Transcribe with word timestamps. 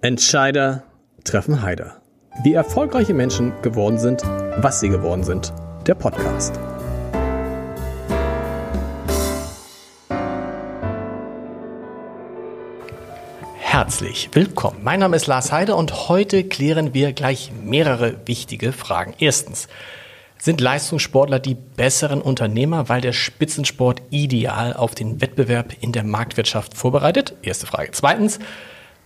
Entscheider 0.00 0.84
treffen 1.24 1.60
Heider. 1.60 2.00
Wie 2.44 2.54
erfolgreiche 2.54 3.14
Menschen 3.14 3.52
geworden 3.62 3.98
sind, 3.98 4.22
was 4.58 4.78
sie 4.78 4.90
geworden 4.90 5.24
sind. 5.24 5.52
Der 5.88 5.96
Podcast. 5.96 6.56
Herzlich 13.56 14.30
willkommen. 14.34 14.84
Mein 14.84 15.00
Name 15.00 15.16
ist 15.16 15.26
Lars 15.26 15.50
Heider 15.50 15.76
und 15.76 16.08
heute 16.08 16.44
klären 16.44 16.94
wir 16.94 17.12
gleich 17.12 17.50
mehrere 17.60 18.24
wichtige 18.24 18.70
Fragen. 18.70 19.14
Erstens, 19.18 19.66
sind 20.38 20.60
Leistungssportler 20.60 21.40
die 21.40 21.56
besseren 21.56 22.22
Unternehmer, 22.22 22.88
weil 22.88 23.00
der 23.00 23.12
Spitzensport 23.12 24.00
ideal 24.10 24.74
auf 24.74 24.94
den 24.94 25.20
Wettbewerb 25.20 25.74
in 25.80 25.90
der 25.90 26.04
Marktwirtschaft 26.04 26.76
vorbereitet? 26.76 27.34
Erste 27.42 27.66
Frage. 27.66 27.90
Zweitens, 27.90 28.38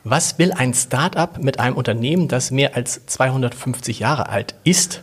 was 0.05 0.39
will 0.39 0.53
ein 0.53 0.75
Start-up 0.75 1.39
mit 1.43 1.61
einem 1.61 1.77
Unternehmen, 1.77 2.29
das 2.29 2.51
mehr 2.51 2.75
als 2.75 3.07
250 3.07 4.01
Jahre 4.01 4.29
alt 4.29 4.55
ist? 4.65 5.03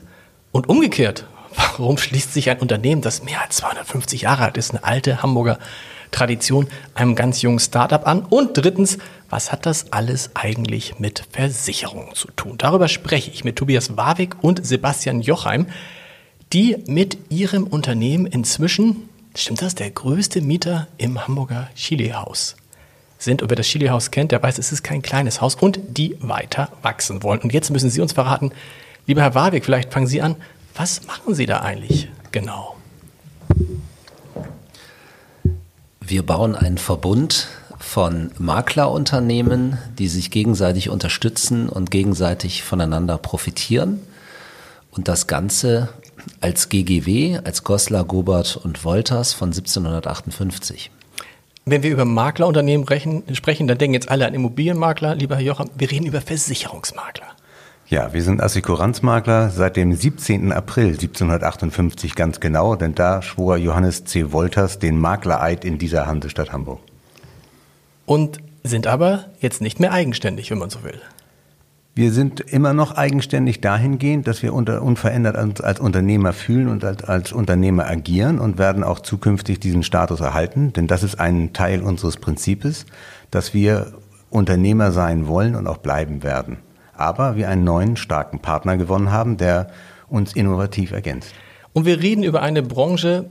Und 0.52 0.68
umgekehrt, 0.68 1.26
warum 1.78 1.98
schließt 1.98 2.34
sich 2.34 2.50
ein 2.50 2.60
Unternehmen, 2.60 3.02
das 3.02 3.23
mehr 3.23 3.42
als 3.42 3.58
250 3.58 4.22
Jahre 4.22 4.44
alt 4.44 4.58
ist, 4.58 4.72
eine 4.72 4.84
alte 4.84 5.22
Hamburger 5.22 5.59
Tradition, 6.12 6.68
einem 6.96 7.16
ganz 7.16 7.42
jungen 7.42 7.59
Start-up 7.59 8.08
an? 8.08 8.23
Und 8.23 8.58
drittens, 8.58 8.98
was 9.30 9.52
hat 9.52 9.66
das 9.66 9.94
alles 9.94 10.32
eigentlich 10.34 11.00
mit 11.00 11.23
Versicherungen 11.31 12.16
zu 12.16 12.30
tun? 12.31 12.56
Darüber 12.58 12.88
spreche 12.88 13.31
ich 13.31 13.44
mit 13.44 13.56
Tobias 13.56 13.95
Warwick 13.95 14.36
und 14.44 14.66
Sebastian 14.66 15.22
Jochheim, 15.22 15.68
die 16.52 16.78
mit 16.88 17.18
ihrem 17.30 17.66
Unternehmen 17.66 18.26
inzwischen, 18.26 19.08
stimmt 19.36 19.62
das, 19.62 19.76
der 19.76 19.92
größte 19.92 20.42
Mieter 20.42 20.88
im 20.98 21.26
Hamburger 21.26 21.70
Chili-Haus 21.76 22.56
sind. 23.20 23.44
Und 23.44 23.50
wer 23.50 23.55
das 23.55 23.68
Chili-Haus 23.68 24.09
kennt, 24.09 24.32
der 24.32 24.41
weiß, 24.41 24.58
es 24.58 24.72
ist 24.72 24.84
kein 24.84 25.04
kleines 25.04 25.41
Haus 25.41 25.55
und 25.55 25.80
die 25.90 26.18
weiter 26.22 26.72
wachsen 26.82 27.22
wollen. 27.22 27.42
Und 27.42 27.54
jetzt 27.54 27.70
müssen 27.70 27.90
Sie 27.90 28.02
uns 28.02 28.14
verraten, 28.14 28.52
lieber 29.05 29.22
Herr 29.22 29.36
Warwick, 29.36 29.66
vielleicht 29.66 29.94
fangen 29.94 30.08
Sie 30.08 30.22
an, 30.22 30.36
was 30.75 31.06
machen 31.06 31.36
Sie 31.36 31.45
da 31.45 31.59
eigentlich 31.59 32.08
genau? 32.31 32.75
Wir 36.00 36.25
bauen 36.25 36.56
einen 36.56 36.80
Verbund 36.80 37.50
von 37.78 38.31
Maklerunternehmen, 38.40 39.78
die 39.97 40.08
sich 40.08 40.31
gegenseitig 40.31 40.90
unterstützen 40.90 41.70
und 41.70 41.92
gegenseitig 41.92 42.64
voneinander 42.64 43.17
profitieren. 43.17 44.02
Und 44.92 45.08
das 45.08 45.28
Ganze 45.28 45.90
als 46.42 46.70
GGW, 46.70 47.40
als 47.44 47.64
Goslar, 47.64 48.06
Gobert 48.06 48.58
und 48.58 48.84
Wolters 48.84 49.34
von 49.34 49.50
1758. 49.50 50.92
Wenn 51.70 51.84
wir 51.84 51.92
über 51.92 52.03
Maklerunternehmen 52.03 52.88
sprechen, 52.88 53.67
dann 53.67 53.78
denken 53.78 53.94
jetzt 53.94 54.09
alle 54.09 54.25
an 54.25 54.34
Immobilienmakler, 54.34 55.14
lieber 55.14 55.36
Herr 55.36 55.44
Jocham. 55.44 55.70
Wir 55.78 55.92
reden 55.92 56.08
über 56.08 56.20
Versicherungsmakler. 56.20 57.28
Ja, 57.88 58.12
wir 58.12 58.23
sind 58.23 58.42
Assekuranzmakler 58.42 59.52
seit 59.52 59.75
dem 59.75 59.94
17. 59.94 60.52
April 60.52 60.94
1758 60.94 62.16
ganz 62.16 62.40
genau, 62.40 62.75
denn 62.75 62.95
da 62.95 63.22
schwor 63.22 63.58
Johannes 63.58 64.03
C. 64.06 64.31
Wolters 64.31 64.80
den 64.80 65.00
Maklereid 65.00 65.64
in 65.64 65.78
dieser 65.78 66.08
Hansestadt 66.08 66.52
Hamburg. 66.52 66.80
Und 68.08 68.40
sind 68.64 68.88
aber 68.88 69.25
jetzt 69.40 69.62
nicht 69.62 69.80
mehr 69.80 69.92
eigenständig, 69.92 70.50
wenn 70.50 70.58
man 70.58 70.72
so 70.72 70.84
will. 70.84 71.00
Wir 71.95 72.14
sind 72.14 72.40
immer 72.40 72.73
noch 72.73 72.95
eigenständig 72.95 73.62
dahingehend, 73.62 74.28
dass 74.28 74.42
wir 74.42 74.54
unter, 74.54 74.82
unverändert 74.82 75.36
als, 75.36 75.59
als 75.59 75.80
Unternehmer 75.80 76.34
fühlen 76.34 76.70
und 76.70 76.86
als, 76.86 77.04
als, 77.04 77.34
Unternehmer 77.34 77.88
agieren 77.88 78.40
und 78.40 78.58
werden 78.58 78.84
auch 78.84 79.00
zukünftig 79.00 79.59
diesen 79.59 79.84
Status 79.84 80.22
erhalten, 80.22 80.72
denn 80.72 80.88
das 80.88 81.04
ist 81.04 81.20
ein 81.20 81.52
Teil 81.52 81.81
unseres 81.81 82.18
Prinzips, 82.18 82.86
dass 83.31 83.54
wir 83.54 83.94
Unternehmer 84.30 84.92
sein 84.92 85.28
wollen 85.28 85.56
und 85.56 85.68
auch 85.68 85.78
bleiben 85.78 86.23
werden. 86.23 86.58
Aber 86.94 87.36
wir 87.36 87.50
einen 87.50 87.64
neuen 87.64 87.98
starken 87.98 88.40
Partner 88.40 88.78
gewonnen 88.78 89.12
haben, 89.12 89.38
der 89.38 89.68
uns 90.08 90.34
innovativ 90.34 90.92
ergänzt. 90.92 91.34
Und 91.74 91.86
wir 91.86 92.02
reden 92.02 92.24
über 92.24 92.42
eine 92.42 92.62
Branche, 92.62 93.30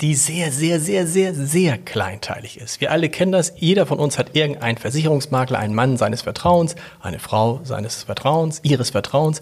die 0.00 0.14
sehr, 0.14 0.52
sehr, 0.52 0.80
sehr, 0.80 1.06
sehr, 1.06 1.34
sehr 1.34 1.78
kleinteilig 1.78 2.60
ist. 2.60 2.80
Wir 2.80 2.90
alle 2.90 3.08
kennen 3.08 3.32
das. 3.32 3.54
Jeder 3.56 3.86
von 3.86 3.98
uns 3.98 4.18
hat 4.18 4.36
irgendeinen 4.36 4.78
Versicherungsmakler, 4.78 5.58
einen 5.58 5.74
Mann 5.74 5.96
seines 5.96 6.22
Vertrauens, 6.22 6.76
eine 7.00 7.18
Frau 7.18 7.60
seines 7.64 8.04
Vertrauens, 8.04 8.60
ihres 8.62 8.90
Vertrauens, 8.90 9.40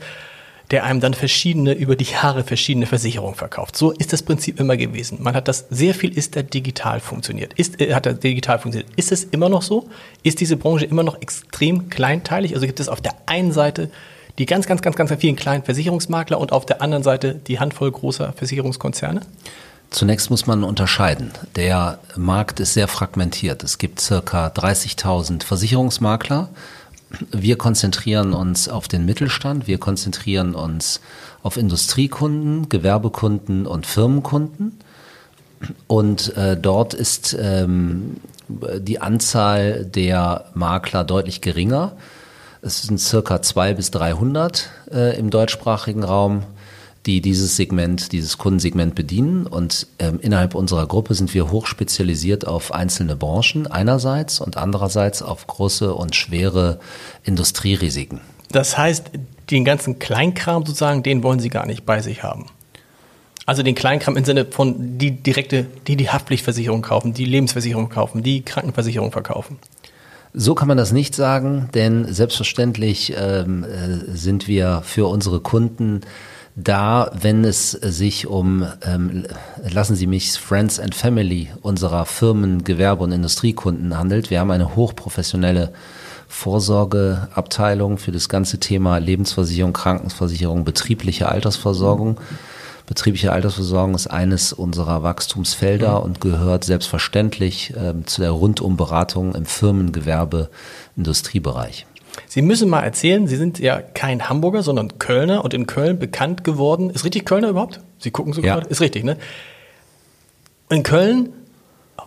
der 0.70 0.84
einem 0.84 1.00
dann 1.00 1.14
verschiedene, 1.14 1.72
über 1.72 1.96
die 1.96 2.04
Jahre 2.04 2.44
verschiedene 2.44 2.86
Versicherungen 2.86 3.34
verkauft. 3.34 3.76
So 3.76 3.90
ist 3.90 4.12
das 4.12 4.22
Prinzip 4.22 4.58
immer 4.60 4.76
gewesen. 4.76 5.18
Man 5.20 5.34
hat 5.34 5.48
das, 5.48 5.66
sehr 5.70 5.94
viel 5.94 6.16
ist 6.16 6.36
da 6.36 6.42
digital 6.42 7.00
funktioniert. 7.00 7.52
Ist, 7.54 7.80
äh, 7.80 7.94
hat 7.94 8.06
da 8.06 8.12
digital 8.12 8.58
funktioniert. 8.58 8.92
Ist 8.96 9.12
es 9.12 9.24
immer 9.24 9.48
noch 9.48 9.62
so? 9.62 9.88
Ist 10.22 10.40
diese 10.40 10.56
Branche 10.56 10.86
immer 10.86 11.02
noch 11.02 11.20
extrem 11.20 11.90
kleinteilig? 11.90 12.54
Also 12.54 12.66
gibt 12.66 12.80
es 12.80 12.88
auf 12.88 13.00
der 13.00 13.14
einen 13.26 13.52
Seite 13.52 13.90
die 14.38 14.46
ganz, 14.46 14.66
ganz, 14.66 14.82
ganz, 14.82 14.96
ganz 14.96 15.12
vielen 15.18 15.36
kleinen 15.36 15.64
Versicherungsmakler 15.64 16.40
und 16.40 16.52
auf 16.52 16.66
der 16.66 16.82
anderen 16.82 17.04
Seite 17.04 17.34
die 17.34 17.60
Handvoll 17.60 17.90
großer 17.92 18.32
Versicherungskonzerne? 18.32 19.20
Zunächst 19.90 20.30
muss 20.30 20.46
man 20.46 20.64
unterscheiden. 20.64 21.30
Der 21.54 21.98
Markt 22.16 22.58
ist 22.60 22.74
sehr 22.74 22.88
fragmentiert. 22.88 23.62
Es 23.62 23.78
gibt 23.78 24.00
circa 24.00 24.48
30.000 24.48 25.44
Versicherungsmakler. 25.44 26.48
Wir 27.30 27.56
konzentrieren 27.56 28.32
uns 28.32 28.68
auf 28.68 28.88
den 28.88 29.04
Mittelstand. 29.04 29.66
Wir 29.66 29.78
konzentrieren 29.78 30.54
uns 30.54 31.00
auf 31.42 31.56
Industriekunden, 31.56 32.68
Gewerbekunden 32.68 33.66
und 33.66 33.86
Firmenkunden. 33.86 34.78
Und 35.86 36.36
äh, 36.36 36.56
dort 36.56 36.94
ist 36.94 37.36
ähm, 37.38 38.16
die 38.48 39.00
Anzahl 39.00 39.84
der 39.84 40.46
Makler 40.54 41.04
deutlich 41.04 41.40
geringer. 41.40 41.92
Es 42.62 42.82
sind 42.82 42.98
circa 42.98 43.42
200 43.42 43.76
bis 43.76 43.90
300 43.90 44.70
äh, 44.90 45.18
im 45.18 45.30
deutschsprachigen 45.30 46.02
Raum 46.02 46.44
die 47.06 47.20
dieses 47.20 47.56
Segment, 47.56 48.12
dieses 48.12 48.38
Kundensegment 48.38 48.94
bedienen. 48.94 49.46
Und 49.46 49.86
ähm, 49.98 50.18
innerhalb 50.20 50.54
unserer 50.54 50.86
Gruppe 50.86 51.14
sind 51.14 51.34
wir 51.34 51.50
hochspezialisiert 51.50 52.46
auf 52.46 52.72
einzelne 52.72 53.16
Branchen 53.16 53.66
einerseits 53.66 54.40
und 54.40 54.56
andererseits 54.56 55.22
auf 55.22 55.46
große 55.46 55.94
und 55.94 56.16
schwere 56.16 56.78
Industrierisiken. 57.22 58.20
Das 58.50 58.78
heißt, 58.78 59.10
den 59.50 59.64
ganzen 59.64 59.98
Kleinkram 59.98 60.64
sozusagen, 60.64 61.02
den 61.02 61.22
wollen 61.22 61.40
Sie 61.40 61.50
gar 61.50 61.66
nicht 61.66 61.84
bei 61.84 62.00
sich 62.00 62.22
haben. 62.22 62.46
Also 63.46 63.62
den 63.62 63.74
Kleinkram 63.74 64.16
im 64.16 64.24
Sinne 64.24 64.46
von 64.46 64.96
die 64.98 65.10
direkte, 65.10 65.66
die 65.86 65.96
die 65.96 66.08
Haftpflichtversicherung 66.08 66.80
kaufen, 66.80 67.12
die 67.12 67.26
Lebensversicherung 67.26 67.90
kaufen, 67.90 68.22
die 68.22 68.42
Krankenversicherung 68.42 69.12
verkaufen. 69.12 69.58
So 70.32 70.54
kann 70.54 70.66
man 70.66 70.76
das 70.76 70.92
nicht 70.92 71.14
sagen, 71.14 71.68
denn 71.74 72.12
selbstverständlich 72.12 73.14
ähm, 73.16 73.64
äh, 73.64 74.16
sind 74.16 74.48
wir 74.48 74.82
für 74.84 75.06
unsere 75.08 75.40
Kunden 75.40 76.00
da, 76.56 77.10
wenn 77.20 77.44
es 77.44 77.72
sich 77.72 78.26
um, 78.26 78.66
ähm, 78.82 79.26
lassen 79.68 79.96
Sie 79.96 80.06
mich, 80.06 80.32
Friends 80.32 80.78
and 80.78 80.94
Family 80.94 81.48
unserer 81.62 82.06
Firmen, 82.06 82.62
Gewerbe- 82.62 83.02
und 83.02 83.12
Industriekunden 83.12 83.98
handelt. 83.98 84.30
Wir 84.30 84.40
haben 84.40 84.52
eine 84.52 84.76
hochprofessionelle 84.76 85.72
Vorsorgeabteilung 86.28 87.98
für 87.98 88.12
das 88.12 88.28
ganze 88.28 88.58
Thema 88.58 88.98
Lebensversicherung, 88.98 89.72
Krankenversicherung, 89.72 90.64
betriebliche 90.64 91.28
Altersversorgung. 91.28 92.20
Betriebliche 92.86 93.32
Altersversorgung 93.32 93.94
ist 93.94 94.08
eines 94.08 94.52
unserer 94.52 95.02
Wachstumsfelder 95.02 95.98
mhm. 95.98 96.04
und 96.04 96.20
gehört 96.20 96.64
selbstverständlich 96.64 97.72
ähm, 97.76 98.06
zu 98.06 98.20
der 98.20 98.30
Rundumberatung 98.30 99.34
im 99.34 99.46
Firmengewerbe, 99.46 100.50
Industriebereich. 100.96 101.86
Sie 102.26 102.42
müssen 102.42 102.68
mal 102.68 102.80
erzählen, 102.82 103.26
Sie 103.26 103.36
sind 103.36 103.58
ja 103.58 103.80
kein 103.80 104.28
Hamburger, 104.28 104.62
sondern 104.62 104.98
Kölner 104.98 105.44
und 105.44 105.54
in 105.54 105.66
Köln 105.66 105.98
bekannt 105.98 106.44
geworden. 106.44 106.90
Ist 106.90 107.04
richtig 107.04 107.24
Kölner 107.24 107.48
überhaupt? 107.48 107.80
Sie 107.98 108.10
gucken 108.10 108.32
so 108.32 108.42
ja. 108.42 108.54
gerade? 108.54 108.68
Ist 108.68 108.80
richtig, 108.80 109.04
ne? 109.04 109.16
In 110.70 110.82
Köln 110.82 111.32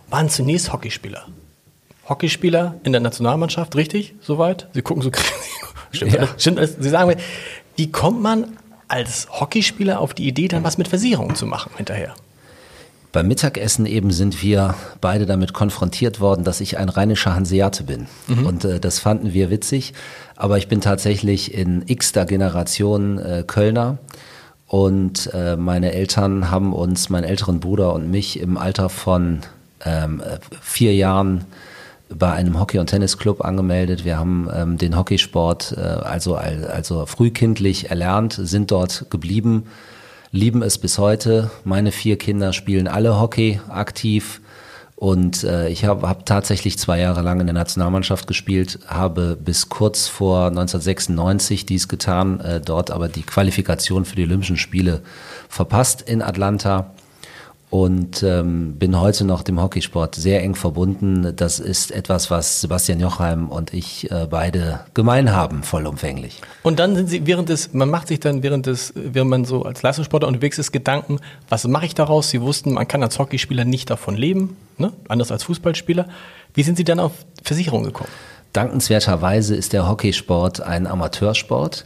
waren 0.08 0.28
zunächst 0.28 0.72
Hockeyspieler. 0.72 1.26
Hockeyspieler 2.08 2.76
in 2.84 2.92
der 2.92 3.00
Nationalmannschaft, 3.00 3.76
richtig? 3.76 4.14
Soweit? 4.20 4.68
Sie 4.72 4.82
gucken 4.82 5.02
so 5.02 5.10
Stimmt, 5.90 6.12
ja. 6.12 6.28
stimmt 6.36 6.58
alles. 6.58 6.76
Sie 6.78 6.88
sagen 6.88 7.08
mir, 7.08 7.16
wie 7.76 7.90
kommt 7.90 8.20
man 8.20 8.56
als 8.88 9.28
Hockeyspieler 9.30 10.00
auf 10.00 10.14
die 10.14 10.26
Idee, 10.26 10.48
dann 10.48 10.64
was 10.64 10.78
mit 10.78 10.88
Versicherungen 10.88 11.34
zu 11.36 11.46
machen 11.46 11.72
hinterher? 11.76 12.14
Beim 13.10 13.26
Mittagessen 13.26 13.86
eben 13.86 14.10
sind 14.10 14.42
wir 14.42 14.74
beide 15.00 15.24
damit 15.24 15.54
konfrontiert 15.54 16.20
worden, 16.20 16.44
dass 16.44 16.60
ich 16.60 16.76
ein 16.76 16.88
rheinischer 16.88 17.34
Hanseate 17.34 17.84
bin. 17.84 18.06
Mhm. 18.26 18.46
Und 18.46 18.64
äh, 18.64 18.80
das 18.80 18.98
fanden 18.98 19.32
wir 19.32 19.50
witzig. 19.50 19.94
Aber 20.36 20.58
ich 20.58 20.68
bin 20.68 20.80
tatsächlich 20.80 21.54
in 21.54 21.84
x-ter 21.86 22.26
Generation 22.26 23.18
äh, 23.18 23.44
Kölner. 23.46 23.98
Und 24.66 25.30
äh, 25.32 25.56
meine 25.56 25.92
Eltern 25.92 26.50
haben 26.50 26.74
uns, 26.74 27.08
meinen 27.08 27.24
älteren 27.24 27.60
Bruder 27.60 27.94
und 27.94 28.10
mich 28.10 28.38
im 28.38 28.58
Alter 28.58 28.90
von 28.90 29.40
ähm, 29.84 30.22
vier 30.60 30.94
Jahren 30.94 31.46
bei 32.10 32.32
einem 32.32 32.58
Hockey- 32.58 32.78
und 32.78 32.88
Tennisclub 32.88 33.44
angemeldet. 33.44 34.04
Wir 34.04 34.18
haben 34.18 34.48
ähm, 34.54 34.78
den 34.78 34.96
Hockeysport 34.96 35.74
äh, 35.76 35.80
also, 35.80 36.34
also 36.34 37.06
frühkindlich 37.06 37.90
erlernt, 37.90 38.38
sind 38.40 38.70
dort 38.70 39.06
geblieben 39.10 39.64
lieben 40.30 40.62
es 40.62 40.78
bis 40.78 40.98
heute. 40.98 41.50
Meine 41.64 41.92
vier 41.92 42.18
Kinder 42.18 42.52
spielen 42.52 42.88
alle 42.88 43.18
Hockey 43.20 43.60
aktiv 43.68 44.40
Und 45.00 45.44
äh, 45.44 45.68
ich 45.68 45.84
habe 45.84 46.08
hab 46.08 46.26
tatsächlich 46.26 46.76
zwei 46.76 46.98
Jahre 46.98 47.22
lang 47.22 47.38
in 47.38 47.46
der 47.46 47.54
Nationalmannschaft 47.54 48.26
gespielt, 48.26 48.80
habe 48.88 49.38
bis 49.40 49.68
kurz 49.68 50.08
vor 50.08 50.46
1996 50.48 51.64
dies 51.66 51.86
getan, 51.86 52.40
äh, 52.40 52.60
dort 52.60 52.90
aber 52.90 53.08
die 53.08 53.22
Qualifikation 53.22 54.04
für 54.04 54.16
die 54.16 54.24
Olympischen 54.24 54.56
Spiele 54.56 55.02
verpasst 55.48 56.02
in 56.02 56.20
Atlanta 56.20 56.90
und 57.70 58.22
ähm, 58.22 58.76
bin 58.78 58.98
heute 58.98 59.24
noch 59.24 59.42
dem 59.42 59.60
Hockeysport 59.60 60.14
sehr 60.14 60.42
eng 60.42 60.54
verbunden. 60.54 61.34
Das 61.36 61.58
ist 61.58 61.90
etwas, 61.90 62.30
was 62.30 62.62
Sebastian 62.62 62.98
Jochheim 62.98 63.48
und 63.48 63.74
ich 63.74 64.10
äh, 64.10 64.26
beide 64.28 64.80
gemein 64.94 65.32
haben, 65.32 65.62
vollumfänglich. 65.62 66.40
Und 66.62 66.78
dann 66.78 66.96
sind 66.96 67.08
Sie 67.08 67.26
während 67.26 67.50
des, 67.50 67.74
man 67.74 67.90
macht 67.90 68.08
sich 68.08 68.20
dann 68.20 68.42
während 68.42 68.66
des, 68.66 68.92
während 68.94 69.30
man 69.30 69.44
so 69.44 69.64
als 69.64 69.82
Leistungssportler 69.82 70.28
unterwegs 70.28 70.58
ist, 70.58 70.72
Gedanken, 70.72 71.20
was 71.50 71.66
mache 71.66 71.84
ich 71.84 71.94
daraus? 71.94 72.30
Sie 72.30 72.40
wussten, 72.40 72.72
man 72.72 72.88
kann 72.88 73.02
als 73.02 73.18
Hockeyspieler 73.18 73.66
nicht 73.66 73.90
davon 73.90 74.16
leben, 74.16 74.56
ne? 74.78 74.92
anders 75.08 75.30
als 75.30 75.42
Fußballspieler. 75.44 76.08
Wie 76.54 76.62
sind 76.62 76.78
Sie 76.78 76.84
dann 76.84 77.00
auf 77.00 77.12
Versicherung 77.42 77.84
gekommen? 77.84 78.10
Dankenswerterweise 78.54 79.54
ist 79.54 79.74
der 79.74 79.86
Hockeysport 79.86 80.62
ein 80.62 80.86
Amateursport. 80.86 81.84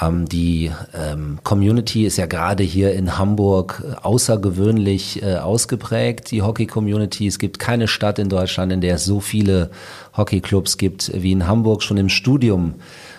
Ähm, 0.00 0.26
die 0.26 0.70
ähm, 0.94 1.38
Community 1.44 2.06
ist 2.06 2.16
ja 2.16 2.26
gerade 2.26 2.62
hier 2.62 2.94
in 2.94 3.18
Hamburg 3.18 3.82
äh, 3.84 3.94
außergewöhnlich 4.02 5.22
äh, 5.22 5.36
ausgeprägt, 5.36 6.30
die 6.30 6.42
Hockey-Community. 6.42 7.26
Es 7.26 7.38
gibt 7.38 7.58
keine 7.58 7.88
Stadt 7.88 8.18
in 8.18 8.28
Deutschland, 8.28 8.72
in 8.72 8.80
der 8.80 8.94
es 8.94 9.04
so 9.04 9.20
viele 9.20 9.70
Hockeyclubs 10.16 10.78
gibt 10.78 11.12
wie 11.14 11.32
in 11.32 11.46
Hamburg. 11.46 11.82
Schon 11.82 11.98
im 11.98 12.08
Studium 12.08 12.74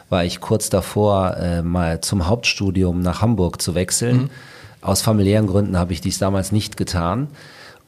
war 0.09 0.25
ich 0.25 0.41
kurz 0.41 0.69
davor, 0.69 1.37
äh, 1.37 1.61
mal 1.61 2.01
zum 2.01 2.27
Hauptstudium 2.27 3.01
nach 3.01 3.21
Hamburg 3.21 3.61
zu 3.61 3.75
wechseln. 3.75 4.23
Mhm. 4.23 4.29
Aus 4.81 5.01
familiären 5.01 5.47
Gründen 5.47 5.77
habe 5.77 5.93
ich 5.93 6.01
dies 6.01 6.17
damals 6.17 6.51
nicht 6.51 6.75
getan. 6.75 7.27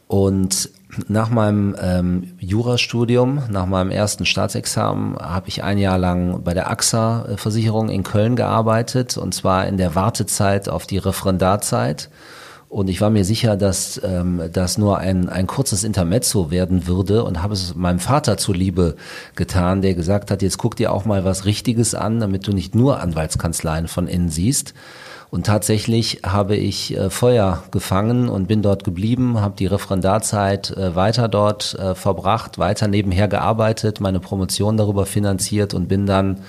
Und 0.08 0.70
nach 1.08 1.30
meinem 1.30 1.76
ähm, 1.82 2.34
Jurastudium, 2.40 3.44
nach 3.50 3.66
meinem 3.66 3.92
ersten 3.92 4.26
Staatsexamen, 4.26 5.18
habe 5.18 5.50
ich 5.50 5.64
ein 5.64 5.78
Jahr 5.78 5.98
lang 5.98 6.44
bei 6.44 6.54
der 6.54 6.70
AXA-Versicherung 6.70 7.90
in 7.90 8.04
Köln 8.04 8.36
gearbeitet 8.36 9.18
und 9.18 9.34
zwar 9.34 9.68
in 9.68 9.78
der 9.78 9.96
Wartezeit 9.96 10.70
auf 10.70 10.86
die 10.86 10.98
Referendarzeit. 10.98 12.10
Und 12.68 12.90
ich 12.90 13.00
war 13.00 13.10
mir 13.10 13.24
sicher, 13.24 13.56
dass 13.56 14.02
ähm, 14.04 14.42
das 14.52 14.78
nur 14.78 14.98
ein, 14.98 15.30
ein 15.30 15.48
kurzes 15.48 15.84
Intermezzo 15.84 16.52
werden 16.52 16.88
würde 16.88 17.24
und 17.24 17.42
habe 17.42 17.54
es 17.54 17.76
meinem 17.76 18.00
Vater 18.00 18.38
zuliebe 18.38 18.96
getan, 19.36 19.82
der 19.82 19.94
gesagt 19.94 20.30
hat, 20.32 20.42
jetzt 20.42 20.58
guck 20.58 20.76
dir 20.76 20.92
auch 20.92 21.06
mal 21.06 21.24
was 21.24 21.46
Richtiges 21.46 21.96
an, 21.96 22.20
damit 22.20 22.48
du 22.48 22.52
nicht 22.52 22.76
nur 22.76 23.00
Anwaltskanzleien 23.00 23.88
von 23.88 24.08
innen 24.08 24.30
siehst. 24.30 24.74
Und 25.36 25.46
tatsächlich 25.46 26.22
habe 26.26 26.56
ich 26.56 26.96
äh, 26.96 27.10
Feuer 27.10 27.62
gefangen 27.72 28.30
und 28.30 28.48
bin 28.48 28.62
dort 28.62 28.86
geblieben, 28.86 29.42
habe 29.42 29.54
die 29.60 29.66
Referendarzeit 29.66 30.72
äh, 30.72 30.96
weiter 30.96 31.28
dort 31.28 31.74
äh, 31.78 31.94
verbracht, 31.94 32.58
weiter 32.58 32.88
nebenher 32.88 33.28
gearbeitet, 33.28 34.00
meine 34.00 34.22
Promotion 34.22 34.78
darüber 34.78 35.06
finanziert 35.06 35.74
und 35.74 35.90
bin 35.90 36.06
dann 36.06 36.40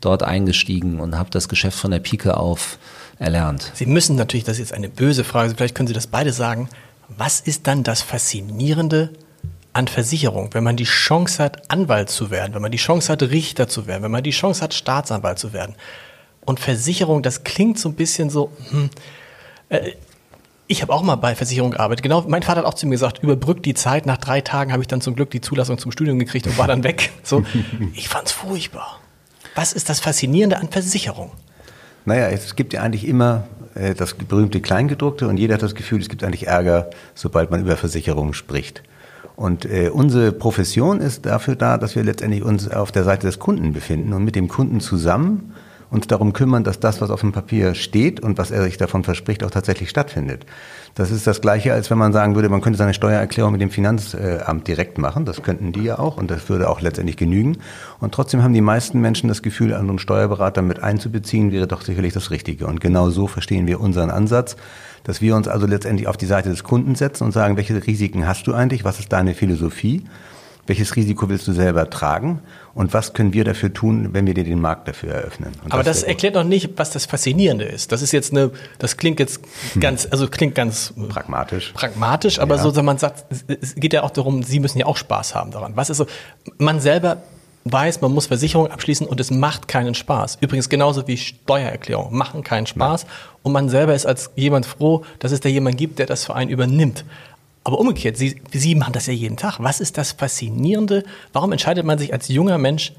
dort 0.00 0.24
eingestiegen 0.24 0.98
und 0.98 1.16
habe 1.16 1.30
das 1.30 1.48
Geschäft 1.48 1.78
von 1.78 1.92
der 1.92 2.00
Pike 2.00 2.36
auf 2.36 2.78
erlernt. 3.20 3.70
Sie 3.74 3.86
müssen 3.86 4.16
natürlich, 4.16 4.42
das 4.42 4.54
ist 4.54 4.70
jetzt 4.70 4.74
eine 4.74 4.88
böse 4.88 5.22
Frage, 5.22 5.54
vielleicht 5.56 5.76
können 5.76 5.86
Sie 5.86 5.94
das 5.94 6.08
beide 6.08 6.32
sagen. 6.32 6.68
Was 7.16 7.38
ist 7.38 7.68
dann 7.68 7.84
das 7.84 8.02
Faszinierende 8.02 9.10
an 9.72 9.86
Versicherung, 9.86 10.48
wenn 10.50 10.64
man 10.64 10.76
die 10.76 10.82
Chance 10.82 11.40
hat, 11.44 11.70
Anwalt 11.70 12.10
zu 12.10 12.32
werden, 12.32 12.54
wenn 12.54 12.62
man 12.62 12.72
die 12.72 12.78
Chance 12.78 13.12
hat, 13.12 13.22
Richter 13.22 13.68
zu 13.68 13.86
werden, 13.86 14.02
wenn 14.02 14.10
man 14.10 14.24
die 14.24 14.30
Chance 14.30 14.64
hat, 14.64 14.74
Staatsanwalt 14.74 15.38
zu 15.38 15.52
werden? 15.52 15.76
Und 16.44 16.60
Versicherung, 16.60 17.22
das 17.22 17.44
klingt 17.44 17.78
so 17.78 17.88
ein 17.88 17.94
bisschen 17.94 18.30
so, 18.30 18.50
hm, 18.70 18.90
äh, 19.68 19.92
ich 20.66 20.82
habe 20.82 20.92
auch 20.92 21.02
mal 21.02 21.16
bei 21.16 21.34
Versicherung 21.34 21.72
gearbeitet. 21.72 22.02
Genau, 22.02 22.24
mein 22.26 22.42
Vater 22.42 22.60
hat 22.60 22.66
auch 22.66 22.74
zu 22.74 22.86
mir 22.86 22.92
gesagt, 22.92 23.22
überbrückt 23.22 23.66
die 23.66 23.74
Zeit. 23.74 24.06
Nach 24.06 24.16
drei 24.16 24.40
Tagen 24.40 24.72
habe 24.72 24.82
ich 24.82 24.88
dann 24.88 25.00
zum 25.00 25.14
Glück 25.14 25.30
die 25.30 25.40
Zulassung 25.40 25.78
zum 25.78 25.92
Studium 25.92 26.18
gekriegt 26.18 26.46
und 26.46 26.56
war 26.58 26.66
dann 26.66 26.84
weg. 26.84 27.10
So, 27.24 27.44
ich 27.94 28.08
fand's 28.08 28.32
furchtbar. 28.32 29.00
Was 29.54 29.72
ist 29.72 29.88
das 29.88 30.00
Faszinierende 30.00 30.58
an 30.58 30.68
Versicherung? 30.68 31.30
Naja, 32.04 32.28
es 32.28 32.56
gibt 32.56 32.72
ja 32.72 32.82
eigentlich 32.82 33.06
immer 33.06 33.44
äh, 33.74 33.94
das 33.94 34.14
berühmte 34.14 34.60
Kleingedruckte 34.60 35.28
und 35.28 35.36
jeder 35.36 35.54
hat 35.54 35.62
das 35.62 35.74
Gefühl, 35.74 36.00
es 36.00 36.08
gibt 36.08 36.24
eigentlich 36.24 36.46
Ärger, 36.46 36.90
sobald 37.14 37.50
man 37.50 37.60
über 37.60 37.76
Versicherungen 37.76 38.34
spricht. 38.34 38.82
Und 39.36 39.64
äh, 39.64 39.88
unsere 39.88 40.32
Profession 40.32 41.00
ist 41.00 41.26
dafür 41.26 41.54
da, 41.54 41.78
dass 41.78 41.96
wir 41.96 42.02
letztendlich 42.02 42.42
uns 42.42 42.68
auf 42.68 42.92
der 42.92 43.04
Seite 43.04 43.26
des 43.26 43.38
Kunden 43.38 43.72
befinden 43.72 44.12
und 44.12 44.24
mit 44.24 44.36
dem 44.36 44.48
Kunden 44.48 44.80
zusammen 44.80 45.54
uns 45.92 46.06
darum 46.06 46.32
kümmern, 46.32 46.64
dass 46.64 46.80
das, 46.80 47.02
was 47.02 47.10
auf 47.10 47.20
dem 47.20 47.32
Papier 47.32 47.74
steht 47.74 48.20
und 48.20 48.38
was 48.38 48.50
er 48.50 48.62
sich 48.62 48.78
davon 48.78 49.04
verspricht, 49.04 49.44
auch 49.44 49.50
tatsächlich 49.50 49.90
stattfindet. 49.90 50.46
Das 50.94 51.10
ist 51.10 51.26
das 51.26 51.42
Gleiche, 51.42 51.74
als 51.74 51.90
wenn 51.90 51.98
man 51.98 52.14
sagen 52.14 52.34
würde, 52.34 52.48
man 52.48 52.62
könnte 52.62 52.78
seine 52.78 52.94
Steuererklärung 52.94 53.52
mit 53.52 53.60
dem 53.60 53.70
Finanzamt 53.70 54.66
direkt 54.66 54.96
machen. 54.96 55.26
Das 55.26 55.42
könnten 55.42 55.72
die 55.72 55.84
ja 55.84 55.98
auch 55.98 56.16
und 56.16 56.30
das 56.30 56.48
würde 56.48 56.70
auch 56.70 56.80
letztendlich 56.80 57.18
genügen. 57.18 57.58
Und 58.00 58.14
trotzdem 58.14 58.42
haben 58.42 58.54
die 58.54 58.62
meisten 58.62 59.00
Menschen 59.00 59.28
das 59.28 59.42
Gefühl, 59.42 59.74
einen 59.74 59.98
Steuerberater 59.98 60.62
mit 60.62 60.82
einzubeziehen, 60.82 61.52
wäre 61.52 61.66
doch 61.66 61.82
sicherlich 61.82 62.14
das 62.14 62.30
Richtige. 62.30 62.66
Und 62.66 62.80
genau 62.80 63.10
so 63.10 63.26
verstehen 63.26 63.66
wir 63.66 63.78
unseren 63.78 64.10
Ansatz, 64.10 64.56
dass 65.04 65.20
wir 65.20 65.36
uns 65.36 65.46
also 65.46 65.66
letztendlich 65.66 66.08
auf 66.08 66.16
die 66.16 66.26
Seite 66.26 66.48
des 66.48 66.64
Kunden 66.64 66.94
setzen 66.94 67.24
und 67.24 67.32
sagen, 67.32 67.58
welche 67.58 67.86
Risiken 67.86 68.26
hast 68.26 68.46
du 68.46 68.54
eigentlich? 68.54 68.84
Was 68.84 68.98
ist 68.98 69.12
deine 69.12 69.34
Philosophie? 69.34 70.04
Welches 70.66 70.94
Risiko 70.94 71.28
willst 71.28 71.48
du 71.48 71.52
selber 71.52 71.90
tragen 71.90 72.40
und 72.74 72.94
was 72.94 73.14
können 73.14 73.32
wir 73.32 73.44
dafür 73.44 73.72
tun, 73.72 74.10
wenn 74.12 74.26
wir 74.26 74.34
dir 74.34 74.44
den 74.44 74.60
Markt 74.60 74.86
dafür 74.86 75.12
eröffnen. 75.12 75.52
Und 75.64 75.72
Aber 75.72 75.82
das, 75.82 76.00
das 76.00 76.08
erklärt 76.08 76.34
noch 76.34 76.44
nicht, 76.44 76.70
was 76.76 76.90
das 76.90 77.06
Faszinierende 77.06 77.64
ist. 77.64 77.90
Das 77.90 78.00
ist 78.00 78.12
jetzt 78.12 78.32
eine, 78.32 78.50
das 78.78 78.96
klingt 78.96 79.18
jetzt 79.18 79.40
hm. 79.72 79.80
ganz, 79.80 80.06
also 80.10 80.28
klingt 80.28 80.54
ganz 80.54 80.94
pragmatisch. 81.08 81.72
Pragmatisch, 81.72 82.38
aber 82.38 82.56
ja. 82.56 82.70
so, 82.70 82.82
man 82.82 82.98
sagt, 82.98 83.24
es 83.60 83.74
geht 83.74 83.92
ja 83.92 84.04
auch 84.04 84.10
darum, 84.10 84.42
Sie 84.42 84.60
müssen 84.60 84.78
ja 84.78 84.86
auch 84.86 84.96
Spaß 84.96 85.34
haben 85.34 85.50
daran. 85.50 85.72
Was 85.74 85.90
ist 85.90 85.96
so, 85.96 86.06
man 86.58 86.80
selber 86.80 87.22
weiß, 87.64 88.00
man 88.00 88.12
muss 88.12 88.26
Versicherung 88.26 88.68
abschließen 88.68 89.06
und 89.06 89.20
es 89.20 89.30
macht 89.30 89.68
keinen 89.68 89.94
Spaß. 89.94 90.38
Übrigens 90.40 90.68
genauso 90.68 91.06
wie 91.06 91.16
Steuererklärung 91.16 92.14
machen 92.14 92.42
keinen 92.42 92.66
Spaß. 92.66 93.04
Nein. 93.04 93.12
Und 93.42 93.52
man 93.52 93.68
selber 93.68 93.94
ist 93.94 94.06
als 94.06 94.30
jemand 94.36 94.66
froh, 94.66 95.04
dass 95.18 95.32
es 95.32 95.40
da 95.40 95.48
jemand 95.48 95.76
gibt, 95.76 95.98
der 95.98 96.06
das 96.06 96.24
für 96.24 96.34
einen 96.34 96.50
übernimmt. 96.50 97.04
Aber 97.64 97.78
umgekehrt, 97.78 98.16
Sie, 98.16 98.40
Sie 98.52 98.74
machen 98.74 98.92
das 98.92 99.06
ja 99.06 99.12
jeden 99.12 99.36
Tag. 99.36 99.58
Was 99.60 99.80
ist 99.80 99.98
das 99.98 100.12
Faszinierende? 100.12 101.04
Warum 101.32 101.52
entscheidet 101.52 101.84
man 101.84 101.98
sich 101.98 102.12
als 102.12 102.28
junger 102.28 102.58
Mensch, 102.58 102.92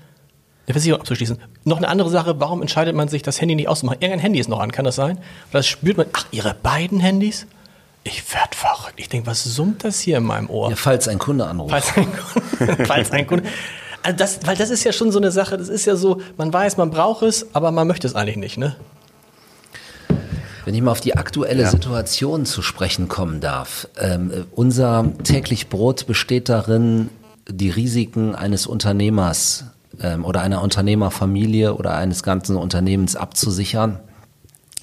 eine 0.65 0.74
Versicherung 0.74 1.01
abzuschließen? 1.01 1.38
Noch 1.65 1.77
eine 1.77 1.89
andere 1.89 2.10
Sache, 2.10 2.39
warum 2.39 2.62
entscheidet 2.62 2.95
man 2.95 3.10
sich, 3.10 3.21
das 3.24 3.42
Handy 3.42 3.56
nicht 3.56 3.68
auszumachen? 3.68 4.00
Irgendein 4.01 4.21
Handy 4.21 4.39
ist 4.39 4.50
noch 4.50 4.60
an, 4.60 4.71
kann 4.71 4.86
das 4.86 4.95
sein? 4.95 5.19
Das 5.51 5.68
spürt 5.68 5.98
man, 5.98 6.07
ach, 6.13 6.25
Ihre 6.31 6.54
beiden 6.54 7.00
Handys? 7.00 7.45
Ich 8.06 8.33
werd 8.33 8.56
verrückt. 8.56 8.95
Ich 8.98 9.10
denke, 9.10 9.27
was 9.27 9.44
summt 9.44 9.83
das 9.83 10.00
hier 10.00 10.18
in 10.18 10.24
meinem 10.24 10.50
Ohr? 10.50 10.69
Ja, 10.69 10.75
falls 10.75 11.07
ein 11.07 11.19
Kunde 11.19 11.45
anruft. 11.45 11.71
Falls 11.71 11.98
ein 11.98 12.07
Kunde. 12.12 12.86
falls 12.86 13.12
ein 13.12 13.27
Kunde. 13.27 13.50
Also 14.01 14.18
das, 14.18 14.45
weil 14.45 14.57
das 14.57 14.69
ist 14.69 14.83
ja 14.83 14.92
schon 14.92 15.12
so 15.12 15.19
eine 15.19 15.31
Sache, 15.31 15.57
das 15.57 15.69
ist 15.69 15.86
ja 15.86 15.95
so, 15.95 16.21
man 16.38 16.51
weiß, 16.51 16.75
man 16.75 16.92
braucht 16.92 17.24
es, 17.24 17.48
aber 17.54 17.71
man 17.71 17.88
möchte 17.88 18.05
es 18.05 18.15
eigentlich 18.15 18.36
nicht, 18.36 18.58
ne? 18.58 18.75
Wenn 20.65 20.75
ich 20.75 20.82
mal 20.82 20.91
auf 20.91 21.01
die 21.01 21.15
aktuelle 21.15 21.63
ja. 21.63 21.70
Situation 21.70 22.46
zu 22.46 22.62
sprechen 22.62 23.08
kommen 23.08 23.41
darf. 23.41 23.88
Ähm, 24.00 24.46
unser 24.51 25.12
täglich 25.24 25.70
Brot 25.70 26.08
besteht 26.08 26.48
darin, 26.48 27.10
die 27.50 27.70
Risiken 27.70 28.36
eines 28.36 28.65
Unternehmers 28.67 29.65
ähm, 30.00 30.24
oder 30.24 30.41
einer 30.41 30.62
Unternehmerfamilie 30.62 31.75
oder 31.75 31.96
eines 31.96 32.24
ganzen 32.24 32.55
Unternehmens 32.55 33.15
abzusichern. 33.15 34.00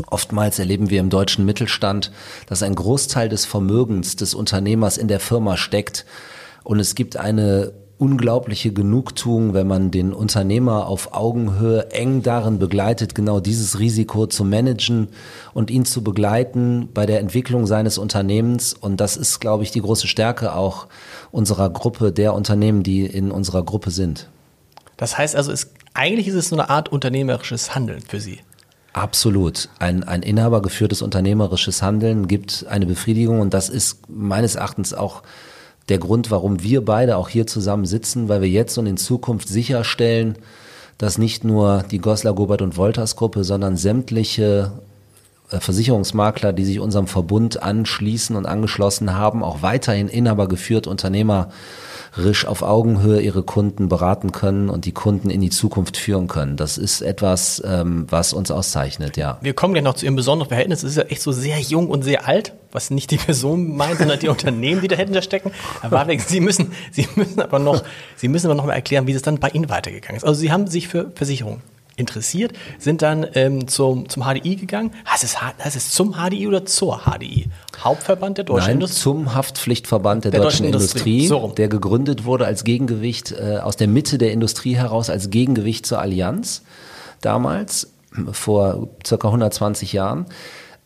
Oftmals 0.06 0.58
erleben 0.58 0.90
wir 0.90 1.00
im 1.00 1.10
deutschen 1.10 1.44
Mittelstand, 1.44 2.10
dass 2.46 2.62
ein 2.62 2.74
Großteil 2.74 3.28
des 3.28 3.44
Vermögens 3.44 4.16
des 4.16 4.34
Unternehmers 4.34 4.96
in 4.96 5.08
der 5.08 5.20
Firma 5.20 5.56
steckt 5.56 6.06
und 6.62 6.80
es 6.80 6.94
gibt 6.94 7.16
eine 7.16 7.72
unglaubliche 8.00 8.72
Genugtuung, 8.72 9.52
wenn 9.52 9.66
man 9.66 9.90
den 9.90 10.14
Unternehmer 10.14 10.86
auf 10.86 11.12
Augenhöhe 11.12 11.90
eng 11.90 12.22
darin 12.22 12.58
begleitet, 12.58 13.14
genau 13.14 13.40
dieses 13.40 13.78
Risiko 13.78 14.26
zu 14.26 14.42
managen 14.42 15.08
und 15.52 15.70
ihn 15.70 15.84
zu 15.84 16.02
begleiten 16.02 16.88
bei 16.94 17.04
der 17.04 17.20
Entwicklung 17.20 17.66
seines 17.66 17.98
Unternehmens. 17.98 18.72
Und 18.72 19.02
das 19.02 19.18
ist, 19.18 19.38
glaube 19.38 19.64
ich, 19.64 19.70
die 19.70 19.82
große 19.82 20.06
Stärke 20.06 20.54
auch 20.54 20.86
unserer 21.30 21.68
Gruppe, 21.68 22.10
der 22.10 22.32
Unternehmen, 22.32 22.82
die 22.82 23.04
in 23.04 23.30
unserer 23.30 23.62
Gruppe 23.62 23.90
sind. 23.90 24.30
Das 24.96 25.18
heißt 25.18 25.36
also, 25.36 25.52
es, 25.52 25.70
eigentlich 25.92 26.28
ist 26.28 26.34
es 26.34 26.48
so 26.48 26.56
eine 26.56 26.70
Art 26.70 26.88
unternehmerisches 26.90 27.74
Handeln 27.74 28.00
für 28.00 28.18
Sie. 28.18 28.40
Absolut. 28.94 29.68
Ein, 29.78 30.04
ein 30.04 30.22
inhabergeführtes 30.22 31.02
unternehmerisches 31.02 31.82
Handeln 31.82 32.28
gibt 32.28 32.64
eine 32.68 32.86
Befriedigung 32.86 33.40
und 33.40 33.52
das 33.52 33.68
ist 33.68 34.08
meines 34.08 34.54
Erachtens 34.54 34.94
auch 34.94 35.22
der 35.90 35.98
Grund, 35.98 36.30
warum 36.30 36.62
wir 36.62 36.84
beide 36.84 37.16
auch 37.16 37.28
hier 37.28 37.46
zusammen 37.46 37.84
sitzen, 37.84 38.28
weil 38.28 38.40
wir 38.40 38.48
jetzt 38.48 38.78
und 38.78 38.86
in 38.86 38.96
Zukunft 38.96 39.48
sicherstellen, 39.48 40.36
dass 40.98 41.18
nicht 41.18 41.44
nur 41.44 41.84
die 41.90 41.98
Goslar, 41.98 42.34
Gobert 42.34 42.62
und 42.62 42.76
Wolters 42.76 43.16
Gruppe, 43.16 43.44
sondern 43.44 43.76
sämtliche 43.76 44.72
äh, 45.50 45.58
Versicherungsmakler, 45.58 46.52
die 46.52 46.64
sich 46.64 46.80
unserem 46.80 47.06
Verbund 47.06 47.62
anschließen 47.62 48.36
und 48.36 48.46
angeschlossen 48.46 49.14
haben, 49.14 49.42
auch 49.42 49.62
weiterhin 49.62 50.08
inhabergeführt 50.08 50.86
Unternehmer 50.86 51.50
risch 52.16 52.44
auf 52.44 52.62
Augenhöhe 52.62 53.20
ihre 53.20 53.42
Kunden 53.42 53.88
beraten 53.88 54.32
können 54.32 54.68
und 54.68 54.84
die 54.84 54.92
Kunden 54.92 55.30
in 55.30 55.40
die 55.40 55.50
Zukunft 55.50 55.96
führen 55.96 56.28
können. 56.28 56.56
Das 56.56 56.78
ist 56.78 57.02
etwas, 57.02 57.62
ähm, 57.64 58.06
was 58.08 58.32
uns 58.32 58.50
auszeichnet, 58.50 59.16
ja. 59.16 59.38
Wir 59.40 59.54
kommen 59.54 59.76
ja 59.76 59.82
noch 59.82 59.94
zu 59.94 60.04
Ihrem 60.04 60.16
besonderen 60.16 60.48
Verhältnis. 60.48 60.82
Es 60.82 60.92
ist 60.92 60.96
ja 60.96 61.04
echt 61.04 61.22
so 61.22 61.32
sehr 61.32 61.58
jung 61.60 61.88
und 61.88 62.02
sehr 62.02 62.26
alt, 62.26 62.54
was 62.72 62.90
nicht 62.90 63.10
die 63.10 63.16
Person 63.16 63.76
meint, 63.76 63.98
sondern 63.98 64.18
die 64.18 64.28
Unternehmen, 64.30 64.80
die 64.80 64.88
dahinter 64.88 65.22
stecken. 65.22 65.52
Aber 65.82 66.06
Sie 66.26 66.40
müssen, 66.40 66.72
Sie 66.90 67.08
müssen 67.14 67.40
aber 67.40 67.58
noch, 67.58 67.82
Sie 68.16 68.28
müssen 68.28 68.46
aber 68.46 68.54
noch 68.54 68.66
mal 68.66 68.74
erklären, 68.74 69.06
wie 69.06 69.12
es 69.12 69.22
dann 69.22 69.38
bei 69.38 69.48
Ihnen 69.48 69.68
weitergegangen 69.68 70.16
ist. 70.16 70.24
Also 70.24 70.40
Sie 70.40 70.52
haben 70.52 70.66
sich 70.66 70.88
für 70.88 71.12
Versicherungen 71.14 71.62
interessiert, 72.00 72.52
sind 72.78 73.02
dann 73.02 73.26
ähm, 73.34 73.68
zum, 73.68 74.08
zum 74.08 74.24
HDI 74.24 74.56
gegangen. 74.56 74.92
Heißt 75.08 75.22
es, 75.22 75.40
heißt 75.40 75.76
es 75.76 75.90
zum 75.90 76.14
HDI 76.14 76.48
oder 76.48 76.66
zur 76.66 77.02
HDI? 77.04 77.46
Hauptverband 77.78 78.38
der 78.38 78.44
deutschen 78.44 78.66
Nein, 78.66 78.76
Industrie? 78.76 79.00
zum 79.00 79.34
Haftpflichtverband 79.34 80.24
der, 80.24 80.30
der 80.32 80.40
deutschen, 80.40 80.64
deutschen, 80.64 80.66
Industrie, 80.66 81.24
Industrie 81.24 81.48
so 81.48 81.54
der 81.56 81.68
gegründet 81.68 82.24
wurde 82.24 82.46
als 82.46 82.64
Gegengewicht 82.64 83.32
äh, 83.32 83.58
aus 83.58 83.76
der 83.76 83.88
Mitte 83.88 84.18
der 84.18 84.32
Industrie 84.32 84.74
heraus, 84.74 85.10
als 85.10 85.30
Gegengewicht 85.30 85.86
zur 85.86 86.00
Allianz 86.00 86.62
damals, 87.20 87.92
vor 88.32 88.88
circa 89.06 89.28
120 89.28 89.92
Jahren. 89.92 90.26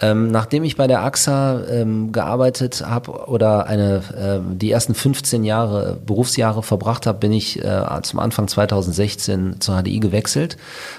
Ähm, 0.01 0.33
nachdem 0.33 0.65
ich 0.65 0.77
bei 0.77 0.89
der 0.89 1.03
AXA 1.03 1.63
ähm, 1.69 2.11
gearbeitet 2.11 2.85
habe 2.85 3.29
oder 3.29 3.69
eine, 3.69 4.03
äh, 4.17 4.55
die 4.55 4.73
ersten 4.73 4.93
15 4.93 5.45
Jahre, 5.45 6.01
Berufsjahre 6.05 6.65
verbracht 6.65 7.07
habe, 7.07 7.19
bin 7.19 7.33
ich 7.33 7.65
äh, 7.65 8.03
zum 8.03 8.19
Anfang 8.19 8.49
2016 8.49 9.61
zur 9.61 9.81
HDI 9.81 10.01
gewechselt. 10.01 10.57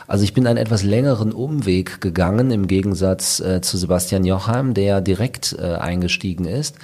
Also 0.07 0.23
ich 0.23 0.33
bin 0.33 0.47
einen 0.47 0.57
etwas 0.57 0.81
längeren 0.83 1.33
Umweg 1.33 1.99
gegangen 1.99 2.51
im 2.51 2.67
Gegensatz 2.67 3.41
äh, 3.41 3.59
zu 3.59 3.77
Sebastian 3.77 4.23
Jochheim, 4.23 4.73
der 4.73 5.01
direkt 5.01 5.57
äh, 5.59 5.75
eingestiegen 5.75 6.45
ist. 6.45 6.77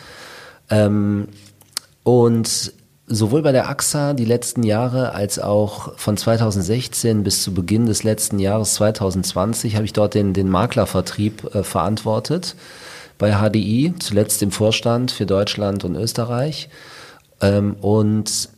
Ähm, 0.69 1.29
und 2.03 2.73
sowohl 3.11 3.41
bei 3.41 3.51
der 3.51 3.69
AXA 3.69 4.13
die 4.13 4.25
letzten 4.25 4.63
Jahre 4.63 5.13
als 5.13 5.37
auch 5.37 5.97
von 5.97 6.15
2016 6.15 7.23
bis 7.23 7.43
zu 7.43 7.53
Beginn 7.53 7.85
des 7.85 8.03
letzten 8.03 8.39
Jahres 8.39 8.75
2020 8.75 9.75
habe 9.75 9.85
ich 9.85 9.93
dort 9.93 10.13
den, 10.13 10.33
den 10.33 10.49
Maklervertrieb 10.49 11.53
äh, 11.53 11.63
verantwortet 11.63 12.55
bei 13.17 13.33
HDI, 13.33 13.93
zuletzt 13.99 14.41
im 14.41 14.51
Vorstand 14.51 15.11
für 15.11 15.25
Deutschland 15.25 15.83
und 15.83 15.95
Österreich. 15.95 16.69
Ähm, 17.41 17.75
und 17.81 18.49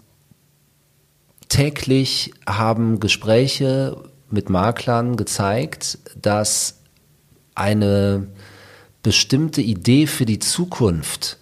täglich 1.49 2.33
haben 2.45 2.99
Gespräche 2.99 3.97
mit 4.29 4.49
Maklern 4.49 5.17
gezeigt, 5.17 5.97
dass 6.19 6.79
eine 7.55 8.27
bestimmte 9.01 9.61
Idee 9.61 10.07
für 10.07 10.25
die 10.25 10.39
Zukunft 10.39 11.37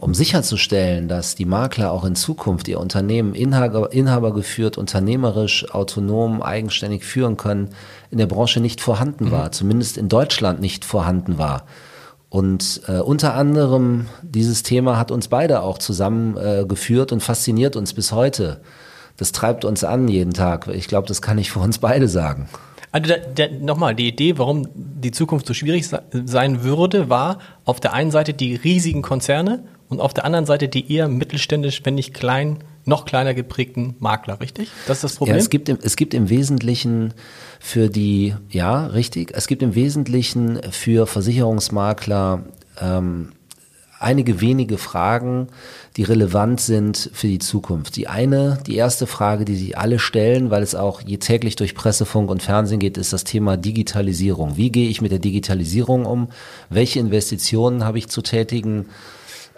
um 0.00 0.14
sicherzustellen, 0.14 1.08
dass 1.08 1.34
die 1.34 1.44
Makler 1.44 1.92
auch 1.92 2.04
in 2.04 2.14
Zukunft 2.14 2.68
ihr 2.68 2.78
Unternehmen 2.78 3.34
Inhaber, 3.34 3.92
inhabergeführt, 3.92 4.78
unternehmerisch, 4.78 5.72
autonom, 5.72 6.42
eigenständig 6.42 7.04
führen 7.04 7.36
können, 7.36 7.70
in 8.10 8.18
der 8.18 8.26
Branche 8.26 8.60
nicht 8.60 8.80
vorhanden 8.80 9.26
mhm. 9.26 9.30
war, 9.30 9.52
zumindest 9.52 9.96
in 9.96 10.08
Deutschland 10.08 10.60
nicht 10.60 10.84
vorhanden 10.84 11.38
war. 11.38 11.64
Und 12.28 12.82
äh, 12.86 12.98
unter 12.98 13.34
anderem 13.34 14.06
dieses 14.22 14.62
Thema 14.62 14.96
hat 14.96 15.10
uns 15.10 15.28
beide 15.28 15.62
auch 15.62 15.78
zusammengeführt 15.78 17.10
äh, 17.10 17.14
und 17.14 17.20
fasziniert 17.20 17.74
uns 17.74 17.92
bis 17.92 18.12
heute. 18.12 18.60
Das 19.16 19.32
treibt 19.32 19.64
uns 19.64 19.82
an 19.84 20.06
jeden 20.06 20.32
Tag. 20.32 20.68
Ich 20.68 20.86
glaube, 20.86 21.08
das 21.08 21.20
kann 21.20 21.38
ich 21.38 21.50
für 21.50 21.58
uns 21.58 21.78
beide 21.78 22.08
sagen. 22.08 22.48
Also 22.92 23.14
nochmal, 23.60 23.94
die 23.94 24.08
Idee, 24.08 24.36
warum 24.38 24.66
die 24.74 25.12
Zukunft 25.12 25.46
so 25.46 25.54
schwierig 25.54 25.88
sein 26.12 26.62
würde, 26.64 27.08
war 27.08 27.38
auf 27.64 27.78
der 27.78 27.92
einen 27.92 28.10
Seite 28.10 28.34
die 28.34 28.56
riesigen 28.56 29.02
Konzerne 29.02 29.64
und 29.88 30.00
auf 30.00 30.12
der 30.12 30.24
anderen 30.24 30.46
Seite 30.46 30.68
die 30.68 30.92
eher 30.92 31.08
mittelständisch, 31.08 31.82
wenn 31.84 31.94
nicht 31.94 32.14
klein, 32.14 32.58
noch 32.84 33.04
kleiner 33.04 33.34
geprägten 33.34 33.94
Makler, 34.00 34.40
richtig? 34.40 34.68
Das 34.86 34.98
ist 34.98 35.04
das 35.04 35.14
Problem? 35.16 35.36
Ja, 35.36 35.40
es 35.40 35.50
gibt 35.50 35.68
im, 35.68 35.78
es 35.82 35.96
gibt 35.96 36.14
im 36.14 36.30
Wesentlichen 36.30 37.14
für 37.60 37.88
die, 37.88 38.34
ja, 38.48 38.86
richtig, 38.86 39.32
es 39.34 39.46
gibt 39.46 39.62
im 39.62 39.74
Wesentlichen 39.74 40.60
für 40.70 41.06
Versicherungsmakler 41.06 42.44
ähm, 42.80 43.32
einige 44.00 44.40
wenige 44.40 44.78
Fragen, 44.78 45.48
die 45.96 46.02
relevant 46.02 46.60
sind 46.60 47.10
für 47.12 47.28
die 47.28 47.38
Zukunft. 47.38 47.96
Die 47.96 48.08
eine, 48.08 48.58
die 48.66 48.76
erste 48.76 49.06
Frage, 49.06 49.44
die 49.44 49.54
sich 49.54 49.76
alle 49.76 49.98
stellen, 49.98 50.50
weil 50.50 50.62
es 50.62 50.74
auch 50.74 51.02
je 51.02 51.18
täglich 51.18 51.54
durch 51.54 51.74
Presse, 51.74 52.06
Funk 52.06 52.30
und 52.30 52.42
Fernsehen 52.42 52.80
geht, 52.80 52.96
ist 52.96 53.12
das 53.12 53.24
Thema 53.24 53.58
Digitalisierung. 53.58 54.56
Wie 54.56 54.72
gehe 54.72 54.88
ich 54.88 55.02
mit 55.02 55.12
der 55.12 55.18
Digitalisierung 55.18 56.06
um? 56.06 56.30
Welche 56.70 56.98
Investitionen 56.98 57.84
habe 57.84 57.98
ich 57.98 58.08
zu 58.08 58.22
tätigen? 58.22 58.86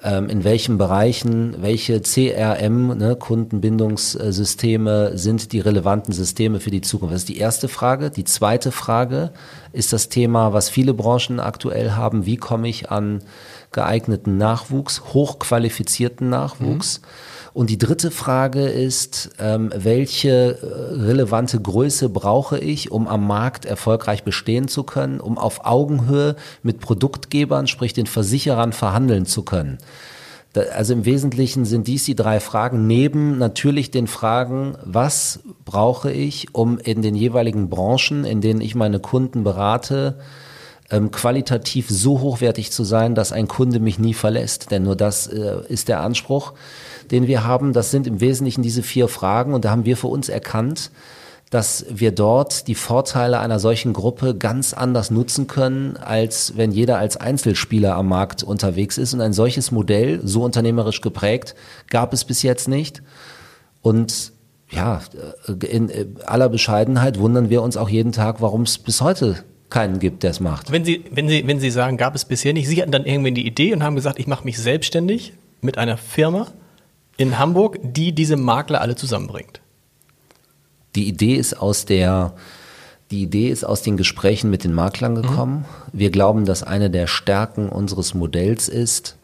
Ähm, 0.04 0.28
in 0.28 0.42
welchen 0.42 0.78
Bereichen, 0.78 1.56
welche 1.60 2.00
CRM, 2.00 2.98
ne, 2.98 3.14
Kundenbindungssysteme 3.14 5.16
sind 5.16 5.52
die 5.52 5.60
relevanten 5.60 6.12
Systeme 6.12 6.58
für 6.58 6.72
die 6.72 6.80
Zukunft? 6.80 7.14
Das 7.14 7.22
ist 7.22 7.28
die 7.28 7.38
erste 7.38 7.68
Frage. 7.68 8.10
Die 8.10 8.24
zweite 8.24 8.72
Frage 8.72 9.30
ist 9.72 9.92
das 9.92 10.08
Thema, 10.08 10.52
was 10.52 10.68
viele 10.68 10.94
Branchen 10.94 11.38
aktuell 11.38 11.92
haben. 11.92 12.26
Wie 12.26 12.36
komme 12.36 12.68
ich 12.68 12.90
an 12.90 13.22
geeigneten 13.72 14.38
Nachwuchs, 14.38 15.02
hochqualifizierten 15.12 16.28
Nachwuchs? 16.28 17.00
Mhm. 17.00 17.06
Und 17.54 17.68
die 17.68 17.76
dritte 17.76 18.10
Frage 18.10 18.62
ist, 18.62 19.30
ähm, 19.38 19.70
welche 19.74 20.58
äh, 20.62 20.94
relevante 21.02 21.60
Größe 21.60 22.08
brauche 22.08 22.58
ich, 22.58 22.90
um 22.90 23.06
am 23.06 23.26
Markt 23.26 23.66
erfolgreich 23.66 24.24
bestehen 24.24 24.68
zu 24.68 24.84
können, 24.84 25.20
um 25.20 25.36
auf 25.36 25.66
Augenhöhe 25.66 26.36
mit 26.62 26.80
Produktgebern, 26.80 27.66
sprich 27.66 27.92
den 27.92 28.06
Versicherern, 28.06 28.72
verhandeln 28.72 29.26
zu 29.26 29.42
können? 29.42 29.78
Also 30.74 30.92
im 30.92 31.04
Wesentlichen 31.06 31.64
sind 31.64 31.88
dies 31.88 32.04
die 32.04 32.14
drei 32.14 32.38
Fragen, 32.38 32.86
neben 32.86 33.38
natürlich 33.38 33.90
den 33.90 34.06
Fragen, 34.06 34.76
was 34.84 35.40
brauche 35.64 36.12
ich, 36.12 36.54
um 36.54 36.78
in 36.78 37.00
den 37.00 37.14
jeweiligen 37.14 37.70
Branchen, 37.70 38.24
in 38.24 38.42
denen 38.42 38.60
ich 38.60 38.74
meine 38.74 39.00
Kunden 39.00 39.44
berate, 39.44 40.18
ähm, 40.92 41.10
qualitativ 41.10 41.88
so 41.88 42.20
hochwertig 42.20 42.70
zu 42.70 42.84
sein, 42.84 43.14
dass 43.14 43.32
ein 43.32 43.48
Kunde 43.48 43.80
mich 43.80 43.98
nie 43.98 44.14
verlässt. 44.14 44.70
Denn 44.70 44.84
nur 44.84 44.94
das 44.94 45.26
äh, 45.26 45.56
ist 45.68 45.88
der 45.88 46.00
Anspruch, 46.00 46.52
den 47.10 47.26
wir 47.26 47.44
haben. 47.44 47.72
Das 47.72 47.90
sind 47.90 48.06
im 48.06 48.20
Wesentlichen 48.20 48.62
diese 48.62 48.82
vier 48.82 49.08
Fragen 49.08 49.54
und 49.54 49.64
da 49.64 49.70
haben 49.70 49.86
wir 49.86 49.96
für 49.96 50.08
uns 50.08 50.28
erkannt, 50.28 50.90
dass 51.48 51.86
wir 51.88 52.12
dort 52.12 52.68
die 52.68 52.74
Vorteile 52.74 53.38
einer 53.40 53.58
solchen 53.58 53.92
Gruppe 53.92 54.34
ganz 54.34 54.72
anders 54.72 55.10
nutzen 55.10 55.46
können, 55.46 55.96
als 55.96 56.56
wenn 56.56 56.72
jeder 56.72 56.98
als 56.98 57.16
Einzelspieler 57.16 57.94
am 57.94 58.08
Markt 58.08 58.42
unterwegs 58.42 58.98
ist. 58.98 59.14
Und 59.14 59.22
ein 59.22 59.32
solches 59.32 59.70
Modell, 59.70 60.20
so 60.24 60.44
unternehmerisch 60.44 61.00
geprägt, 61.00 61.54
gab 61.90 62.12
es 62.12 62.24
bis 62.24 62.42
jetzt 62.42 62.68
nicht. 62.68 63.02
Und 63.80 64.32
ja, 64.70 65.00
äh, 65.48 65.66
in 65.66 65.90
aller 66.26 66.50
Bescheidenheit 66.50 67.18
wundern 67.18 67.48
wir 67.48 67.62
uns 67.62 67.78
auch 67.78 67.88
jeden 67.88 68.12
Tag, 68.12 68.42
warum 68.42 68.62
es 68.62 68.78
bis 68.78 69.00
heute 69.00 69.42
keinen 69.72 69.98
gibt, 69.98 70.22
der 70.22 70.30
es 70.30 70.38
macht. 70.38 70.70
Wenn 70.70 70.84
Sie, 70.84 71.02
wenn, 71.10 71.28
Sie, 71.28 71.46
wenn 71.46 71.58
Sie 71.58 71.70
sagen, 71.70 71.96
gab 71.96 72.14
es 72.14 72.26
bisher 72.26 72.52
nicht, 72.52 72.68
Sie 72.68 72.80
hatten 72.80 72.92
dann 72.92 73.06
irgendwann 73.06 73.34
die 73.34 73.46
Idee 73.46 73.72
und 73.72 73.82
haben 73.82 73.96
gesagt, 73.96 74.18
ich 74.18 74.26
mache 74.26 74.44
mich 74.44 74.58
selbstständig 74.58 75.32
mit 75.62 75.78
einer 75.78 75.96
Firma 75.96 76.48
in 77.16 77.38
Hamburg, 77.38 77.78
die 77.82 78.12
diese 78.12 78.36
Makler 78.36 78.82
alle 78.82 78.96
zusammenbringt. 78.96 79.60
Die 80.94 81.08
Idee 81.08 81.36
ist 81.36 81.54
aus 81.54 81.86
der 81.86 82.34
die 83.10 83.22
Idee 83.22 83.48
ist 83.50 83.64
aus 83.64 83.82
den 83.82 83.98
Gesprächen 83.98 84.48
mit 84.48 84.64
den 84.64 84.72
Maklern 84.72 85.14
gekommen. 85.14 85.66
Mhm. 85.92 85.98
Wir 85.98 86.10
glauben, 86.10 86.46
dass 86.46 86.62
eine 86.62 86.88
der 86.88 87.06
Stärken 87.06 87.68
unseres 87.68 88.14
Modells 88.14 88.68
ist, 88.68 89.16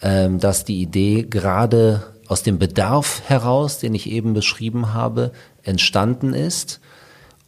ähm, 0.00 0.38
dass 0.38 0.64
die 0.64 0.80
Idee 0.80 1.26
gerade 1.28 2.04
aus 2.26 2.42
dem 2.42 2.58
Bedarf 2.58 3.22
heraus, 3.26 3.78
den 3.78 3.94
ich 3.94 4.10
eben 4.10 4.32
beschrieben 4.32 4.94
habe, 4.94 5.32
entstanden 5.62 6.32
ist 6.32 6.80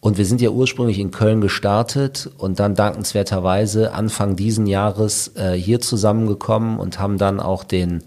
und 0.04 0.18
wir 0.18 0.26
sind 0.26 0.42
ja 0.42 0.50
ursprünglich 0.50 0.98
in 0.98 1.12
Köln 1.12 1.40
gestartet 1.40 2.30
und 2.36 2.60
dann 2.60 2.74
dankenswerterweise 2.74 3.94
Anfang 3.94 4.36
diesen 4.36 4.66
Jahres 4.66 5.34
äh, 5.34 5.52
hier 5.52 5.80
zusammengekommen 5.80 6.78
und 6.78 6.98
haben 6.98 7.16
dann 7.16 7.40
auch 7.40 7.64
den, 7.64 8.04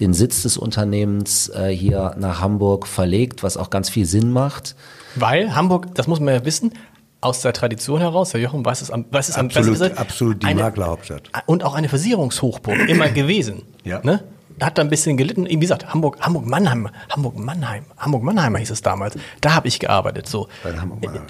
den 0.00 0.14
Sitz 0.14 0.40
des 0.44 0.56
Unternehmens 0.56 1.50
äh, 1.50 1.68
hier 1.68 2.16
nach 2.18 2.40
Hamburg 2.40 2.86
verlegt, 2.86 3.42
was 3.42 3.58
auch 3.58 3.68
ganz 3.68 3.90
viel 3.90 4.06
Sinn 4.06 4.30
macht. 4.30 4.74
Weil 5.16 5.54
Hamburg, 5.54 5.94
das 5.94 6.06
muss 6.06 6.18
man 6.18 6.32
ja 6.32 6.46
wissen, 6.46 6.72
aus 7.20 7.42
der 7.42 7.52
Tradition 7.52 8.00
heraus, 8.00 8.32
Herr 8.32 8.40
Jochen 8.40 8.64
weiß 8.64 8.80
es 8.80 8.90
am, 8.90 9.04
weiß 9.10 9.28
es 9.28 9.36
absolut, 9.36 9.68
am 9.68 9.78
besten. 9.80 9.98
Absolut 9.98 10.42
die 10.42 10.46
eine, 10.46 10.62
Maklerhauptstadt. 10.62 11.28
Und 11.44 11.62
auch 11.62 11.74
eine 11.74 11.90
Versicherungshochburg 11.90 12.88
immer 12.88 13.10
gewesen. 13.10 13.64
Ja. 13.84 14.00
Ne? 14.02 14.24
Hat 14.60 14.78
da 14.78 14.82
ein 14.82 14.88
bisschen 14.88 15.16
gelitten. 15.16 15.46
Wie 15.48 15.58
gesagt, 15.58 15.92
Hamburg, 15.92 16.18
Hamburg 16.20 16.46
Mannheim, 16.46 16.88
Hamburg 17.10 17.38
Mannheim, 17.38 17.84
Hamburg 17.98 18.22
Mannheimer 18.22 18.58
hieß 18.58 18.70
es 18.70 18.82
damals. 18.82 19.16
Da 19.40 19.54
habe 19.54 19.68
ich 19.68 19.80
gearbeitet, 19.80 20.28
so 20.28 20.48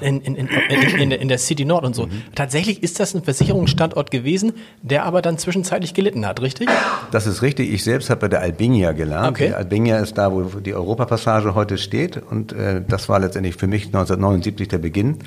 in, 0.00 0.21
in, 0.21 0.35
in, 0.35 0.49
in, 0.49 1.11
in, 1.11 1.28
der 1.28 1.38
City 1.38 1.64
Nord 1.64 1.85
und 1.85 1.95
so. 1.95 2.07
Mhm. 2.07 2.23
Tatsächlich 2.35 2.83
ist 2.83 3.00
das 3.00 3.14
ein 3.14 3.23
Versicherungsstandort 3.23 4.11
gewesen, 4.11 4.52
der 4.83 5.04
aber 5.04 5.23
dann 5.23 5.38
zwischenzeitlich 5.38 5.95
gelitten 5.95 6.26
hat, 6.26 6.40
richtig? 6.40 6.69
Das 7.11 7.26
ist 7.26 7.43
richtig. 7.43 7.73
Ich 7.73 7.85
selbst 7.85 8.11
habe 8.11 8.23
bei 8.23 8.28
der 8.28 8.40
Albinia 8.40 8.93
gelernt. 8.93 9.31
Okay. 9.31 9.49
Die 9.49 9.54
Albinia 9.54 9.99
ist 9.99 10.19
da, 10.19 10.33
wo 10.33 10.43
die 10.43 10.75
Europapassage 10.75 11.54
heute 11.54 11.78
steht 11.78 12.16
und 12.16 12.52
äh, 12.52 12.83
das 12.87 13.09
war 13.09 13.19
letztendlich 13.19 13.57
für 13.57 13.66
mich 13.66 13.87
1979 13.87 14.69
der 14.69 14.78
Beginn. 14.78 15.19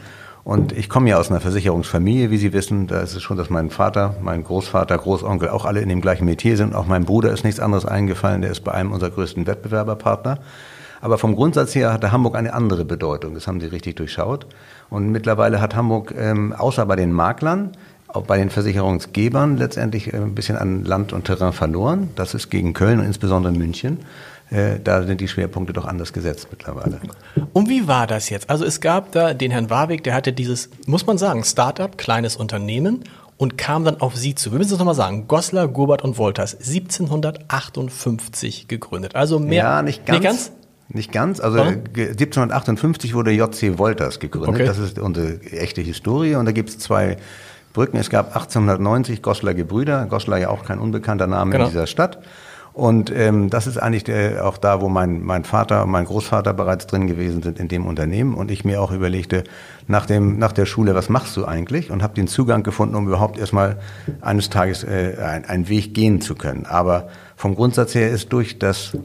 Und 0.48 0.72
ich 0.72 0.88
komme 0.88 1.10
ja 1.10 1.18
aus 1.18 1.30
einer 1.30 1.42
Versicherungsfamilie, 1.42 2.32
wie 2.32 2.38
Sie 2.38 2.54
wissen. 2.54 2.88
Da 2.88 3.01
ist 3.01 3.13
es 3.13 3.22
schon, 3.22 3.36
dass 3.36 3.50
mein 3.50 3.70
Vater, 3.70 4.16
mein 4.22 4.46
Großvater, 4.46 4.98
Großonkel 4.98 5.50
auch 5.50 5.66
alle 5.66 5.82
in 5.82 5.89
dem 5.89 6.00
gleichen 6.00 6.24
Metier 6.24 6.56
sind. 6.56 6.74
Auch 6.74 6.88
mein 6.88 7.04
Bruder 7.04 7.34
ist 7.34 7.44
nichts 7.44 7.60
anderes 7.60 7.86
eingefallen. 7.86 8.44
Der 8.44 8.51
ist 8.51 8.63
bei 8.63 8.72
einem 8.72 8.94
unserer 8.94 9.10
größten 9.10 9.46
Wettbewerberpartner. 9.46 10.39
Aber 11.01 11.18
vom 11.18 11.36
Grundsatz 11.36 11.75
her 11.75 11.92
hatte 11.92 12.13
Hamburg 12.13 12.38
eine 12.38 12.54
andere 12.54 12.86
Bedeutung. 12.86 13.34
Das 13.34 13.46
haben 13.46 13.60
Sie 13.60 13.68
richtig 13.68 13.98
durchschaut. 13.98 14.48
Und 14.89 15.12
mittlerweile 15.12 15.60
hat 15.60 15.75
Hamburg, 15.75 16.13
ähm, 16.18 16.54
außer 16.54 16.86
bei 16.86 16.96
den 16.96 17.12
Maklern, 17.12 17.74
auch 18.08 18.24
bei 18.24 18.38
den 18.38 18.50
Versicherungsgebern 18.50 19.58
letztendlich 19.58 20.13
äh, 20.13 20.16
ein 20.16 20.34
bisschen 20.34 20.56
an 20.56 20.86
Land 20.86 21.12
und 21.12 21.25
Terrain 21.25 21.51
verloren. 21.51 22.12
Das 22.16 22.34
ist 22.34 22.50
gegen 22.50 22.74
Köln 22.74 23.00
und 23.00 23.06
insbesondere 23.06 23.51
München. 23.51 24.00
Äh, 24.50 24.80
da 24.82 25.04
sind 25.04 25.20
die 25.20 25.27
Schwerpunkte 25.27 25.74
doch 25.74 25.86
anders 25.86 26.13
gesetzt 26.13 26.48
mittlerweile. 26.50 27.00
Und 27.54 27.70
wie 27.70 27.88
war 27.88 28.08
das 28.08 28.30
jetzt? 28.30 28.50
Also 28.50 28.63
es 28.63 28.80
gab 28.80 29.12
da 29.12 29.34
den 29.34 29.51
Herrn 29.51 29.70
Warwick, 29.70 30.04
der 30.04 30.13
hatte 30.13 30.32
dieses, 30.32 30.70
muss 30.86 31.06
man 31.06 31.18
sagen, 31.18 31.44
Startup, 31.44 31.98
kleines 31.98 32.38
Unternehmen 32.38 33.04
und 33.38 33.58
kam 33.58 33.84
dann 33.84 34.00
auf 34.00 34.16
Sie 34.16 34.36
zu. 34.36 34.51
Wir 34.51 34.58
müssen 34.58 34.74
es 34.74 34.80
nochmal 34.80 34.96
sagen. 34.96 35.27
Goslar, 35.27 35.68
Gurbert 35.68 36.04
und 36.04 36.18
Wolters, 36.18 36.54
1758 36.54 38.68
gegründet. 38.68 39.16
Also 39.16 39.39
mehr. 39.39 39.63
Ja, 39.63 39.82
nicht 39.82 40.06
ganz. 40.06 40.20
Nicht 40.20 40.24
ganz? 40.24 40.51
Nicht 40.89 41.12
ganz. 41.12 41.42
Also 41.42 41.58
Warum? 41.58 41.84
1758 41.96 43.13
wurde 43.13 43.32
JC 43.32 43.77
Wolters 43.77 44.20
gegründet. 44.20 44.56
Okay. 44.56 44.66
Das 44.66 44.80
ist 44.80 44.98
unsere 44.98 45.42
echte 45.42 45.82
Historie. 45.82 46.36
Und 46.36 46.46
da 46.46 46.54
gibt 46.54 46.70
es 46.70 46.80
zwei 46.80 47.18
Brücken. 47.74 47.98
Es 47.98 48.10
gab 48.10 48.27
1890 48.27 49.22
Goslar 49.22 49.54
Gebrüder. 49.54 50.06
Goslar 50.06 50.39
ja 50.39 50.50
auch 50.50 50.63
kein 50.63 50.80
unbekannter 50.80 51.27
Name 51.27 51.51
genau. 51.51 51.66
in 51.66 51.72
dieser 51.72 51.88
Stadt. 51.88 52.20
Und 52.77 53.10
ähm, 53.10 53.50
das 53.50 53.65
ist 53.65 53.79
eigentlich 53.79 54.03
der, 54.03 54.46
auch 54.46 54.60
da, 54.60 54.81
wo 54.81 54.88
mein, 54.88 55.24
mein 55.24 55.46
Vater 55.46 55.84
und 55.84 55.89
mein 55.89 56.05
Großvater 56.05 56.53
bereits 56.53 56.86
drin 56.86 57.07
gewesen 57.07 57.41
sind 57.41 57.60
in 57.60 57.69
dem 57.69 57.88
Unternehmen. 57.88 58.36
Und 58.36 58.51
ich 58.51 58.65
mir 58.65 58.84
auch 58.84 58.91
überlegte, 58.91 59.46
nach, 59.88 60.05
dem, 60.05 60.38
nach 60.38 60.51
der 60.51 60.67
Schule, 60.67 60.93
was 60.93 61.10
machst 61.10 61.36
du 61.38 61.46
eigentlich? 61.46 61.89
Und 61.89 62.03
habe 62.03 62.13
den 62.13 62.27
Zugang 62.27 62.62
gefunden, 62.62 62.93
um 62.93 63.07
überhaupt 63.07 63.39
erstmal 63.39 63.79
eines 64.22 64.51
Tages 64.51 64.84
äh, 64.84 65.15
ein, 65.19 65.46
einen 65.46 65.69
Weg 65.69 65.96
gehen 65.96 66.22
zu 66.22 66.36
können. 66.36 66.67
Aber 66.67 67.07
vom 67.36 67.55
Grundsatz 67.55 67.96
her 67.96 68.12
ist 68.12 68.31
durch 68.31 68.60
das 68.60 68.96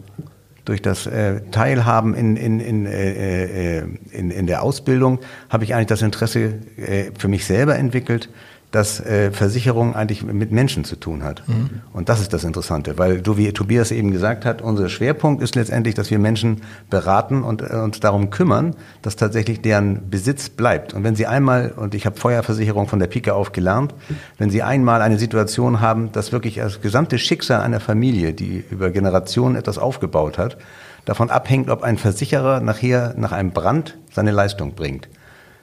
durch 0.66 0.82
das 0.82 1.06
äh, 1.06 1.40
Teilhaben 1.50 2.14
in, 2.14 2.36
in, 2.36 2.60
in, 2.60 2.86
äh, 2.86 3.78
äh 3.78 3.84
in, 4.12 4.30
in 4.30 4.46
der 4.46 4.62
Ausbildung 4.62 5.18
habe 5.48 5.64
ich 5.64 5.74
eigentlich 5.74 5.88
das 5.88 6.02
Interesse 6.02 6.60
äh, 6.76 7.10
für 7.18 7.26
mich 7.26 7.46
selber 7.46 7.76
entwickelt, 7.76 8.28
dass 8.72 9.00
äh, 9.00 9.30
Versicherung 9.30 9.94
eigentlich 9.94 10.24
mit 10.24 10.50
Menschen 10.50 10.84
zu 10.84 10.96
tun 10.96 11.22
hat. 11.22 11.46
Mhm. 11.46 11.82
Und 11.92 12.08
das 12.08 12.20
ist 12.20 12.32
das 12.32 12.42
Interessante, 12.42 12.98
weil 12.98 13.22
so 13.24 13.36
wie 13.36 13.52
Tobias 13.52 13.90
eben 13.90 14.10
gesagt 14.10 14.46
hat, 14.46 14.62
unser 14.62 14.88
Schwerpunkt 14.88 15.42
ist 15.42 15.54
letztendlich, 15.54 15.94
dass 15.94 16.10
wir 16.10 16.18
Menschen 16.18 16.62
beraten 16.88 17.44
und 17.44 17.60
äh, 17.60 17.76
uns 17.76 18.00
darum 18.00 18.30
kümmern, 18.30 18.74
dass 19.02 19.16
tatsächlich 19.16 19.60
deren 19.60 20.08
Besitz 20.08 20.48
bleibt. 20.48 20.94
Und 20.94 21.04
wenn 21.04 21.14
sie 21.14 21.26
einmal, 21.26 21.72
und 21.76 21.94
ich 21.94 22.06
habe 22.06 22.18
Feuerversicherung 22.18 22.88
von 22.88 22.98
der 22.98 23.08
Pike 23.08 23.34
auf 23.34 23.52
gelernt, 23.52 23.94
wenn 24.38 24.48
sie 24.48 24.62
einmal 24.62 25.02
eine 25.02 25.18
Situation 25.18 25.82
haben, 25.82 26.10
dass 26.12 26.32
wirklich 26.32 26.54
das 26.56 26.80
gesamte 26.80 27.18
Schicksal 27.18 27.60
einer 27.60 27.80
Familie, 27.80 28.32
die 28.32 28.64
über 28.70 28.90
Generationen 28.90 29.54
etwas 29.54 29.76
aufgebaut 29.76 30.38
hat, 30.38 30.56
davon 31.04 31.28
abhängt, 31.28 31.68
ob 31.68 31.82
ein 31.82 31.98
Versicherer 31.98 32.60
nachher 32.60 33.12
nach 33.18 33.32
einem 33.32 33.50
Brand 33.50 33.98
seine 34.10 34.30
Leistung 34.30 34.74
bringt 34.74 35.08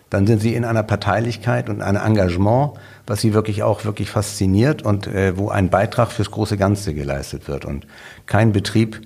dann 0.10 0.26
sind 0.26 0.42
sie 0.42 0.56
in 0.56 0.66
einer 0.66 0.84
Parteilichkeit 0.84 1.70
und 1.70 1.82
einem 1.82 2.04
Engagement, 2.04 2.72
was 3.06 3.22
sie 3.22 3.34
wirklich 3.34 3.64
auch 3.64 3.86
wirklich 3.86 4.10
fasziniert 4.10 4.82
und 4.82 5.08
äh, 5.08 5.38
wo 5.38 5.50
ein 5.50 5.70
Beitrag 5.70 6.12
fürs 6.12 6.32
große 6.32 6.58
Ganze 6.58 6.94
geleistet 6.94 7.48
wird. 7.48 7.66
Und 7.66 7.86
kein 8.26 8.52
Betrieb, 8.52 9.02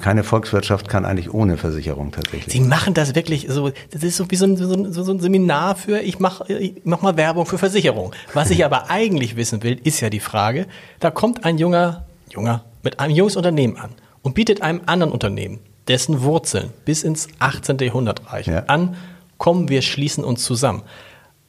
keine 0.00 0.24
Volkswirtschaft 0.24 0.88
kann 0.88 1.04
eigentlich 1.04 1.32
ohne 1.32 1.56
Versicherung 1.56 2.10
tatsächlich. 2.10 2.52
Sie 2.52 2.60
machen 2.60 2.94
das 2.94 3.14
wirklich 3.14 3.46
so, 3.48 3.70
das 3.90 4.02
ist 4.02 4.16
so 4.16 4.30
wie 4.30 4.36
so 4.36 4.46
ein, 4.46 4.56
so 4.56 5.02
so 5.02 5.12
ein 5.12 5.20
Seminar 5.20 5.76
für, 5.76 6.00
ich 6.00 6.18
mache 6.18 6.52
ich 6.52 6.80
mach 6.84 7.02
mal 7.02 7.16
Werbung 7.16 7.44
für 7.46 7.58
Versicherung. 7.58 8.12
Was 8.32 8.50
ich 8.50 8.64
aber 8.64 8.90
eigentlich 8.90 9.36
wissen 9.36 9.62
will, 9.62 9.78
ist 9.84 10.00
ja 10.00 10.08
die 10.08 10.20
Frage, 10.20 10.66
da 11.00 11.10
kommt 11.10 11.44
ein 11.44 11.58
junger, 11.58 12.06
junger, 12.30 12.64
mit 12.82 12.98
einem 12.98 13.14
junges 13.14 13.36
Unternehmen 13.36 13.76
an 13.76 13.90
und 14.22 14.34
bietet 14.34 14.62
einem 14.62 14.80
anderen 14.86 15.12
Unternehmen, 15.12 15.60
dessen 15.86 16.22
Wurzeln 16.22 16.70
bis 16.86 17.02
ins 17.02 17.28
18. 17.38 17.78
Jahrhundert 17.78 18.32
reichen, 18.32 18.54
ja. 18.54 18.64
an, 18.66 18.96
komm, 19.38 19.68
wir 19.68 19.82
schließen 19.82 20.24
uns 20.24 20.44
zusammen. 20.44 20.82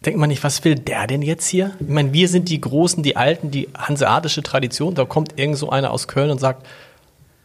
Denkt 0.06 0.20
man 0.20 0.30
nicht, 0.30 0.44
was 0.44 0.63
will 0.63 0.75
der 0.75 1.08
denn 1.08 1.22
jetzt 1.22 1.48
hier? 1.48 1.72
Ich 1.80 1.88
meine, 1.88 2.13
wir 2.13 2.27
sind 2.27 2.50
die 2.50 2.62
Großen, 2.62 3.01
die 3.01 3.15
Alten, 3.15 3.50
die 3.50 3.70
hanseatische 3.75 4.44
Tradition. 4.44 4.94
Da 4.94 5.06
kommt 5.06 5.39
irgend 5.39 5.58
so 5.58 5.70
einer 5.70 5.92
aus 5.92 6.08
Köln 6.08 6.30
und 6.30 6.39
sagt, 6.39 6.68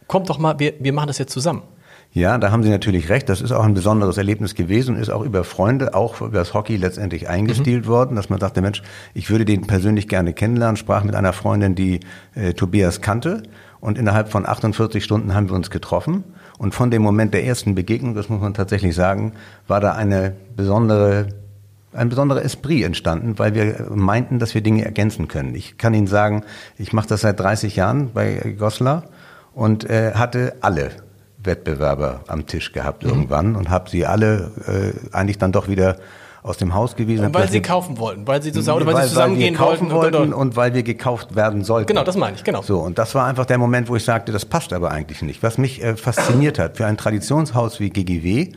kommt 0.07 0.29
doch 0.29 0.37
mal, 0.37 0.59
wir, 0.59 0.73
wir 0.79 0.93
machen 0.93 1.07
das 1.07 1.17
jetzt 1.17 1.33
zusammen. 1.33 1.63
Ja, 2.13 2.37
da 2.37 2.51
haben 2.51 2.61
Sie 2.61 2.69
natürlich 2.69 3.09
recht. 3.09 3.29
Das 3.29 3.39
ist 3.39 3.53
auch 3.53 3.63
ein 3.63 3.73
besonderes 3.73 4.17
Erlebnis 4.17 4.53
gewesen 4.53 4.95
und 4.95 5.01
ist 5.01 5.09
auch 5.09 5.23
über 5.23 5.45
Freunde, 5.45 5.93
auch 5.95 6.19
über 6.19 6.39
das 6.39 6.53
Hockey 6.53 6.75
letztendlich 6.75 7.29
eingestielt 7.29 7.85
mhm. 7.85 7.89
worden, 7.89 8.15
dass 8.17 8.29
man 8.29 8.39
sagte, 8.39 8.61
Mensch, 8.61 8.83
ich 9.13 9.29
würde 9.29 9.45
den 9.45 9.65
persönlich 9.65 10.09
gerne 10.09 10.33
kennenlernen, 10.33 10.75
sprach 10.75 11.05
mit 11.05 11.15
einer 11.15 11.31
Freundin, 11.31 11.73
die 11.73 12.01
äh, 12.35 12.53
Tobias 12.53 12.99
kannte 12.99 13.43
und 13.79 13.97
innerhalb 13.97 14.29
von 14.29 14.45
48 14.45 15.03
Stunden 15.03 15.33
haben 15.33 15.49
wir 15.49 15.55
uns 15.55 15.69
getroffen 15.69 16.25
und 16.61 16.75
von 16.75 16.91
dem 16.91 17.01
Moment 17.01 17.33
der 17.33 17.43
ersten 17.43 17.73
Begegnung, 17.73 18.13
das 18.13 18.29
muss 18.29 18.39
man 18.39 18.53
tatsächlich 18.53 18.93
sagen, 18.93 19.33
war 19.67 19.79
da 19.79 19.93
eine 19.93 20.35
besondere 20.55 21.29
ein 21.91 22.07
besonderer 22.07 22.43
Esprit 22.45 22.85
entstanden, 22.85 23.39
weil 23.39 23.55
wir 23.55 23.87
meinten, 23.89 24.37
dass 24.37 24.53
wir 24.53 24.61
Dinge 24.61 24.85
ergänzen 24.85 25.27
können. 25.27 25.55
Ich 25.55 25.79
kann 25.79 25.95
Ihnen 25.95 26.05
sagen, 26.05 26.43
ich 26.77 26.93
mache 26.93 27.07
das 27.07 27.21
seit 27.21 27.39
30 27.39 27.75
Jahren 27.75 28.11
bei 28.13 28.55
Goslar 28.59 29.05
und 29.55 29.89
äh, 29.89 30.11
hatte 30.13 30.53
alle 30.61 30.91
Wettbewerber 31.43 32.25
am 32.27 32.45
Tisch 32.45 32.73
gehabt 32.73 33.03
mhm. 33.03 33.09
irgendwann 33.09 33.55
und 33.55 33.71
habe 33.71 33.89
sie 33.89 34.05
alle 34.05 34.51
äh, 34.67 35.15
eigentlich 35.15 35.39
dann 35.39 35.51
doch 35.51 35.67
wieder 35.67 35.97
aus 36.43 36.57
dem 36.57 36.73
Haus 36.73 36.95
gewesen. 36.95 37.25
Und 37.25 37.33
weil 37.35 37.49
sie 37.49 37.61
kaufen 37.61 37.97
wollten, 37.99 38.27
weil 38.27 38.41
sie 38.41 38.51
zusammen, 38.51 38.85
weil, 38.85 38.93
weil 38.93 39.03
sie 39.03 39.09
zusammengehen 39.09 39.59
weil 39.59 39.67
wollten, 39.67 39.91
wollten 39.91 40.33
und, 40.33 40.55
weil 40.55 40.73
wir 40.73 40.83
gekauft 40.83 41.35
werden 41.35 41.63
sollten. 41.63 41.87
Genau, 41.87 42.03
das 42.03 42.17
meine 42.17 42.35
ich, 42.35 42.43
genau. 42.43 42.61
So, 42.61 42.79
und 42.79 42.97
das 42.97 43.13
war 43.13 43.27
einfach 43.27 43.45
der 43.45 43.57
Moment, 43.57 43.89
wo 43.89 43.95
ich 43.95 44.03
sagte, 44.03 44.31
das 44.31 44.45
passt 44.45 44.73
aber 44.73 44.91
eigentlich 44.91 45.21
nicht. 45.21 45.43
Was 45.43 45.57
mich 45.57 45.83
äh, 45.83 45.95
fasziniert 45.95 46.57
hat, 46.57 46.77
für 46.77 46.85
ein 46.85 46.97
Traditionshaus 46.97 47.79
wie 47.79 47.89
GGW, 47.89 48.53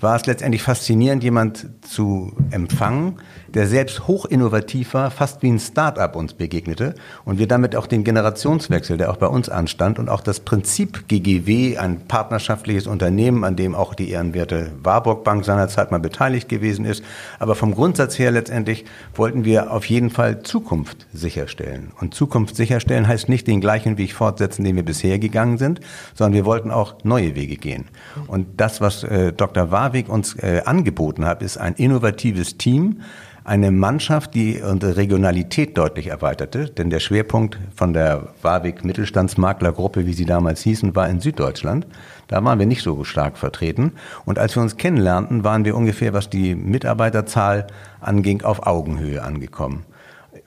war 0.00 0.16
es 0.16 0.26
letztendlich 0.26 0.62
faszinierend, 0.62 1.22
jemand 1.22 1.68
zu 1.82 2.32
empfangen, 2.50 3.18
der 3.48 3.66
selbst 3.66 4.06
hochinnovativ 4.06 4.94
war, 4.94 5.10
fast 5.10 5.42
wie 5.42 5.50
ein 5.50 5.58
Start-up 5.58 6.16
uns 6.16 6.34
begegnete 6.34 6.94
und 7.24 7.38
wir 7.38 7.46
damit 7.46 7.76
auch 7.76 7.86
den 7.86 8.04
Generationswechsel, 8.04 8.96
der 8.96 9.10
auch 9.10 9.16
bei 9.16 9.26
uns 9.26 9.48
anstand 9.48 9.98
und 9.98 10.08
auch 10.08 10.20
das 10.20 10.40
Prinzip 10.40 11.08
GGW, 11.08 11.76
ein 11.76 12.06
partnerschaftliches 12.06 12.86
Unternehmen, 12.86 13.44
an 13.44 13.56
dem 13.56 13.74
auch 13.74 13.94
die 13.94 14.10
ehrenwerte 14.10 14.72
Warburg 14.82 15.24
Bank 15.24 15.44
seinerzeit 15.44 15.90
mal 15.90 15.98
beteiligt 15.98 16.48
gewesen 16.48 16.84
ist, 16.84 17.04
aber 17.38 17.54
vom 17.54 17.74
Grundsatz 17.74 18.18
her 18.18 18.30
letztendlich 18.30 18.84
wollten 19.14 19.44
wir 19.44 19.72
auf 19.72 19.84
jeden 19.86 20.10
Fall 20.10 20.42
Zukunft 20.42 21.06
sicherstellen. 21.12 21.92
Und 22.00 22.14
Zukunft 22.14 22.56
sicherstellen 22.56 23.06
heißt 23.06 23.28
nicht 23.28 23.46
den 23.46 23.60
gleichen 23.60 23.98
Weg 23.98 24.14
fortsetzen, 24.14 24.64
den 24.64 24.76
wir 24.76 24.84
bisher 24.84 25.18
gegangen 25.18 25.58
sind, 25.58 25.80
sondern 26.14 26.34
wir 26.34 26.44
wollten 26.44 26.70
auch 26.70 26.94
neue 27.04 27.34
Wege 27.34 27.56
gehen. 27.56 27.86
Und 28.26 28.60
das, 28.60 28.80
was 28.80 29.04
äh, 29.04 29.32
Dr. 29.32 29.70
Warweg 29.90 30.08
uns 30.08 30.36
äh, 30.36 30.62
angeboten 30.64 31.24
hat, 31.24 31.42
ist 31.42 31.56
ein 31.56 31.74
innovatives 31.74 32.56
Team, 32.56 33.00
eine 33.42 33.72
Mannschaft, 33.72 34.34
die 34.34 34.60
unsere 34.62 34.96
Regionalität 34.96 35.76
deutlich 35.76 36.06
erweiterte, 36.06 36.66
denn 36.66 36.90
der 36.90 37.00
Schwerpunkt 37.00 37.58
von 37.74 37.92
der 37.92 38.28
Warwick 38.42 38.84
Mittelstandsmaklergruppe, 38.84 40.06
wie 40.06 40.12
sie 40.12 40.26
damals 40.26 40.60
hießen, 40.60 40.94
war 40.94 41.08
in 41.08 41.18
Süddeutschland. 41.18 41.88
Da 42.28 42.44
waren 42.44 42.60
wir 42.60 42.66
nicht 42.66 42.82
so 42.82 43.02
stark 43.02 43.36
vertreten. 43.36 43.94
Und 44.24 44.38
als 44.38 44.54
wir 44.54 44.62
uns 44.62 44.76
kennenlernten, 44.76 45.42
waren 45.42 45.64
wir 45.64 45.74
ungefähr, 45.74 46.12
was 46.12 46.30
die 46.30 46.54
Mitarbeiterzahl 46.54 47.66
anging, 48.00 48.42
auf 48.42 48.64
Augenhöhe 48.64 49.24
angekommen. 49.24 49.84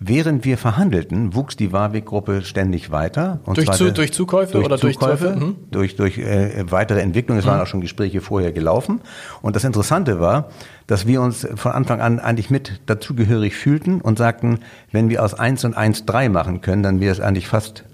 Während 0.05 0.43
wir 0.43 0.57
verhandelten, 0.57 1.33
wuchs 1.33 1.55
die 1.55 1.71
Warwick-Gruppe 1.71 2.41
ständig 2.41 2.91
weiter. 2.91 3.39
durch, 3.45 3.71
zu, 3.71 3.93
durch 3.93 4.11
Zukäufe 4.11 4.51
durch 4.53 4.65
oder 4.65 4.77
Zukäufe, 4.77 5.25
durch 5.25 5.33
Zukäufe? 5.33 5.55
Durch, 5.71 5.95
durch 5.95 6.17
äh, 6.17 6.69
weitere 6.69 6.99
Entwicklung. 6.99 7.37
Es 7.37 7.45
mhm. 7.45 7.51
waren 7.51 7.61
auch 7.61 7.67
schon 7.67 7.79
Gespräche 7.79 8.19
vorher 8.19 8.51
gelaufen. 8.51 8.99
Und 9.41 9.55
das 9.55 9.63
Interessante 9.63 10.19
war, 10.19 10.49
dass 10.87 11.07
wir 11.07 11.21
uns 11.21 11.47
von 11.55 11.71
Anfang 11.71 12.01
an 12.01 12.19
eigentlich 12.19 12.49
mit 12.49 12.81
dazugehörig 12.85 13.55
fühlten 13.55 14.01
und 14.01 14.17
sagten, 14.17 14.59
wenn 14.91 15.09
wir 15.09 15.23
aus 15.23 15.35
1 15.35 15.63
und 15.63 15.77
1 15.77 16.05
3 16.05 16.27
machen 16.27 16.59
können, 16.59 16.83
dann 16.83 16.99
wäre 16.99 17.13
es 17.13 17.21
eigentlich 17.21 17.47
fast 17.47 17.85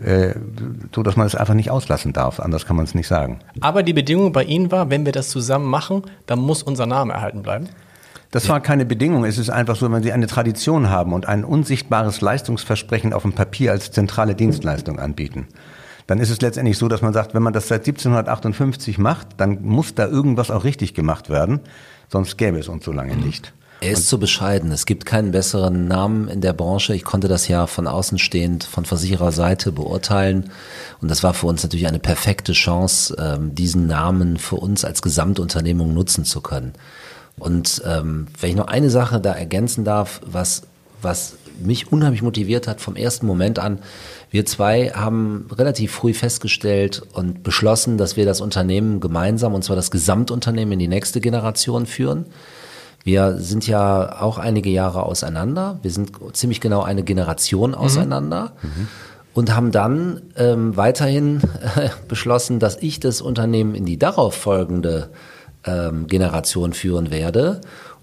äh, 0.00 0.34
so, 0.94 1.02
dass 1.02 1.16
man 1.16 1.26
es 1.26 1.34
einfach 1.34 1.54
nicht 1.54 1.72
auslassen 1.72 2.12
darf. 2.12 2.38
Anders 2.38 2.66
kann 2.66 2.76
man 2.76 2.84
es 2.84 2.94
nicht 2.94 3.08
sagen. 3.08 3.40
Aber 3.60 3.82
die 3.82 3.92
Bedingung 3.92 4.32
bei 4.32 4.44
Ihnen 4.44 4.70
war, 4.70 4.88
wenn 4.90 5.04
wir 5.04 5.12
das 5.12 5.30
zusammen 5.30 5.66
machen, 5.66 6.02
dann 6.26 6.38
muss 6.38 6.62
unser 6.62 6.86
Name 6.86 7.12
erhalten 7.12 7.42
bleiben. 7.42 7.68
Das 8.36 8.50
war 8.50 8.60
keine 8.60 8.84
Bedingung. 8.84 9.24
Es 9.24 9.38
ist 9.38 9.48
einfach 9.48 9.76
so, 9.76 9.90
wenn 9.90 10.02
Sie 10.02 10.12
eine 10.12 10.26
Tradition 10.26 10.90
haben 10.90 11.14
und 11.14 11.26
ein 11.26 11.42
unsichtbares 11.42 12.20
Leistungsversprechen 12.20 13.14
auf 13.14 13.22
dem 13.22 13.32
Papier 13.32 13.72
als 13.72 13.92
zentrale 13.92 14.34
Dienstleistung 14.34 14.98
anbieten, 14.98 15.48
dann 16.06 16.18
ist 16.18 16.28
es 16.28 16.42
letztendlich 16.42 16.76
so, 16.76 16.86
dass 16.86 17.00
man 17.00 17.14
sagt, 17.14 17.32
wenn 17.32 17.42
man 17.42 17.54
das 17.54 17.68
seit 17.68 17.86
1758 17.86 18.98
macht, 18.98 19.28
dann 19.38 19.62
muss 19.62 19.94
da 19.94 20.06
irgendwas 20.06 20.50
auch 20.50 20.64
richtig 20.64 20.92
gemacht 20.92 21.30
werden, 21.30 21.60
sonst 22.12 22.36
gäbe 22.36 22.58
es 22.58 22.68
uns 22.68 22.84
so 22.84 22.92
lange 22.92 23.16
nicht. 23.16 23.54
Er 23.80 23.92
ist 23.92 24.06
zu 24.06 24.18
bescheiden. 24.18 24.70
Es 24.70 24.84
gibt 24.84 25.06
keinen 25.06 25.30
besseren 25.32 25.88
Namen 25.88 26.28
in 26.28 26.42
der 26.42 26.52
Branche. 26.52 26.94
Ich 26.94 27.04
konnte 27.04 27.28
das 27.28 27.48
ja 27.48 27.66
von 27.66 27.86
außen 27.86 28.18
stehend, 28.18 28.64
von 28.64 28.84
Versichererseite 28.84 29.72
beurteilen. 29.72 30.50
Und 31.00 31.10
das 31.10 31.22
war 31.22 31.32
für 31.32 31.46
uns 31.46 31.62
natürlich 31.62 31.86
eine 31.86 31.98
perfekte 31.98 32.52
Chance, 32.52 33.16
ähm, 33.18 33.54
diesen 33.54 33.86
Namen 33.86 34.36
für 34.36 34.56
uns 34.56 34.84
als 34.84 35.00
Gesamtunternehmung 35.00 35.94
nutzen 35.94 36.26
zu 36.26 36.42
können. 36.42 36.74
Und 37.38 37.82
ähm, 37.86 38.26
wenn 38.40 38.50
ich 38.50 38.56
noch 38.56 38.68
eine 38.68 38.90
Sache 38.90 39.20
da 39.20 39.32
ergänzen 39.32 39.84
darf, 39.84 40.20
was, 40.24 40.62
was 41.02 41.34
mich 41.62 41.92
unheimlich 41.92 42.22
motiviert 42.22 42.66
hat 42.66 42.80
vom 42.80 42.96
ersten 42.96 43.26
Moment 43.26 43.58
an, 43.58 43.80
wir 44.30 44.44
zwei 44.44 44.90
haben 44.90 45.48
relativ 45.52 45.92
früh 45.92 46.12
festgestellt 46.12 47.02
und 47.12 47.42
beschlossen, 47.42 47.96
dass 47.98 48.16
wir 48.16 48.26
das 48.26 48.40
Unternehmen 48.40 49.00
gemeinsam, 49.00 49.54
und 49.54 49.62
zwar 49.62 49.76
das 49.76 49.90
Gesamtunternehmen 49.90 50.72
in 50.72 50.78
die 50.78 50.88
nächste 50.88 51.20
Generation 51.20 51.86
führen. 51.86 52.26
Wir 53.04 53.38
sind 53.38 53.66
ja 53.68 54.20
auch 54.20 54.36
einige 54.38 54.70
Jahre 54.70 55.04
auseinander. 55.04 55.78
Wir 55.82 55.92
sind 55.92 56.12
ziemlich 56.32 56.60
genau 56.60 56.82
eine 56.82 57.04
Generation 57.04 57.70
mhm. 57.70 57.76
auseinander. 57.76 58.52
Mhm. 58.62 58.88
Und 59.32 59.54
haben 59.54 59.70
dann 59.70 60.22
ähm, 60.36 60.76
weiterhin 60.76 61.42
äh, 61.76 61.90
beschlossen, 62.08 62.58
dass 62.58 62.78
ich 62.80 63.00
das 63.00 63.20
Unternehmen 63.20 63.74
in 63.74 63.84
die 63.84 63.98
darauf 63.98 64.34
folgende 64.34 65.10
ähm, 65.66 66.06
Generation 66.06 66.72
führen 66.72 67.10
werde 67.10 67.60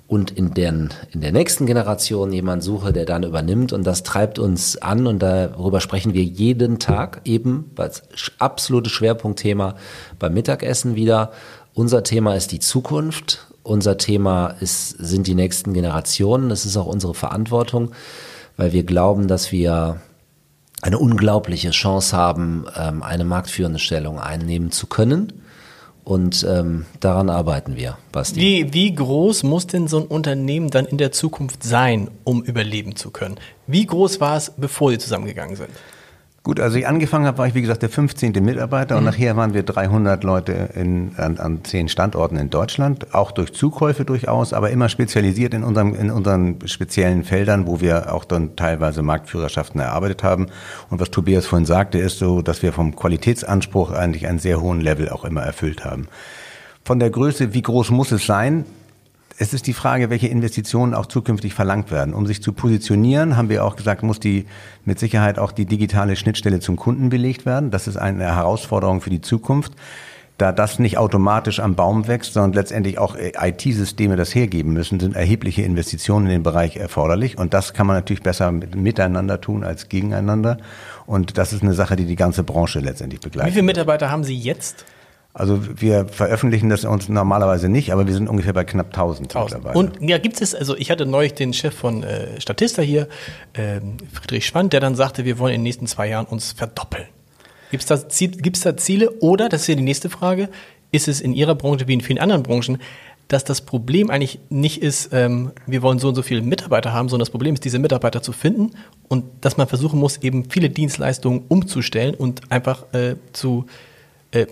und 0.08 0.32
in, 0.32 0.54
den, 0.54 0.90
in 1.12 1.22
der 1.22 1.32
nächsten 1.32 1.66
Generation 1.66 2.32
jemand 2.32 2.62
suche, 2.62 2.94
der 2.94 3.06
dann 3.06 3.24
übernimmt. 3.24 3.74
Und 3.74 3.84
das 3.84 4.04
treibt 4.04 4.38
uns 4.38 4.78
an 4.78 5.08
und 5.08 5.20
darüber 5.20 5.82
sprechen 5.82 6.14
wir 6.14 6.24
jeden 6.24 6.78
Tag 6.78 7.22
eben 7.26 7.72
als 7.78 8.04
absolutes 8.38 8.92
Schwerpunktthema 8.92 9.76
beim 10.20 10.34
Mittagessen 10.34 10.96
wieder. 10.96 11.32
Unser 11.74 12.04
Thema 12.04 12.36
ist 12.36 12.52
die 12.52 12.60
Zukunft. 12.60 13.48
Unser 13.64 13.98
Thema 13.98 14.56
ist, 14.60 14.90
sind 14.90 15.26
die 15.26 15.36
nächsten 15.36 15.74
Generationen. 15.74 16.50
Das 16.50 16.66
ist 16.66 16.78
auch 16.78 16.86
unsere 16.86 17.14
Verantwortung, 17.14 17.92
weil 18.58 18.74
wir 18.74 18.84
glauben, 18.84 19.28
dass 19.28 19.52
wir 19.52 20.02
eine 20.82 21.00
unglaubliche 21.00 21.72
Chance 21.72 22.16
haben, 22.16 22.66
ähm, 22.78 23.02
eine 23.02 23.24
marktführende 23.24 23.80
Stellung 23.80 24.20
einnehmen 24.20 24.70
zu 24.72 24.86
können 24.86 25.43
und 26.04 26.46
ähm, 26.50 26.86
daran 27.00 27.30
arbeiten 27.30 27.76
wir, 27.76 27.98
Basti. 28.12 28.40
Wie, 28.40 28.74
wie 28.74 28.94
groß 28.94 29.44
muss 29.44 29.68
denn 29.68 29.88
so 29.88 30.00
ein 30.00 30.06
Unternehmen 30.06 30.70
dann 30.70 30.86
in 30.86 30.98
der 30.98 31.12
Zukunft 31.12 31.64
sein, 31.64 32.10
um 32.24 32.44
überleben 32.44 32.96
zu 32.96 33.12
können? 33.12 33.40
Wie 33.68 33.86
groß 33.86 34.20
war 34.20 34.38
es, 34.38 34.52
bevor 34.58 34.92
Sie 34.92 34.98
zusammengegangen 34.98 35.56
sind? 35.56 35.70
Gut, 36.46 36.60
als 36.60 36.76
ich 36.76 36.86
angefangen 36.86 37.26
habe, 37.26 37.38
war 37.38 37.48
ich 37.48 37.56
wie 37.56 37.62
gesagt 37.62 37.84
der 37.84 37.90
15. 37.90 38.34
Mitarbeiter 38.44 38.96
mhm. 38.96 39.00
und 39.00 39.06
nachher 39.06 39.38
waren 39.38 39.54
wir 39.54 39.64
300 39.64 40.26
Leute 40.26 40.52
in, 40.76 41.14
an, 41.16 41.38
an 41.38 41.64
zehn 41.64 41.88
Standorten 41.88 42.36
in 42.36 42.50
Deutschland, 42.50 43.16
auch 43.16 43.32
durch 43.32 43.54
Zukäufe 43.54 44.04
durchaus, 44.04 44.52
aber 44.52 44.70
immer 44.70 44.90
spezialisiert 44.90 45.54
in, 45.54 45.64
unserem, 45.64 45.96
in 45.96 46.12
unseren 46.12 46.58
speziellen 46.66 47.24
Feldern, 47.24 47.66
wo 47.66 47.80
wir 47.80 48.14
auch 48.14 48.26
dann 48.26 48.58
teilweise 48.58 49.04
Marktführerschaften 49.04 49.80
erarbeitet 49.80 50.24
haben. 50.24 50.48
Und 50.90 51.00
was 51.00 51.12
Tobias 51.12 51.46
vorhin 51.46 51.66
sagte, 51.66 51.98
ist 51.98 52.20
so, 52.20 52.42
dass 52.42 52.62
wir 52.62 52.74
vom 52.74 52.94
Qualitätsanspruch 52.94 53.92
eigentlich 53.92 54.28
einen 54.28 54.40
sehr 54.40 54.60
hohen 54.60 54.82
Level 54.82 55.08
auch 55.08 55.24
immer 55.24 55.44
erfüllt 55.44 55.86
haben. 55.86 56.10
Von 56.84 57.00
der 57.00 57.10
Größe, 57.10 57.54
wie 57.54 57.62
groß 57.62 57.90
muss 57.92 58.12
es 58.12 58.26
sein? 58.26 58.66
Es 59.38 59.54
ist 59.54 59.68
die 59.68 59.74
Frage, 59.74 60.10
welche 60.10 60.28
Investitionen 60.28 60.94
auch 60.94 61.08
zukünftig 61.08 61.54
verlangt 61.54 61.92
werden. 61.92 62.14
Um 62.14 62.28
sich 62.28 62.42
zu 62.42 62.54
positionieren, 62.54 63.36
haben 63.36 63.50
wir 63.50 63.66
auch 63.66 63.76
gesagt, 63.76 64.04
muss 64.04 64.20
die 64.20 64.46
mit 64.86 65.00
Sicherheit 65.00 65.40
auch 65.40 65.52
die 65.52 65.66
digitale 65.66 66.16
Schnittstelle 66.16 66.60
zum 66.60 66.76
Kunden 66.76 67.10
belegt 67.10 67.46
werden. 67.46 67.72
Das 67.72 67.88
ist 67.88 67.98
eine 67.98 68.24
Herausforderung 68.36 69.02
für 69.02 69.10
die 69.10 69.22
Zukunft. 69.22 69.74
Da 70.38 70.52
das 70.52 70.80
nicht 70.80 70.98
automatisch 70.98 71.60
am 71.60 71.76
Baum 71.76 72.08
wächst, 72.08 72.34
sondern 72.34 72.54
letztendlich 72.54 72.98
auch 72.98 73.16
IT-Systeme 73.16 74.16
das 74.16 74.34
hergeben 74.34 74.74
müssen, 74.74 75.00
sind 75.00 75.16
erhebliche 75.16 75.62
Investitionen 75.62 76.26
in 76.26 76.32
den 76.32 76.44
Bereich 76.44 76.78
erforderlich. 76.78 77.38
Und 77.38 77.54
das 77.54 77.74
kann 77.74 77.86
man 77.86 77.96
natürlich 77.96 78.24
besser 78.24 78.52
miteinander 78.52 79.42
tun 79.42 79.64
als 79.64 79.90
gegeneinander. 79.90 80.58
Und 81.06 81.38
das 81.38 81.54
ist 81.54 81.62
eine 81.62 81.74
Sache, 81.74 81.96
die 81.96 82.06
die 82.06 82.16
ganze 82.16 82.44
Branche 82.44 82.80
letztendlich 82.80 83.22
begleitet. 83.22 83.52
Wie 83.52 83.54
viele 83.54 83.66
Mitarbeiter 83.66 84.10
haben 84.10 84.24
Sie 84.24 84.36
jetzt? 84.36 84.86
Also 85.36 85.60
wir 85.82 86.06
veröffentlichen 86.06 86.70
das 86.70 86.86
uns 86.86 87.10
normalerweise 87.10 87.68
nicht, 87.68 87.92
aber 87.92 88.06
wir 88.06 88.14
sind 88.14 88.30
ungefähr 88.30 88.54
bei 88.54 88.66
knapp 88.66 88.88
1000, 88.88 89.36
1000. 89.36 89.64
mittlerweile. 89.64 89.80
Und 89.80 90.08
ja, 90.08 90.20
gibt 90.20 90.40
es, 90.40 90.54
also 90.54 90.78
ich 90.78 90.92
hatte 90.92 91.08
neulich 91.08 91.34
den 91.34 91.54
Chef 91.54 91.74
von 91.74 92.04
äh, 92.04 92.40
Statista 92.40 92.84
hier, 92.84 93.08
äh, 93.54 93.80
Friedrich 94.12 94.46
Schwand, 94.46 94.74
der 94.74 94.80
dann 94.80 94.94
sagte, 94.94 95.26
wir 95.26 95.40
wollen 95.40 95.56
in 95.56 95.62
den 95.62 95.64
nächsten 95.64 95.88
zwei 95.88 96.08
Jahren 96.08 96.28
uns 96.28 96.52
verdoppeln. 96.52 97.08
Gibt 97.72 97.82
es 97.82 97.88
da, 97.88 98.28
gibt's 98.28 98.62
da 98.62 98.78
Ziele 98.78 99.10
oder, 99.22 99.50
das 99.50 99.62
ist 99.62 99.68
ja 99.70 99.76
die 99.76 99.82
nächste 99.82 100.12
Frage, 100.12 100.50
ist 100.92 101.08
es 101.08 101.20
in 101.20 101.34
Ihrer 101.34 101.56
Branche 101.56 101.88
wie 101.88 101.94
in 101.94 102.02
vielen 102.02 102.20
anderen 102.20 102.44
Branchen, 102.44 102.78
dass 103.28 103.44
das 103.44 103.62
Problem 103.62 104.12
eigentlich 104.12 104.40
nicht 104.50 104.84
ist, 104.84 105.10
ähm, 105.14 105.52
wir 105.66 105.82
wollen 105.82 105.98
so 105.98 106.10
und 106.10 106.16
so 106.16 106.22
viele 106.22 106.44
Mitarbeiter 106.44 106.94
haben, 106.94 107.10
sondern 107.10 107.26
das 107.26 107.32
Problem 107.32 107.56
ist, 107.56 107.66
diese 107.66 107.80
Mitarbeiter 107.80 108.22
zu 108.22 108.34
finden 108.34 108.72
und 109.08 109.26
dass 109.42 109.58
man 109.58 109.68
versuchen 109.68 110.00
muss, 110.00 110.18
eben 110.18 110.52
viele 110.52 110.70
Dienstleistungen 110.70 111.44
umzustellen 111.48 112.14
und 112.14 112.52
einfach 112.52 112.94
äh, 112.94 113.16
zu 113.32 113.66
äh, 114.34 114.46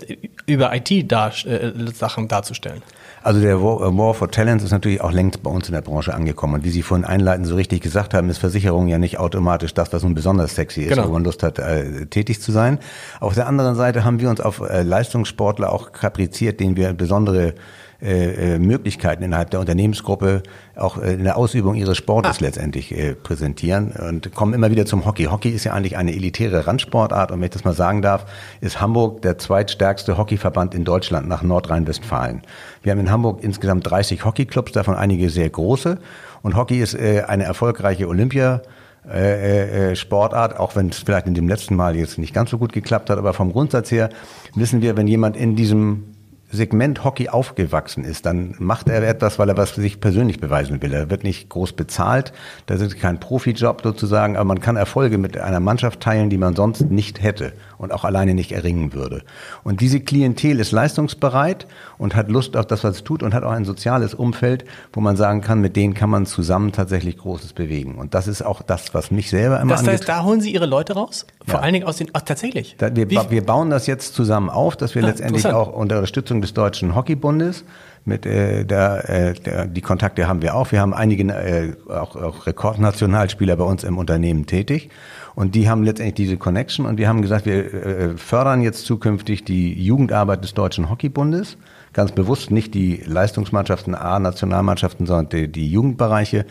über 0.46 0.72
IT-Sachen 0.76 2.26
äh, 2.26 2.28
darzustellen. 2.28 2.82
Also 3.24 3.40
der 3.40 3.56
äh, 3.56 3.62
War 3.62 4.14
for 4.14 4.32
Talents 4.32 4.64
ist 4.64 4.72
natürlich 4.72 5.02
auch 5.02 5.12
längst 5.12 5.44
bei 5.44 5.50
uns 5.50 5.68
in 5.68 5.74
der 5.74 5.82
Branche 5.82 6.14
angekommen. 6.14 6.56
Und 6.56 6.64
wie 6.64 6.70
Sie 6.70 6.82
vorhin 6.82 7.06
einleitend 7.06 7.48
so 7.48 7.56
richtig 7.56 7.82
gesagt 7.82 8.14
haben, 8.14 8.30
ist 8.30 8.40
Versicherung 8.40 8.88
ja 8.88 8.98
nicht 8.98 9.20
automatisch 9.20 9.74
das, 9.74 9.94
was 9.94 10.04
nun 10.04 10.14
besonders 10.14 10.56
sexy 10.56 10.82
ist, 10.82 10.90
genau. 10.90 11.08
wo 11.08 11.14
man 11.14 11.24
Lust 11.24 11.44
hat, 11.44 11.60
äh, 11.60 12.06
tätig 12.08 12.42
zu 12.42 12.52
sein. 12.52 12.80
Auf 13.20 13.36
der 13.36 13.48
anderen 13.48 13.76
Seite 13.76 14.04
haben 14.04 14.20
wir 14.20 14.30
uns 14.30 14.42
auf 14.42 14.62
äh, 14.62 14.82
Leistungssportler 14.82 15.72
auch 15.72 15.92
kapriziert, 15.92 16.60
denen 16.60 16.76
wir 16.76 16.94
besondere 16.94 17.54
äh, 18.02 18.56
äh, 18.56 18.60
Möglichkeiten 18.60 19.22
innerhalb 19.22 19.52
der 19.52 19.60
Unternehmensgruppe 19.60 20.42
auch 20.76 20.98
äh, 20.98 21.14
in 21.14 21.24
der 21.24 21.38
Ausübung 21.38 21.76
ihres 21.76 21.98
Sportes 21.98 22.38
ah. 22.38 22.46
letztendlich 22.46 22.98
äh, 22.98 23.14
präsentieren 23.14 23.92
und 23.92 24.34
kommen 24.34 24.56
immer 24.56 24.72
wieder 24.72 24.88
zum 24.88 25.06
Hockey. 25.06 25.26
Hockey 25.26 25.50
ist 25.50 25.66
ja 25.66 25.74
eigentlich 25.74 25.98
eine 25.98 26.12
elitäre 26.16 26.66
Randsportart 26.66 27.32
und 27.32 27.40
wenn 27.40 27.46
ich 27.46 27.52
das 27.52 27.64
mal 27.64 27.76
sagen 27.76 28.02
darf, 28.02 28.26
ist 28.60 28.82
Hamburg 28.82 29.22
der 29.22 29.38
zweitstärkste 29.38 30.18
Hockeyverband 30.18 30.74
in 30.74 30.84
Deutschland 30.84 31.28
nach 31.28 31.44
Nordrhein-Westfalen. 31.44 32.42
Wir 32.82 32.92
haben 32.92 33.00
in 33.00 33.12
Hamburg 33.12 33.44
insgesamt 33.44 33.88
30 33.88 34.26
Hockeyclubs, 34.26 34.72
davon 34.72 34.96
einige 34.96 35.30
sehr 35.30 35.52
große 35.52 36.00
und 36.42 36.56
Hockey 36.56 36.80
ist 36.80 36.96
äh, 36.96 37.26
eine 37.28 37.44
erfolgreiche 37.44 38.08
Olympia 38.08 38.64
äh, 39.08 39.92
äh, 39.92 39.96
Sportart, 39.96 40.60
auch 40.60 40.76
wenn 40.76 40.90
es 40.90 41.00
vielleicht 41.00 41.28
in 41.28 41.34
dem 41.34 41.48
letzten 41.48 41.76
Mal 41.76 41.96
jetzt 41.96 42.18
nicht 42.18 42.34
ganz 42.34 42.50
so 42.50 42.58
gut 42.58 42.74
geklappt 42.74 43.10
hat, 43.10 43.18
aber 43.18 43.34
vom 43.34 43.52
Grundsatz 43.52 43.92
her 43.92 44.10
wissen 44.56 44.82
wir, 44.82 44.98
wenn 44.98 45.08
jemand 45.08 45.38
in 45.38 45.56
diesem 45.56 46.11
Segment 46.52 47.04
Hockey 47.04 47.30
aufgewachsen 47.30 48.04
ist, 48.04 48.26
dann 48.26 48.56
macht 48.60 48.90
er 48.90 49.08
etwas, 49.08 49.40
weil 49.40 49.50
er 49.50 49.58
was 49.58 49.72
für 49.72 49.82
sich 49.82 50.02
persönlich 50.02 50.40
beweisen 50.40 50.82
will. 50.82 50.94
Er 50.94 51.10
wird 51.10 51.24
nicht 51.24 51.50
groß 51.50 51.74
bezahlt, 51.74 52.34
das 52.66 52.82
ist 52.82 53.00
kein 53.00 53.20
Profijob 53.20 53.82
sozusagen, 53.82 54.36
aber 54.36 54.46
man 54.46 54.60
kann 54.60 54.76
Erfolge 54.76 55.18
mit 55.18 55.38
einer 55.38 55.60
Mannschaft 55.60 56.02
teilen, 56.02 56.30
die 56.30 56.38
man 56.38 56.56
sonst 56.56 56.92
nicht 56.92 57.22
hätte 57.22 57.54
und 57.82 57.92
auch 57.92 58.06
alleine 58.06 58.36
nicht 58.36 58.52
erringen 58.52 58.94
würde. 58.94 59.24
Und 59.64 59.82
diese 59.82 60.00
Klientel 60.00 60.60
ist 60.60 60.72
leistungsbereit 60.72 61.66
und 61.98 62.16
hat 62.16 62.30
Lust 62.30 62.56
auf 62.56 62.68
das, 62.68 62.84
was 62.84 62.98
es 62.98 63.04
tut 63.04 63.24
und 63.24 63.34
hat 63.34 63.44
auch 63.44 63.52
ein 63.52 63.66
soziales 63.66 64.14
Umfeld, 64.14 64.66
wo 64.94 65.02
man 65.02 65.18
sagen 65.18 65.42
kann, 65.42 65.62
mit 65.62 65.76
denen 65.76 65.96
kann 65.96 66.12
man 66.12 66.28
zusammen 66.28 66.72
tatsächlich 66.72 67.18
Großes 67.18 67.54
bewegen. 67.54 67.96
Und 67.96 68.14
das 68.14 68.28
ist 68.28 68.44
auch 68.44 68.62
das, 68.62 68.94
was 68.94 69.10
mich 69.10 69.32
selber 69.32 69.60
immer 69.60 69.74
Das 69.74 69.88
heißt, 69.88 70.08
da 70.08 70.24
holen 70.24 70.42
Sie 70.42 70.54
Ihre 70.54 70.68
Leute 70.68 70.94
raus? 70.94 71.26
Vor 71.46 71.56
ja. 71.56 71.62
allen 71.62 71.74
Dingen 71.74 71.88
aus 71.88 71.98
den, 71.98 72.10
ach, 72.14 72.22
tatsächlich? 72.22 72.76
Da, 72.78 72.96
wir, 72.96 73.10
wir 73.10 73.46
bauen 73.46 73.72
das 73.72 73.88
jetzt 73.88 74.14
zusammen 74.14 74.52
auf, 74.52 74.78
dass 74.78 74.94
wir 74.94 75.04
ah, 75.04 75.08
letztendlich 75.08 75.48
auch 75.48 75.74
unter 75.74 75.96
Unterstützung 75.96 76.42
des 76.42 76.54
Deutschen 76.54 76.94
Hockeybundes 76.94 77.66
mit 78.06 78.26
äh, 78.26 78.64
der, 78.64 79.10
äh, 79.10 79.34
der, 79.34 79.66
die 79.66 79.82
Kontakte 79.82 80.28
haben 80.28 80.42
wir 80.42 80.56
auch. 80.56 80.72
Wir 80.72 80.82
haben 80.82 80.94
einige 80.94 81.32
äh, 81.34 81.74
auch, 81.92 82.16
auch 82.16 82.46
Rekordnationalspieler 82.46 83.56
bei 83.56 83.64
uns 83.64 83.84
im 83.84 83.98
Unternehmen 83.98 84.46
tätig 84.46 84.90
und 85.36 85.56
die 85.56 85.70
haben 85.70 85.84
letztendlich 85.84 86.16
diese 86.16 86.38
Connection 86.38 86.86
und 86.86 86.98
wir 86.98 87.08
haben 87.08 87.22
gesagt, 87.22 87.46
wir 87.46 87.74
äh, 87.74 88.18
fördern 88.18 88.62
jetzt 88.62 88.86
zukünftig 88.86 89.44
die 89.44 89.74
Jugendarbeit 89.82 90.44
des 90.44 90.54
Deutschen 90.54 90.90
Hockeybundes. 90.90 91.58
Ganz 91.94 92.14
bewusst 92.14 92.52
nicht 92.52 92.74
die 92.74 93.02
Leistungsmannschaften, 93.06 93.96
A-Nationalmannschaften, 93.96 95.06
sondern 95.06 95.30
die, 95.30 95.52
die 95.52 95.70
Jugendbereiche, 95.70 96.46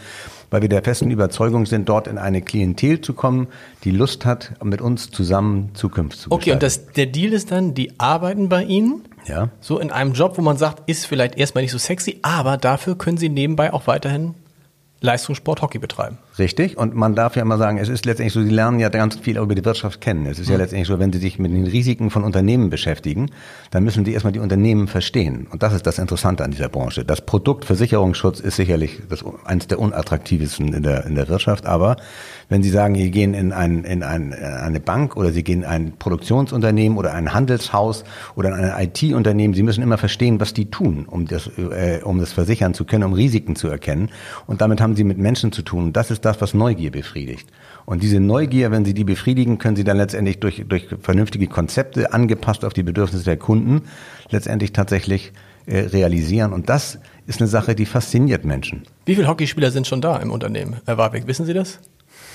weil 0.51 0.61
wir 0.61 0.69
der 0.69 0.83
festen 0.83 1.11
Überzeugung 1.11 1.64
sind, 1.64 1.88
dort 1.88 2.09
in 2.09 2.19
eine 2.19 2.43
Klientel 2.43 3.01
zu 3.01 3.14
kommen, 3.14 3.49
die 3.85 3.90
Lust 3.90 4.27
hat, 4.27 4.53
mit 4.62 4.83
uns 4.83 5.11
zusammen 5.11 5.71
Zukunft 5.75 6.19
zu 6.19 6.29
gestalten. 6.29 6.35
Okay, 6.35 6.53
und 6.53 6.62
das, 6.62 6.93
der 6.93 7.07
Deal 7.07 7.33
ist 7.33 7.51
dann, 7.53 7.73
die 7.73 7.99
arbeiten 7.99 8.51
bei 8.51 8.64
Ihnen 8.64 9.03
ja. 9.27 9.49
So 9.61 9.79
in 9.79 9.90
einem 9.90 10.12
Job, 10.12 10.38
wo 10.38 10.43
man 10.43 10.57
sagt, 10.57 10.88
ist 10.88 11.07
vielleicht 11.07 11.37
erstmal 11.37 11.62
nicht 11.62 11.73
so 11.73 11.79
sexy, 11.79 12.19
aber 12.23 12.57
dafür 12.57 12.97
können 12.97 13.19
sie 13.19 13.29
nebenbei 13.29 13.73
auch 13.73 13.87
weiterhin 13.87 14.35
Leistungssport 15.01 15.62
Hockey 15.62 15.79
betreiben. 15.79 16.19
Richtig. 16.40 16.79
Und 16.79 16.96
man 16.96 17.14
darf 17.14 17.37
ja 17.37 17.44
mal 17.44 17.59
sagen, 17.59 17.76
es 17.76 17.90
ist 17.90 18.07
letztendlich 18.07 18.33
so, 18.33 18.42
Sie 18.42 18.48
lernen 18.48 18.81
ja 18.81 18.88
ganz 18.88 19.16
viel 19.16 19.37
über 19.37 19.55
die 19.55 19.62
Wirtschaft 19.62 20.00
kennen. 20.00 20.24
Es 20.24 20.38
ist 20.38 20.48
ja, 20.48 20.57
letztendlich 20.57 20.88
so, 20.88 20.98
wenn 20.98 21.12
Sie 21.12 21.18
sich 21.18 21.38
mit 21.38 21.53
den 21.53 21.66
Risiken 21.66 22.09
von 22.09 22.24
Unternehmen 22.24 22.70
beschäftigen, 22.70 23.31
dann 23.70 23.85
müssen 23.85 24.07
Sie 24.07 24.14
erstmal 24.14 24.33
die 24.33 24.38
Unternehmen 24.38 24.88
verstehen. 24.88 25.46
Und 25.50 25.62
das 25.62 25.74
ist 25.74 25.87
das 25.87 25.98
Interessante 25.98 26.42
an 26.42 26.50
dieser 26.50 26.70
Branche. 26.70 27.05
Das 27.05 27.20
Produkt 27.20 27.66
Versicherungsschutz 27.66 28.40
ist 28.40 28.57
sicherlich 28.57 29.00
das, 29.11 29.22
eines 29.44 29.66
der 29.66 29.79
unattraktivsten 29.79 30.72
in 30.72 30.83
der, 30.83 31.05
in 31.05 31.14
der 31.14 31.29
Wirtschaft. 31.29 31.66
Aber 31.66 31.96
wenn 32.48 32.62
Sie 32.62 32.70
sagen, 32.70 32.94
Sie 32.94 33.11
gehen 33.11 33.35
in, 33.35 33.53
ein, 33.53 33.85
in, 33.85 34.03
ein, 34.03 34.33
in 34.33 34.42
eine 34.42 34.81
Bank 34.81 35.18
oder 35.18 35.33
Sie 35.33 35.44
gehen 35.44 35.61
in 35.61 35.68
ein 35.68 35.92
Produktionsunternehmen 35.98 36.96
oder 36.96 37.12
ein 37.12 37.35
Handelshaus 37.35 38.05
oder 38.35 38.48
in 38.48 38.64
ein 38.64 38.88
IT-Unternehmen, 38.88 39.53
Sie 39.53 39.62
müssen 39.62 39.83
immer 39.83 39.98
verstehen, 39.98 40.40
was 40.40 40.55
die 40.55 40.70
tun, 40.70 41.05
um 41.07 41.26
das, 41.26 41.50
äh, 41.59 42.00
um 42.03 42.18
das 42.18 42.33
versichern 42.33 42.72
zu 42.72 42.87
können, 42.87 43.05
um 43.05 43.12
Risiken 43.12 43.57
zu 43.57 43.68
erkennen. 43.68 44.09
Und 44.46 44.62
damit 44.62 44.81
haben 44.81 44.96
Sie 44.96 45.05
mit 45.05 45.18
Menschen 45.18 45.53
zu 45.53 45.61
tun. 45.61 45.92
Das 45.92 46.11
ist 46.11 46.24
das, 46.31 46.40
was 46.40 46.55
Neugier 46.55 46.90
befriedigt. 46.90 47.49
Und 47.87 48.03
diese 48.03 48.21
Neugier, 48.21 48.71
wenn 48.71 48.85
Sie 48.85 48.95
die 48.95 49.05
befriedigen, 49.05 49.59
können 49.59 49.77
Sie 49.77 49.85
dann 49.85 49.97
letztendlich 49.97 50.38
durch, 50.40 50.64
durch 50.69 50.87
vernünftige 51.03 51.47
Konzepte 51.49 52.12
angepasst 52.12 52.64
auf 52.64 52.73
die 52.73 52.83
Bedürfnisse 52.83 53.25
der 53.25 53.37
Kunden 53.37 53.83
letztendlich 54.31 54.73
tatsächlich 54.73 55.33
äh, 55.66 55.79
realisieren. 55.81 56.53
Und 56.53 56.69
das 56.69 56.99
ist 57.27 57.40
eine 57.40 57.49
Sache, 57.49 57.75
die 57.75 57.87
fasziniert 57.87 58.45
Menschen. 58.45 58.83
Wie 59.07 59.14
viele 59.16 59.27
Hockeyspieler 59.29 59.71
sind 59.71 59.87
schon 59.87 60.01
da 60.01 60.16
im 60.19 60.31
Unternehmen? 60.31 60.77
Herr 60.87 60.99
Warbeck, 60.99 61.27
wissen 61.27 61.47
Sie 61.47 61.55
das? 61.55 61.79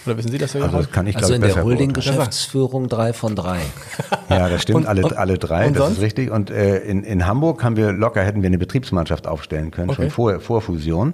Oder 0.06 0.18
wissen 0.18 0.30
Sie 0.32 0.38
das? 0.38 0.56
Also 0.56 0.68
das 0.78 0.92
kann 0.92 1.08
ich, 1.08 1.16
Also 1.16 1.30
glaube 1.30 1.44
in 1.46 1.50
ich, 1.50 1.56
der. 1.56 1.64
Holding-Geschäftsführung 1.64 2.90
drei 2.90 3.14
von 3.14 3.36
drei. 3.36 3.60
Ja, 4.30 4.50
das 4.50 4.64
stimmt, 4.64 4.78
Und- 4.80 4.86
alle, 4.88 5.04
und- 5.04 5.16
alle 5.18 5.38
drei, 5.38 5.70
das 5.70 5.78
sonst? 5.78 5.98
ist 5.98 6.02
richtig. 6.02 6.32
Und 6.32 6.50
äh, 6.50 6.78
in, 6.80 7.04
in 7.04 7.26
Hamburg 7.28 7.64
haben 7.64 7.76
wir 7.78 7.92
locker, 7.92 8.24
hätten 8.24 8.42
wir 8.42 8.48
eine 8.48 8.58
Betriebsmannschaft 8.58 9.28
aufstellen 9.28 9.70
können, 9.72 9.90
Okay. 9.92 10.04
schon 10.04 10.12
vor, 10.12 10.40
vor 10.40 10.62
Fusion. 10.62 11.14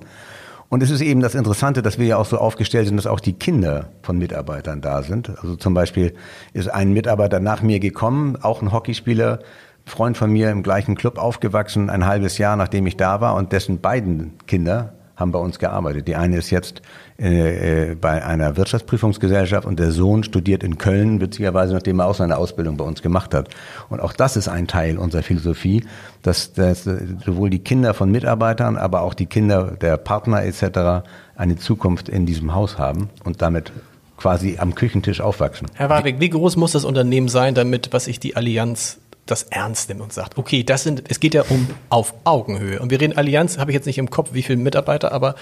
Und 0.72 0.82
es 0.82 0.90
ist 0.90 1.02
eben 1.02 1.20
das 1.20 1.36
Interessante, 1.36 1.82
dass 1.82 2.00
wir 2.00 2.06
ja 2.06 2.16
auch 2.16 2.26
so 2.26 2.38
aufgestellt 2.38 2.88
sind, 2.88 2.96
dass 2.96 3.06
auch 3.06 3.20
die 3.20 3.34
Kinder 3.34 3.90
von 4.04 4.18
Mitarbeitern 4.18 4.80
da 4.80 5.04
sind. 5.04 5.30
Also 5.30 5.58
zum 5.58 5.74
Beispiel 5.74 6.14
ist 6.54 6.70
ein 6.70 6.94
Mitarbeiter 6.94 7.42
nach 7.42 7.62
mir 7.62 7.82
gekommen, 7.82 8.38
auch 8.42 8.62
ein 8.62 8.72
Hockeyspieler, 8.72 9.40
Freund 9.86 10.16
von 10.16 10.32
mir 10.32 10.50
im 10.50 10.64
gleichen 10.64 10.96
Club 10.96 11.18
aufgewachsen, 11.18 11.90
ein 11.90 12.06
halbes 12.06 12.38
Jahr 12.38 12.56
nachdem 12.56 12.88
ich 12.88 12.96
da 12.96 13.20
war 13.20 13.36
und 13.36 13.52
dessen 13.52 13.82
beiden 13.82 14.38
Kinder 14.48 14.94
haben 15.16 15.32
bei 15.32 15.40
uns 15.40 15.60
gearbeitet. 15.60 16.08
Die 16.08 16.16
eine 16.16 16.38
ist 16.38 16.50
jetzt 16.50 16.82
äh, 17.20 17.92
äh, 17.92 17.96
bei 17.96 18.26
einer 18.26 18.58
Wirtschaftsprüfungsgesellschaft 18.58 19.68
und 19.68 19.80
der 19.80 19.92
Sohn 19.92 20.24
studiert 20.24 20.64
in 20.64 20.78
Köln, 20.78 21.22
witzigerweise, 21.22 21.74
nachdem 21.74 22.00
er 22.00 22.08
auch 22.08 22.16
seine 22.16 22.38
Ausbildung 22.38 22.78
bei 22.78 22.86
uns 22.86 23.02
gemacht 23.02 23.34
hat. 23.34 23.50
Und 23.90 24.00
auch 24.00 24.14
das 24.14 24.38
ist 24.38 24.48
ein 24.48 24.68
Teil 24.68 24.98
unserer 24.98 25.22
Philosophie, 25.22 25.86
dass, 26.22 26.54
dass 26.54 26.84
sowohl 26.84 27.50
die 27.50 27.60
Kinder 27.60 27.94
von 27.94 28.10
Mitarbeitern, 28.12 28.78
aber 28.78 29.02
auch 29.02 29.14
die 29.14 29.28
Kinder 29.28 29.78
der 29.80 29.98
Partner 29.98 30.44
etc. 30.44 31.06
eine 31.36 31.58
Zukunft 31.58 32.10
in 32.10 32.26
diesem 32.26 32.56
Haus 32.56 32.80
haben 32.80 33.10
und 33.24 33.42
damit 33.42 33.72
quasi 34.18 34.58
am 34.60 34.76
Küchentisch 34.76 35.20
aufwachsen. 35.20 35.68
Herr 35.76 35.90
Warbeck, 35.90 36.20
wie 36.20 36.30
groß 36.30 36.56
muss 36.56 36.72
das 36.74 36.86
Unternehmen 36.86 37.28
sein, 37.28 37.56
damit, 37.56 37.92
was 37.92 38.08
ich 38.08 38.20
die 38.20 38.36
Allianz 38.36 39.01
das 39.26 39.44
ernst 39.44 39.90
nimmt 39.90 40.02
und 40.02 40.12
sagt, 40.14 40.38
okay, 40.38 40.64
das 40.64 40.84
sind, 40.84 41.04
es 41.08 41.20
geht 41.20 41.34
ja 41.34 41.44
um 41.50 41.70
auf 41.90 42.14
Augenhöhe. 42.24 42.80
Und 42.80 42.90
wir 42.90 43.00
reden 43.00 43.16
Allianz, 43.18 43.58
habe 43.58 43.72
ich 43.72 43.76
jetzt 43.76 43.86
nicht 43.86 43.98
im 43.98 44.10
Kopf, 44.10 44.30
wie 44.34 44.42
viele 44.44 44.58
Mitarbeiter, 44.58 45.12
aber 45.12 45.36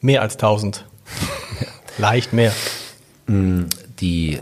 mehr 0.00 0.22
als 0.22 0.34
1000. 0.34 0.84
Leicht 1.98 2.32
mehr. 2.32 2.52
Die 3.26 4.40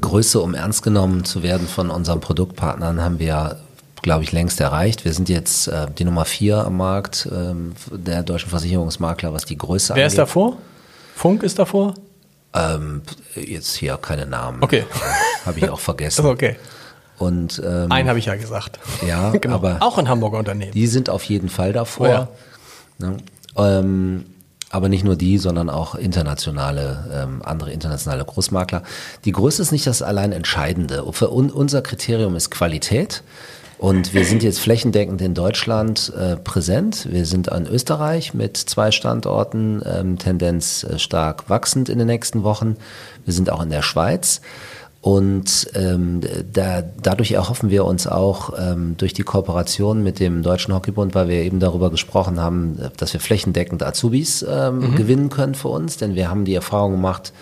Größe, 0.00 0.40
um 0.40 0.54
ernst 0.54 0.82
genommen 0.82 1.24
zu 1.24 1.42
werden 1.42 1.66
von 1.68 1.90
unseren 1.90 2.20
Produktpartnern, 2.20 3.02
haben 3.02 3.18
wir, 3.18 3.60
glaube 4.02 4.24
ich, 4.24 4.32
längst 4.32 4.60
erreicht. 4.60 5.04
Wir 5.04 5.12
sind 5.12 5.28
jetzt 5.28 5.68
äh, 5.68 5.86
die 5.96 6.04
Nummer 6.04 6.24
vier 6.24 6.64
am 6.64 6.76
Markt 6.76 7.28
ähm, 7.32 7.74
der 7.90 8.22
deutschen 8.22 8.50
Versicherungsmakler, 8.50 9.32
was 9.32 9.44
die 9.44 9.58
Größe 9.58 9.94
Wer 9.94 10.06
ist 10.06 10.12
angeht. 10.12 10.18
davor? 10.18 10.56
Funk 11.14 11.42
ist 11.42 11.58
davor? 11.58 11.94
Ähm, 12.54 13.02
jetzt 13.34 13.74
hier 13.76 13.96
keine 13.96 14.26
Namen. 14.26 14.62
Okay. 14.62 14.84
Habe 15.44 15.58
ich 15.58 15.68
auch 15.68 15.80
vergessen. 15.80 16.24
Okay. 16.26 16.56
Und 17.18 17.62
ähm, 17.64 17.92
Einen 17.92 18.08
habe 18.08 18.18
ich 18.18 18.26
ja 18.26 18.36
gesagt. 18.36 18.78
Ja, 19.06 19.30
genau. 19.40 19.56
aber- 19.56 19.78
auch 19.80 19.98
ein 19.98 20.08
Hamburger 20.08 20.38
Unternehmen. 20.38 20.72
Die 20.72 20.86
sind 20.86 21.08
auf 21.10 21.24
jeden 21.24 21.48
Fall 21.48 21.72
davor. 21.72 22.06
Oh 22.06 22.10
ja. 22.10 22.28
Ne? 22.98 23.16
Ähm, 23.56 24.26
aber 24.70 24.88
nicht 24.88 25.04
nur 25.04 25.14
die, 25.14 25.38
sondern 25.38 25.70
auch 25.70 25.94
internationale, 25.94 27.04
ähm, 27.12 27.42
andere 27.44 27.70
internationale 27.70 28.24
Großmakler. 28.24 28.82
Die 29.24 29.30
Größe 29.30 29.62
ist 29.62 29.70
nicht 29.70 29.86
das 29.86 30.02
allein 30.02 30.32
Entscheidende. 30.32 31.04
Für 31.12 31.32
un 31.32 31.50
unser 31.50 31.80
Kriterium 31.80 32.34
ist 32.34 32.50
Qualität. 32.50 33.22
Und 33.78 34.14
wir 34.14 34.24
sind 34.24 34.42
jetzt 34.42 34.60
flächendeckend 34.60 35.20
in 35.20 35.34
Deutschland 35.34 36.12
äh, 36.18 36.36
präsent. 36.36 37.06
Wir 37.10 37.26
sind 37.26 37.48
in 37.48 37.66
Österreich 37.66 38.32
mit 38.32 38.56
zwei 38.56 38.90
Standorten, 38.90 39.82
ähm, 39.84 40.18
Tendenz 40.18 40.84
äh, 40.84 40.98
stark 40.98 41.50
wachsend 41.50 41.88
in 41.88 41.98
den 41.98 42.06
nächsten 42.06 42.44
Wochen. 42.44 42.76
Wir 43.24 43.34
sind 43.34 43.50
auch 43.50 43.60
in 43.62 43.70
der 43.70 43.82
Schweiz. 43.82 44.40
Und 45.04 45.68
ähm, 45.74 46.22
da, 46.50 46.80
dadurch 46.80 47.32
erhoffen 47.32 47.68
wir 47.68 47.84
uns 47.84 48.06
auch 48.06 48.54
ähm, 48.58 48.96
durch 48.96 49.12
die 49.12 49.22
Kooperation 49.22 50.02
mit 50.02 50.18
dem 50.18 50.42
Deutschen 50.42 50.72
Hockeybund, 50.72 51.14
weil 51.14 51.28
wir 51.28 51.42
eben 51.42 51.60
darüber 51.60 51.90
gesprochen 51.90 52.40
haben, 52.40 52.78
dass 52.96 53.12
wir 53.12 53.20
flächendeckend 53.20 53.82
Azubis 53.82 54.42
ähm, 54.48 54.94
gewinnen 54.96 55.28
können 55.28 55.54
für 55.54 55.68
uns. 55.68 55.98
Denn 55.98 56.14
wir 56.14 56.30
haben 56.30 56.46
die 56.46 56.54
Erfahrung 56.54 56.92
gemacht, 56.92 57.34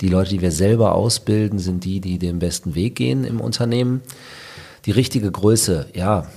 die 0.00 0.06
Leute, 0.06 0.30
die 0.30 0.40
wir 0.40 0.52
selber 0.52 0.94
ausbilden, 0.94 1.58
sind 1.58 1.82
die, 1.82 2.00
die 2.00 2.20
den 2.20 2.38
besten 2.38 2.76
Weg 2.76 2.94
gehen 2.94 3.24
im 3.24 3.40
Unternehmen. 3.40 4.02
Die 4.86 4.92
richtige 4.92 5.32
Größe, 5.32 5.86
ja, 5.92 6.28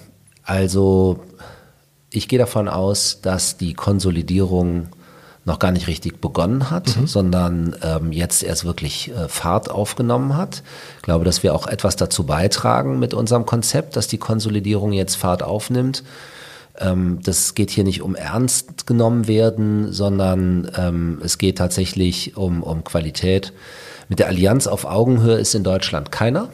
also 0.41 1.19
ich 2.09 2.27
gehe 2.27 2.39
davon 2.39 2.67
aus, 2.67 3.21
dass 3.21 3.57
die 3.57 3.75
Konsolidierung 3.75 4.87
noch 5.45 5.59
gar 5.59 5.71
nicht 5.71 5.87
richtig 5.87 6.21
begonnen 6.21 6.69
hat, 6.69 6.87
sondern 7.05 7.75
ähm, 7.83 8.11
jetzt 8.11 8.43
erst 8.43 8.65
wirklich 8.65 9.11
äh, 9.11 9.27
Fahrt 9.27 9.69
aufgenommen 9.69 10.37
hat. 10.37 10.63
Ich 10.97 11.03
glaube, 11.03 11.25
dass 11.25 11.43
wir 11.43 11.53
auch 11.53 11.67
etwas 11.67 11.95
dazu 11.95 12.23
beitragen 12.23 12.99
mit 12.99 13.13
unserem 13.13 13.45
Konzept, 13.45 13.95
dass 13.95 14.07
die 14.07 14.17
Konsolidierung 14.17 14.93
jetzt 14.93 15.15
Fahrt 15.15 15.43
aufnimmt. 15.43 16.03
Ähm, 16.79 17.19
das 17.23 17.55
geht 17.55 17.71
hier 17.71 17.83
nicht 17.83 18.01
um 18.01 18.15
ernst 18.15 18.87
genommen 18.87 19.27
werden, 19.27 19.91
sondern 19.91 20.71
ähm, 20.77 21.21
es 21.23 21.37
geht 21.37 21.57
tatsächlich 21.57 22.37
um, 22.37 22.63
um 22.63 22.83
Qualität. 22.83 23.53
Mit 24.09 24.19
der 24.19 24.27
Allianz 24.27 24.67
auf 24.67 24.85
Augenhöhe 24.85 25.37
ist 25.37 25.55
in 25.55 25.63
Deutschland 25.63 26.11
keiner. 26.11 26.49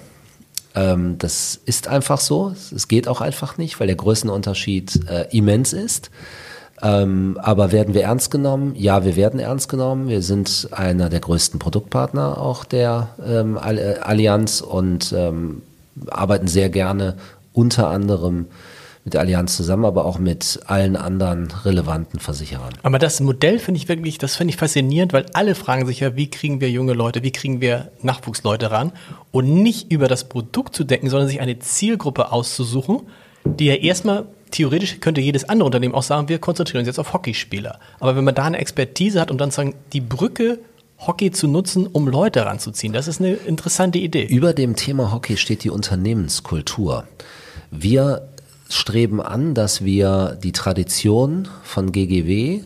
Ähm, 0.75 1.17
das 1.17 1.59
ist 1.63 1.87
einfach 1.87 2.19
so. 2.19 2.53
Es 2.75 2.87
geht 2.87 3.07
auch 3.07 3.21
einfach 3.21 3.57
nicht, 3.57 3.79
weil 3.79 3.87
der 3.87 3.95
Größenunterschied 3.95 5.07
äh, 5.09 5.27
immens 5.35 5.73
ist. 5.73 6.11
Ähm, 6.81 7.37
aber 7.41 7.71
werden 7.71 7.93
wir 7.93 8.03
ernst 8.03 8.31
genommen? 8.31 8.73
Ja, 8.75 9.03
wir 9.03 9.15
werden 9.15 9.39
ernst 9.39 9.69
genommen. 9.69 10.07
Wir 10.07 10.21
sind 10.21 10.69
einer 10.71 11.09
der 11.09 11.19
größten 11.19 11.59
Produktpartner 11.59 12.37
auch 12.37 12.63
der 12.63 13.09
ähm, 13.25 13.57
äh, 13.57 13.95
Allianz 14.01 14.61
und 14.61 15.13
ähm, 15.15 15.61
arbeiten 16.09 16.47
sehr 16.47 16.69
gerne 16.69 17.15
unter 17.53 17.89
anderem 17.89 18.45
mit 19.03 19.13
der 19.13 19.21
Allianz 19.21 19.55
zusammen, 19.55 19.85
aber 19.85 20.05
auch 20.05 20.19
mit 20.19 20.59
allen 20.67 20.95
anderen 20.95 21.47
relevanten 21.65 22.19
Versicherern. 22.19 22.73
Aber 22.83 22.99
das 22.99 23.19
Modell 23.21 23.59
finde 23.59 23.79
ich 23.79 23.87
wirklich, 23.87 24.17
das 24.17 24.35
finde 24.35 24.53
ich 24.53 24.57
faszinierend, 24.57 25.13
weil 25.13 25.25
alle 25.33 25.55
fragen 25.55 25.85
sich 25.87 26.01
ja, 26.01 26.15
wie 26.15 26.29
kriegen 26.29 26.61
wir 26.61 26.69
junge 26.69 26.93
Leute, 26.93 27.23
wie 27.23 27.31
kriegen 27.31 27.61
wir 27.61 27.91
Nachwuchsleute 28.01 28.71
ran 28.71 28.91
und 29.31 29.51
nicht 29.51 29.91
über 29.91 30.07
das 30.07 30.29
Produkt 30.29 30.75
zu 30.75 30.83
denken, 30.83 31.09
sondern 31.09 31.27
sich 31.27 31.41
eine 31.41 31.59
Zielgruppe 31.59 32.31
auszusuchen, 32.31 33.01
die 33.45 33.65
ja 33.65 33.75
erstmal 33.75 34.25
theoretisch 34.51 34.99
könnte 34.99 35.21
jedes 35.21 35.47
andere 35.47 35.65
Unternehmen 35.65 35.95
auch 35.95 36.03
sagen, 36.03 36.29
wir 36.29 36.39
konzentrieren 36.39 36.79
uns 36.79 36.87
jetzt 36.87 36.99
auf 36.99 37.13
Hockeyspieler. 37.13 37.79
Aber 37.99 38.15
wenn 38.15 38.23
man 38.23 38.35
da 38.35 38.43
eine 38.43 38.57
Expertise 38.57 39.19
hat 39.19 39.31
und 39.31 39.39
dann 39.39 39.51
sagen, 39.51 39.75
die 39.93 40.01
Brücke 40.01 40.59
Hockey 40.99 41.31
zu 41.31 41.47
nutzen, 41.47 41.87
um 41.87 42.07
Leute 42.07 42.45
ranzuziehen, 42.45 42.91
das 42.91 43.07
ist 43.07 43.21
eine 43.21 43.33
interessante 43.33 43.99
Idee. 43.99 44.25
Über 44.25 44.53
dem 44.53 44.75
Thema 44.75 45.13
Hockey 45.13 45.37
steht 45.37 45.63
die 45.63 45.69
Unternehmenskultur. 45.69 47.05
Wir 47.71 48.27
streben 48.67 49.21
an, 49.21 49.53
dass 49.53 49.83
wir 49.83 50.37
die 50.43 50.51
Tradition 50.51 51.47
von 51.63 51.91
GGW 51.91 52.61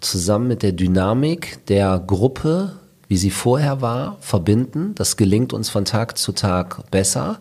zusammen 0.00 0.48
mit 0.48 0.62
der 0.62 0.72
Dynamik 0.72 1.64
der 1.66 1.98
Gruppe, 1.98 2.74
wie 3.08 3.16
sie 3.16 3.30
vorher 3.30 3.80
war, 3.80 4.18
verbinden. 4.20 4.94
Das 4.94 5.16
gelingt 5.16 5.52
uns 5.52 5.70
von 5.70 5.84
Tag 5.84 6.18
zu 6.18 6.32
Tag 6.32 6.90
besser. 6.90 7.40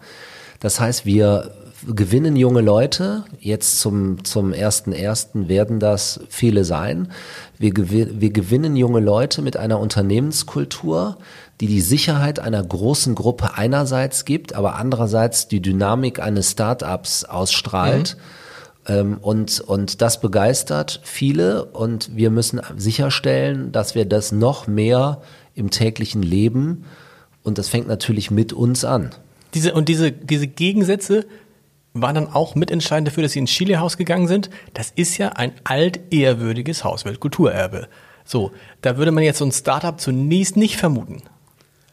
Das 0.59 0.79
heißt, 0.79 1.05
wir 1.05 1.51
gewinnen 1.85 2.35
junge 2.35 2.61
Leute. 2.61 3.23
Jetzt 3.39 3.79
zum, 3.79 4.23
zum 4.23 4.53
ersten 4.53 4.91
ersten 4.91 5.47
werden 5.47 5.79
das 5.79 6.19
viele 6.29 6.63
sein. 6.63 7.11
Wir, 7.59 7.71
gewi- 7.71 8.19
wir 8.19 8.31
gewinnen 8.31 8.75
junge 8.75 8.99
Leute 8.99 9.41
mit 9.41 9.57
einer 9.57 9.79
Unternehmenskultur, 9.79 11.17
die 11.59 11.67
die 11.67 11.81
Sicherheit 11.81 12.39
einer 12.39 12.63
großen 12.63 13.15
Gruppe 13.15 13.55
einerseits 13.55 14.25
gibt, 14.25 14.53
aber 14.53 14.75
andererseits 14.75 15.47
die 15.47 15.61
Dynamik 15.61 16.19
eines 16.19 16.51
Startups 16.51 17.25
ausstrahlt. 17.25 18.17
Ähm, 18.87 19.17
und, 19.21 19.59
und 19.59 20.01
das 20.01 20.21
begeistert 20.21 21.01
viele 21.03 21.65
und 21.65 22.15
wir 22.15 22.29
müssen 22.29 22.61
sicherstellen, 22.77 23.71
dass 23.71 23.95
wir 23.95 24.05
das 24.05 24.31
noch 24.31 24.67
mehr 24.67 25.21
im 25.55 25.71
täglichen 25.71 26.21
Leben 26.21 26.85
und 27.43 27.57
das 27.57 27.69
fängt 27.69 27.87
natürlich 27.87 28.31
mit 28.31 28.53
uns 28.53 28.85
an. 28.85 29.09
Diese, 29.53 29.73
und 29.73 29.89
diese, 29.89 30.11
diese 30.11 30.47
Gegensätze 30.47 31.25
waren 32.01 32.15
dann 32.15 32.33
auch 32.33 32.55
mitentscheidend 32.55 33.07
dafür, 33.07 33.23
dass 33.23 33.33
sie 33.33 33.39
ins 33.39 33.51
Chile-Haus 33.51 33.97
gegangen 33.97 34.27
sind. 34.27 34.49
Das 34.73 34.91
ist 34.95 35.17
ja 35.17 35.29
ein 35.29 35.53
altehrwürdiges 35.63 36.83
Haus, 36.83 37.05
Weltkulturerbe. 37.05 37.87
So, 38.25 38.51
da 38.81 38.97
würde 38.97 39.11
man 39.11 39.23
jetzt 39.23 39.39
so 39.39 39.45
ein 39.45 39.51
Startup 39.51 39.99
zunächst 39.99 40.57
nicht 40.57 40.77
vermuten. 40.77 41.23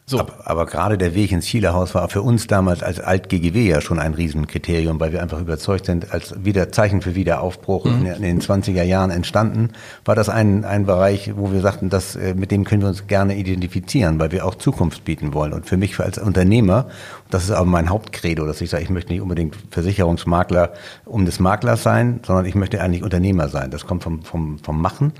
So, 0.07 0.19
Aber, 0.19 0.33
aber 0.43 0.65
gerade 0.67 0.99
der 0.99 1.15
Weg 1.15 1.31
ins 1.31 1.47
Chile-Haus 1.47 1.95
war 1.95 2.07
für 2.09 2.21
uns 2.21 2.45
damals 2.45 2.83
als 2.83 2.99
Alt-GGW 2.99 3.67
ja 3.67 3.81
schon 3.81 3.97
ein 3.97 4.13
Riesenkriterium, 4.13 4.99
weil 4.99 5.11
wir 5.11 5.23
einfach 5.23 5.41
überzeugt 5.41 5.87
sind, 5.87 6.11
als 6.11 6.45
wieder 6.45 6.71
Zeichen 6.71 7.01
für 7.01 7.15
Wiederaufbruch 7.15 7.87
in, 7.87 8.05
in 8.05 8.21
den 8.21 8.39
20er 8.39 8.83
Jahren 8.83 9.09
entstanden, 9.09 9.71
war 10.03 10.13
das 10.13 10.29
ein, 10.29 10.63
ein 10.63 10.85
Bereich, 10.85 11.31
wo 11.35 11.51
wir 11.51 11.59
sagten, 11.61 11.89
dass, 11.89 12.15
äh, 12.15 12.35
mit 12.35 12.51
dem 12.51 12.65
können 12.65 12.83
wir 12.83 12.89
uns 12.89 13.07
gerne 13.07 13.35
identifizieren, 13.35 14.19
weil 14.19 14.31
wir 14.31 14.45
auch 14.45 14.53
Zukunft 14.53 15.05
bieten 15.05 15.33
wollen. 15.33 15.53
Und 15.53 15.65
für 15.65 15.75
mich 15.75 15.99
als 15.99 16.19
Unternehmer, 16.19 16.85
das 17.31 17.45
ist 17.45 17.51
aber 17.51 17.65
mein 17.65 17.89
Hauptcredo, 17.89 18.45
dass 18.45 18.61
ich 18.61 18.69
sage, 18.69 18.83
ich 18.83 18.91
möchte 18.91 19.11
nicht 19.11 19.23
unbedingt 19.23 19.57
Versicherungsmakler 19.71 20.73
um 21.05 21.25
des 21.25 21.39
Maklers 21.39 21.81
sein, 21.81 22.19
sondern 22.23 22.45
ich 22.45 22.53
möchte 22.53 22.79
eigentlich 22.79 23.01
Unternehmer 23.01 23.49
sein. 23.49 23.71
Das 23.71 23.87
kommt 23.87 24.03
vom, 24.03 24.21
vom, 24.21 24.59
vom 24.59 24.79
Machen. 24.79 25.13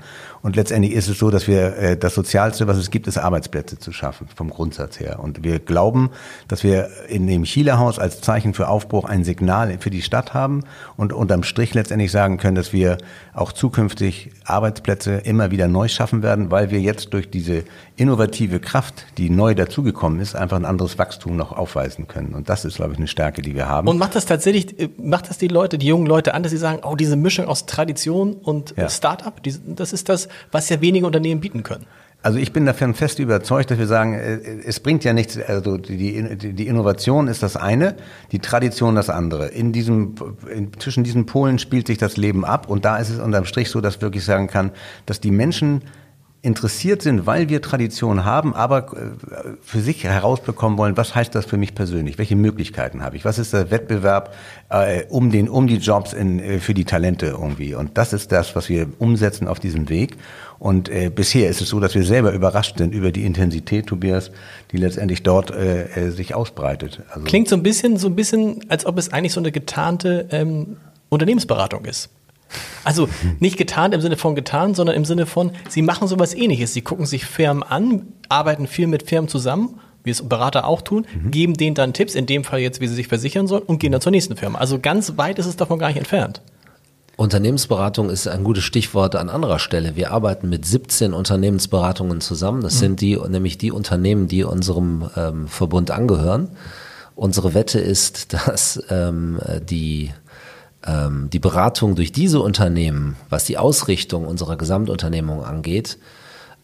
Und 0.46 0.54
letztendlich 0.54 0.92
ist 0.92 1.08
es 1.08 1.18
so, 1.18 1.32
dass 1.32 1.48
wir 1.48 1.76
äh, 1.76 1.96
das 1.96 2.14
Sozialste, 2.14 2.68
was 2.68 2.76
es 2.76 2.92
gibt, 2.92 3.08
ist 3.08 3.18
Arbeitsplätze 3.18 3.80
zu 3.80 3.90
schaffen, 3.90 4.28
vom 4.32 4.48
Grundsatz 4.48 5.00
her. 5.00 5.18
Und 5.18 5.42
wir 5.42 5.58
glauben, 5.58 6.10
dass 6.46 6.62
wir 6.62 6.88
in 7.08 7.26
dem 7.26 7.42
Chile-Haus 7.42 7.98
als 7.98 8.20
Zeichen 8.20 8.54
für 8.54 8.68
Aufbruch 8.68 9.06
ein 9.06 9.24
Signal 9.24 9.76
für 9.80 9.90
die 9.90 10.02
Stadt 10.02 10.34
haben 10.34 10.62
und 10.96 11.12
unterm 11.12 11.42
Strich 11.42 11.74
letztendlich 11.74 12.12
sagen 12.12 12.36
können, 12.36 12.54
dass 12.54 12.72
wir 12.72 12.98
auch 13.34 13.50
zukünftig 13.50 14.30
Arbeitsplätze 14.44 15.14
immer 15.16 15.50
wieder 15.50 15.66
neu 15.66 15.88
schaffen 15.88 16.22
werden, 16.22 16.48
weil 16.52 16.70
wir 16.70 16.78
jetzt 16.78 17.12
durch 17.12 17.28
diese 17.28 17.64
innovative 17.96 18.60
Kraft, 18.60 19.06
die 19.16 19.30
neu 19.30 19.54
dazugekommen 19.54 20.20
ist, 20.20 20.36
einfach 20.36 20.56
ein 20.56 20.64
anderes 20.64 20.98
Wachstum 20.98 21.36
noch 21.36 21.52
aufweisen 21.52 22.06
können. 22.06 22.34
Und 22.34 22.48
das 22.48 22.64
ist, 22.64 22.76
glaube 22.76 22.92
ich, 22.92 22.98
eine 22.98 23.08
Stärke, 23.08 23.42
die 23.42 23.54
wir 23.54 23.68
haben. 23.68 23.88
Und 23.88 23.98
macht 23.98 24.14
das 24.14 24.26
tatsächlich, 24.26 24.78
äh, 24.78 24.90
macht 24.98 25.30
das 25.30 25.38
die 25.38 25.48
Leute, 25.48 25.78
die 25.78 25.86
jungen 25.86 26.06
Leute 26.06 26.34
an, 26.34 26.42
dass 26.42 26.52
sie 26.52 26.58
sagen, 26.58 26.80
oh, 26.84 26.94
diese 26.94 27.16
Mischung 27.16 27.46
aus 27.46 27.66
Tradition 27.66 28.34
und 28.34 28.74
ja. 28.76 28.88
Start-up, 28.88 29.40
das 29.42 29.92
ist 29.92 30.08
das, 30.08 30.28
was 30.52 30.68
ja 30.68 30.80
wenige 30.80 31.06
Unternehmen 31.06 31.40
bieten 31.40 31.62
können? 31.62 31.86
Also 32.22 32.38
ich 32.38 32.52
bin 32.52 32.66
davon 32.66 32.94
fest 32.94 33.20
überzeugt, 33.20 33.70
dass 33.70 33.78
wir 33.78 33.86
sagen, 33.86 34.14
äh, 34.14 34.40
es 34.66 34.80
bringt 34.80 35.04
ja 35.04 35.12
nichts, 35.12 35.38
also 35.38 35.78
die, 35.78 36.36
die 36.36 36.66
Innovation 36.66 37.28
ist 37.28 37.42
das 37.42 37.56
eine, 37.56 37.94
die 38.32 38.40
Tradition 38.40 38.94
das 38.94 39.08
andere. 39.08 39.48
In 39.48 39.72
diesem, 39.72 40.16
in, 40.52 40.70
zwischen 40.78 41.04
diesen 41.04 41.24
Polen 41.24 41.58
spielt 41.58 41.86
sich 41.86 41.98
das 41.98 42.16
Leben 42.16 42.44
ab 42.44 42.68
und 42.68 42.84
da 42.84 42.98
ist 42.98 43.10
es 43.10 43.20
unterm 43.20 43.46
Strich 43.46 43.70
so, 43.70 43.80
dass 43.80 44.02
wirklich 44.02 44.24
sagen 44.24 44.48
kann, 44.48 44.72
dass 45.06 45.20
die 45.20 45.30
Menschen 45.30 45.82
interessiert 46.46 47.02
sind, 47.02 47.26
weil 47.26 47.48
wir 47.48 47.60
Tradition 47.60 48.24
haben, 48.24 48.54
aber 48.54 48.92
äh, 48.92 49.50
für 49.60 49.80
sich 49.80 50.04
herausbekommen 50.04 50.78
wollen, 50.78 50.96
was 50.96 51.14
heißt 51.14 51.34
das 51.34 51.44
für 51.44 51.56
mich 51.56 51.74
persönlich? 51.74 52.18
Welche 52.18 52.36
Möglichkeiten 52.36 53.02
habe 53.02 53.16
ich? 53.16 53.24
Was 53.24 53.38
ist 53.38 53.52
der 53.52 53.72
Wettbewerb 53.72 54.32
äh, 54.70 55.04
um 55.08 55.32
den 55.32 55.48
um 55.48 55.66
die 55.66 55.78
Jobs 55.78 56.12
in, 56.12 56.38
äh, 56.38 56.60
für 56.60 56.72
die 56.72 56.84
Talente 56.84 57.26
irgendwie? 57.26 57.74
Und 57.74 57.98
das 57.98 58.12
ist 58.12 58.30
das, 58.30 58.54
was 58.54 58.68
wir 58.68 58.86
umsetzen 58.98 59.48
auf 59.48 59.58
diesem 59.58 59.88
Weg. 59.88 60.16
Und 60.60 60.88
äh, 60.88 61.10
bisher 61.10 61.50
ist 61.50 61.60
es 61.60 61.68
so, 61.68 61.80
dass 61.80 61.96
wir 61.96 62.04
selber 62.04 62.32
überrascht 62.32 62.78
sind 62.78 62.94
über 62.94 63.10
die 63.10 63.24
Intensität, 63.24 63.86
Tobias, 63.86 64.30
die 64.70 64.76
letztendlich 64.76 65.24
dort 65.24 65.50
äh, 65.50 65.88
äh, 65.88 66.10
sich 66.10 66.34
ausbreitet. 66.34 67.02
Also 67.10 67.24
Klingt 67.24 67.48
so 67.48 67.56
ein 67.56 67.64
bisschen, 67.64 67.96
so 67.96 68.06
ein 68.06 68.14
bisschen, 68.14 68.64
als 68.68 68.86
ob 68.86 68.98
es 68.98 69.12
eigentlich 69.12 69.32
so 69.32 69.40
eine 69.40 69.50
getarnte 69.50 70.28
ähm, 70.30 70.76
Unternehmensberatung 71.08 71.84
ist. 71.84 72.10
Also 72.84 73.08
nicht 73.40 73.56
getarnt 73.56 73.94
im 73.94 74.00
Sinne 74.00 74.16
von 74.16 74.34
getan, 74.34 74.74
sondern 74.74 74.96
im 74.96 75.04
Sinne 75.04 75.26
von, 75.26 75.52
sie 75.68 75.82
machen 75.82 76.08
sowas 76.08 76.34
ähnliches. 76.34 76.72
Sie 76.72 76.82
gucken 76.82 77.06
sich 77.06 77.26
Firmen 77.26 77.62
an, 77.62 78.12
arbeiten 78.28 78.66
viel 78.66 78.86
mit 78.86 79.02
Firmen 79.02 79.28
zusammen, 79.28 79.80
wie 80.04 80.10
es 80.10 80.28
Berater 80.28 80.66
auch 80.66 80.82
tun, 80.82 81.06
mhm. 81.12 81.30
geben 81.32 81.54
denen 81.54 81.74
dann 81.74 81.92
Tipps, 81.92 82.14
in 82.14 82.26
dem 82.26 82.44
Fall 82.44 82.60
jetzt, 82.60 82.80
wie 82.80 82.86
sie 82.86 82.94
sich 82.94 83.08
versichern 83.08 83.48
sollen 83.48 83.64
und 83.64 83.78
gehen 83.78 83.90
dann 83.90 84.00
zur 84.00 84.12
nächsten 84.12 84.36
Firma. 84.36 84.58
Also 84.58 84.78
ganz 84.78 85.16
weit 85.16 85.38
ist 85.38 85.46
es 85.46 85.56
davon 85.56 85.80
gar 85.80 85.88
nicht 85.88 85.96
entfernt. 85.96 86.42
Unternehmensberatung 87.16 88.10
ist 88.10 88.28
ein 88.28 88.44
gutes 88.44 88.62
Stichwort 88.62 89.16
an 89.16 89.30
anderer 89.30 89.58
Stelle. 89.58 89.96
Wir 89.96 90.12
arbeiten 90.12 90.50
mit 90.50 90.66
17 90.66 91.14
Unternehmensberatungen 91.14 92.20
zusammen. 92.20 92.60
Das 92.60 92.74
mhm. 92.74 92.78
sind 92.78 93.00
die, 93.00 93.16
nämlich 93.16 93.58
die 93.58 93.72
Unternehmen, 93.72 94.28
die 94.28 94.44
unserem 94.44 95.08
ähm, 95.16 95.48
Verbund 95.48 95.90
angehören. 95.90 96.50
Unsere 97.14 97.54
Wette 97.54 97.80
ist, 97.80 98.32
dass 98.46 98.82
ähm, 98.90 99.40
die 99.68 100.12
ähm, 100.86 101.28
die 101.32 101.38
Beratung 101.38 101.94
durch 101.94 102.12
diese 102.12 102.40
Unternehmen, 102.40 103.16
was 103.28 103.44
die 103.44 103.58
Ausrichtung 103.58 104.26
unserer 104.26 104.56
Gesamtunternehmung 104.56 105.44
angeht, 105.44 105.98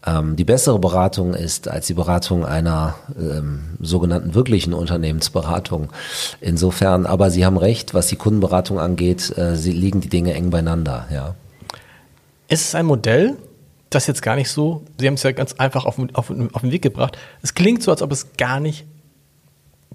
ähm, 0.05 0.35
die 0.35 0.43
bessere 0.43 0.79
Beratung 0.79 1.33
ist 1.33 1.67
als 1.67 1.87
die 1.87 1.93
Beratung 1.93 2.45
einer 2.45 2.95
ähm, 3.17 3.77
sogenannten 3.79 4.35
wirklichen 4.35 4.73
Unternehmensberatung. 4.73 5.89
Insofern, 6.41 7.05
aber 7.05 7.29
Sie 7.31 7.45
haben 7.45 7.57
recht, 7.57 7.93
was 7.93 8.07
die 8.07 8.15
Kundenberatung 8.15 8.79
angeht, 8.79 9.37
äh, 9.37 9.55
sie 9.55 9.71
liegen 9.71 10.01
die 10.01 10.09
Dinge 10.09 10.33
eng 10.33 10.49
beieinander. 10.49 11.07
Ja. 11.11 11.35
Ist 12.49 12.67
es 12.67 12.75
ein 12.75 12.85
Modell, 12.85 13.37
das 13.89 14.07
jetzt 14.07 14.21
gar 14.21 14.35
nicht 14.35 14.49
so, 14.49 14.83
Sie 14.99 15.07
haben 15.07 15.13
es 15.13 15.23
ja 15.23 15.31
ganz 15.31 15.53
einfach 15.53 15.85
auf, 15.85 15.97
auf, 16.13 16.29
auf 16.29 16.61
den 16.61 16.71
Weg 16.71 16.81
gebracht. 16.81 17.17
Es 17.41 17.53
klingt 17.53 17.83
so, 17.83 17.91
als 17.91 18.01
ob 18.01 18.11
es 18.11 18.33
gar 18.37 18.59
nicht, 18.59 18.85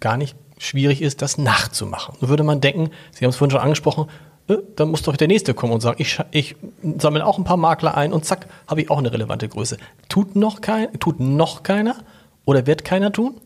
gar 0.01 0.17
nicht 0.17 0.37
schwierig 0.59 1.03
ist, 1.03 1.23
das 1.23 1.39
nachzumachen. 1.39 2.17
So 2.21 2.29
würde 2.29 2.43
man 2.43 2.61
denken, 2.61 2.91
Sie 3.13 3.25
haben 3.25 3.31
es 3.31 3.37
vorhin 3.37 3.53
schon 3.53 3.61
angesprochen, 3.61 4.07
äh, 4.49 4.57
dann 4.77 4.91
muss 4.91 5.03
doch 5.03 5.17
der 5.17 5.29
Nächste 5.29 5.55
kommen 5.55 5.73
und 5.73 5.81
sagen, 5.81 5.97
ich, 6.01 6.19
ich 6.31 6.57
sammle 6.99 7.25
auch 7.25 7.39
ein 7.39 7.45
paar 7.45 7.57
Makler 7.57 7.97
ein 7.97 8.13
und 8.13 8.25
zack, 8.25 8.47
habe 8.67 8.83
ich 8.83 8.91
auch 8.91 8.99
eine 8.99 9.13
relevante 9.13 9.49
Größe. 9.49 9.77
Tut 10.09 10.37
noch, 10.37 10.61
kein, 10.61 10.93
tut 10.99 11.21
noch 11.21 11.63
keiner 11.63 11.97
oder 12.45 12.67
wird 12.67 12.85
keiner 12.85 13.13
tun? 13.13 13.41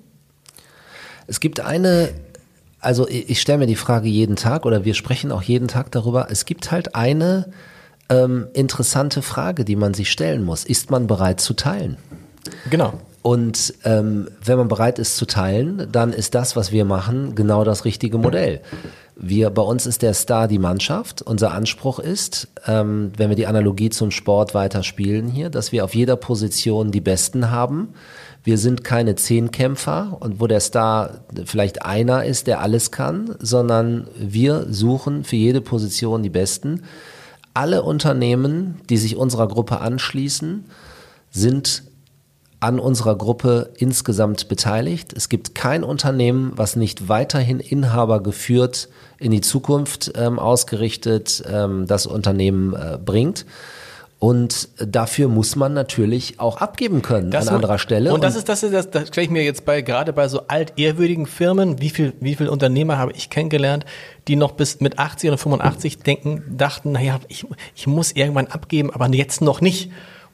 Es 1.26 1.40
gibt 1.40 1.60
eine, 1.60 2.10
also 2.80 3.08
ich, 3.08 3.30
ich 3.30 3.40
stelle 3.40 3.58
mir 3.58 3.66
die 3.66 3.76
Frage 3.76 4.08
jeden 4.08 4.36
Tag 4.36 4.66
oder 4.66 4.84
wir 4.84 4.94
sprechen 4.94 5.32
auch 5.32 5.42
jeden 5.42 5.68
Tag 5.68 5.90
darüber, 5.92 6.28
es 6.30 6.44
gibt 6.44 6.70
halt 6.70 6.94
eine 6.94 7.50
ähm, 8.08 8.48
interessante 8.52 9.22
Frage, 9.22 9.64
die 9.64 9.76
man 9.76 9.94
sich 9.94 10.10
stellen 10.10 10.44
muss. 10.44 10.64
Ist 10.64 10.90
man 10.90 11.06
bereit 11.06 11.40
zu 11.40 11.54
teilen? 11.54 11.96
Genau. 12.70 12.94
Und 13.22 13.74
ähm, 13.84 14.28
wenn 14.44 14.58
man 14.58 14.66
bereit 14.66 14.98
ist 14.98 15.16
zu 15.16 15.26
teilen, 15.26 15.88
dann 15.92 16.12
ist 16.12 16.34
das, 16.34 16.56
was 16.56 16.72
wir 16.72 16.84
machen, 16.84 17.36
genau 17.36 17.62
das 17.62 17.84
richtige 17.84 18.18
Modell. 18.18 18.60
Wir, 19.14 19.50
bei 19.50 19.62
uns 19.62 19.86
ist 19.86 20.02
der 20.02 20.12
Star 20.14 20.48
die 20.48 20.58
Mannschaft. 20.58 21.22
Unser 21.22 21.52
Anspruch 21.52 22.00
ist, 22.00 22.48
ähm, 22.66 23.12
wenn 23.16 23.28
wir 23.28 23.36
die 23.36 23.46
Analogie 23.46 23.90
zum 23.90 24.10
Sport 24.10 24.54
weiter 24.54 24.82
spielen 24.82 25.28
hier, 25.28 25.50
dass 25.50 25.70
wir 25.70 25.84
auf 25.84 25.94
jeder 25.94 26.16
Position 26.16 26.90
die 26.90 27.00
Besten 27.00 27.52
haben. 27.52 27.90
Wir 28.42 28.58
sind 28.58 28.82
keine 28.82 29.14
Zehnkämpfer 29.14 30.16
und 30.18 30.40
wo 30.40 30.48
der 30.48 30.58
Star 30.58 31.20
vielleicht 31.44 31.84
einer 31.84 32.24
ist, 32.24 32.48
der 32.48 32.60
alles 32.60 32.90
kann, 32.90 33.36
sondern 33.38 34.08
wir 34.18 34.66
suchen 34.68 35.22
für 35.22 35.36
jede 35.36 35.60
Position 35.60 36.24
die 36.24 36.30
Besten. 36.30 36.82
Alle 37.54 37.84
Unternehmen, 37.84 38.80
die 38.90 38.96
sich 38.96 39.14
unserer 39.14 39.46
Gruppe 39.46 39.80
anschließen, 39.80 40.64
sind 41.30 41.84
an 42.62 42.78
unserer 42.78 43.16
Gruppe 43.16 43.70
insgesamt 43.76 44.46
beteiligt. 44.46 45.12
Es 45.14 45.28
gibt 45.28 45.56
kein 45.56 45.82
Unternehmen, 45.82 46.52
was 46.54 46.76
nicht 46.76 47.08
weiterhin 47.08 47.58
Inhaber 47.58 48.22
geführt 48.22 48.88
in 49.18 49.32
die 49.32 49.40
Zukunft 49.40 50.12
ähm, 50.14 50.38
ausgerichtet 50.38 51.42
ähm, 51.50 51.88
das 51.88 52.06
Unternehmen 52.06 52.72
äh, 52.74 52.98
bringt. 53.04 53.46
Und 54.20 54.68
dafür 54.78 55.26
muss 55.26 55.56
man 55.56 55.74
natürlich 55.74 56.38
auch 56.38 56.58
abgeben 56.58 57.02
können 57.02 57.32
das 57.32 57.48
an 57.48 57.56
anderer 57.56 57.80
Stelle. 57.80 58.10
Und, 58.10 58.16
und 58.16 58.20
das 58.22 58.36
ist 58.36 58.48
das, 58.48 58.62
ist 58.62 58.72
das, 58.72 58.88
das 58.88 59.08
stelle 59.08 59.24
ich 59.24 59.32
mir 59.32 59.42
jetzt 59.42 59.64
bei 59.64 59.82
gerade 59.82 60.12
bei 60.12 60.28
so 60.28 60.42
altehrwürdigen 60.46 61.26
Firmen, 61.26 61.80
wie 61.80 61.90
viel 61.90 62.12
wie 62.20 62.36
viel 62.36 62.48
Unternehmer 62.48 62.96
habe 62.96 63.10
ich 63.10 63.28
kennengelernt, 63.28 63.84
die 64.28 64.36
noch 64.36 64.52
bis 64.52 64.78
mit 64.78 65.00
80 65.00 65.30
oder 65.30 65.38
85 65.38 65.98
denken, 65.98 66.44
dachten, 66.56 66.92
naja, 66.92 67.18
ich, 67.26 67.44
ich 67.74 67.88
muss 67.88 68.12
irgendwann 68.12 68.46
abgeben, 68.46 68.92
aber 68.92 69.08
jetzt 69.08 69.40
noch 69.40 69.60
nicht. 69.60 69.90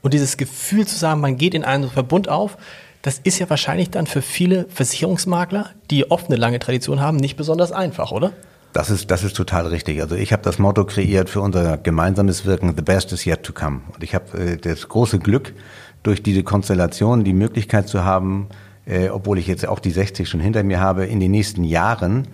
Und 0.08 0.14
dieses 0.14 0.38
Gefühl 0.38 0.86
zu 0.86 0.96
sagen, 0.96 1.20
man 1.20 1.36
geht 1.36 1.52
in 1.52 1.64
einen 1.64 1.90
Verbund 1.90 2.30
auf, 2.30 2.56
das 3.02 3.18
ist 3.18 3.40
ja 3.40 3.50
wahrscheinlich 3.50 3.90
dann 3.90 4.06
für 4.06 4.22
viele 4.22 4.64
Versicherungsmakler, 4.70 5.68
die 5.90 6.10
oft 6.10 6.28
eine 6.28 6.36
lange 6.36 6.58
Tradition 6.60 7.02
haben, 7.02 7.18
nicht 7.18 7.36
besonders 7.36 7.72
einfach, 7.72 8.10
oder? 8.10 8.32
Das 8.72 8.88
ist, 8.88 9.10
das 9.10 9.22
ist 9.22 9.36
total 9.36 9.66
richtig. 9.66 10.00
Also 10.00 10.14
ich 10.14 10.32
habe 10.32 10.42
das 10.42 10.58
Motto 10.58 10.86
kreiert 10.86 11.28
für 11.28 11.42
unser 11.42 11.76
gemeinsames 11.76 12.46
Wirken, 12.46 12.72
The 12.74 12.80
Best 12.80 13.12
is 13.12 13.26
yet 13.26 13.42
to 13.42 13.52
come. 13.52 13.82
Und 13.92 14.02
ich 14.02 14.14
habe 14.14 14.38
äh, 14.38 14.56
das 14.56 14.88
große 14.88 15.18
Glück, 15.18 15.52
durch 16.02 16.22
diese 16.22 16.42
Konstellation 16.42 17.22
die 17.22 17.34
Möglichkeit 17.34 17.86
zu 17.86 18.02
haben, 18.02 18.48
äh, 18.86 19.10
obwohl 19.10 19.38
ich 19.38 19.46
jetzt 19.46 19.68
auch 19.68 19.78
die 19.78 19.90
60 19.90 20.26
schon 20.26 20.40
hinter 20.40 20.62
mir 20.62 20.80
habe, 20.80 21.04
in 21.04 21.20
den 21.20 21.32
nächsten 21.32 21.64
Jahren 21.64 22.28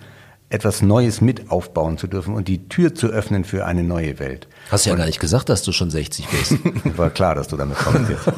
etwas 0.47 0.81
Neues 0.81 1.19
mit 1.19 1.51
aufbauen 1.51 1.97
zu 1.97 2.07
dürfen 2.07 2.35
und 2.35 2.47
die 2.47 2.69
Tür 2.69 2.95
zu 2.95 3.07
öffnen 3.07 3.43
für 3.43 3.65
eine 3.65 3.83
neue 3.83 4.17
Welt. 4.19 4.47
Hast 4.71 4.85
du 4.85 4.89
ja 4.89 4.95
gar 4.95 5.05
nicht 5.05 5.19
gesagt, 5.19 5.49
dass 5.49 5.61
du 5.63 5.71
schon 5.71 5.91
60 5.91 6.27
bist. 6.27 6.53
War 6.97 7.09
klar, 7.09 7.35
dass 7.35 7.47
du 7.47 7.57
damit 7.57 7.77
kommst 7.77 8.09
jetzt. 8.09 8.31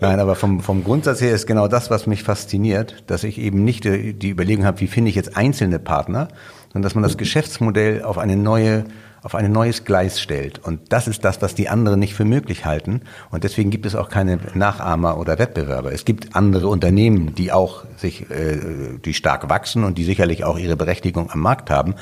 Nein, 0.00 0.20
aber 0.20 0.34
vom, 0.34 0.60
vom 0.60 0.84
Grundsatz 0.84 1.20
her 1.20 1.34
ist 1.34 1.46
genau 1.46 1.68
das, 1.68 1.90
was 1.90 2.06
mich 2.06 2.22
fasziniert, 2.22 3.04
dass 3.06 3.24
ich 3.24 3.38
eben 3.38 3.64
nicht 3.64 3.84
die 3.84 4.30
Überlegung 4.30 4.64
habe, 4.64 4.80
wie 4.80 4.86
finde 4.86 5.10
ich 5.10 5.16
jetzt 5.16 5.36
einzelne 5.36 5.78
Partner, 5.78 6.28
sondern 6.72 6.82
dass 6.82 6.94
man 6.94 7.02
das 7.02 7.18
Geschäftsmodell 7.18 8.02
auf 8.02 8.18
eine 8.18 8.36
neue 8.36 8.84
auf 9.26 9.34
ein 9.34 9.50
neues 9.50 9.84
Gleis 9.84 10.20
stellt. 10.20 10.60
Und 10.60 10.92
das 10.92 11.08
ist 11.08 11.24
das, 11.24 11.42
was 11.42 11.56
die 11.56 11.68
anderen 11.68 11.98
nicht 11.98 12.14
für 12.14 12.24
möglich 12.24 12.64
halten. 12.64 13.00
Und 13.32 13.42
deswegen 13.42 13.70
gibt 13.70 13.84
es 13.84 13.96
auch 13.96 14.08
keine 14.08 14.38
Nachahmer 14.54 15.18
oder 15.18 15.36
Wettbewerber. 15.36 15.90
Es 15.90 16.04
gibt 16.04 16.36
andere 16.36 16.68
Unternehmen, 16.68 17.34
die 17.34 17.50
auch 17.50 17.84
sich, 17.96 18.30
äh, 18.30 18.60
die 19.04 19.14
stark 19.14 19.48
wachsen 19.48 19.82
und 19.82 19.98
die 19.98 20.04
sicherlich 20.04 20.44
auch 20.44 20.56
ihre 20.56 20.76
Berechtigung 20.76 21.28
am 21.32 21.40
Markt 21.40 21.70
haben. 21.70 21.96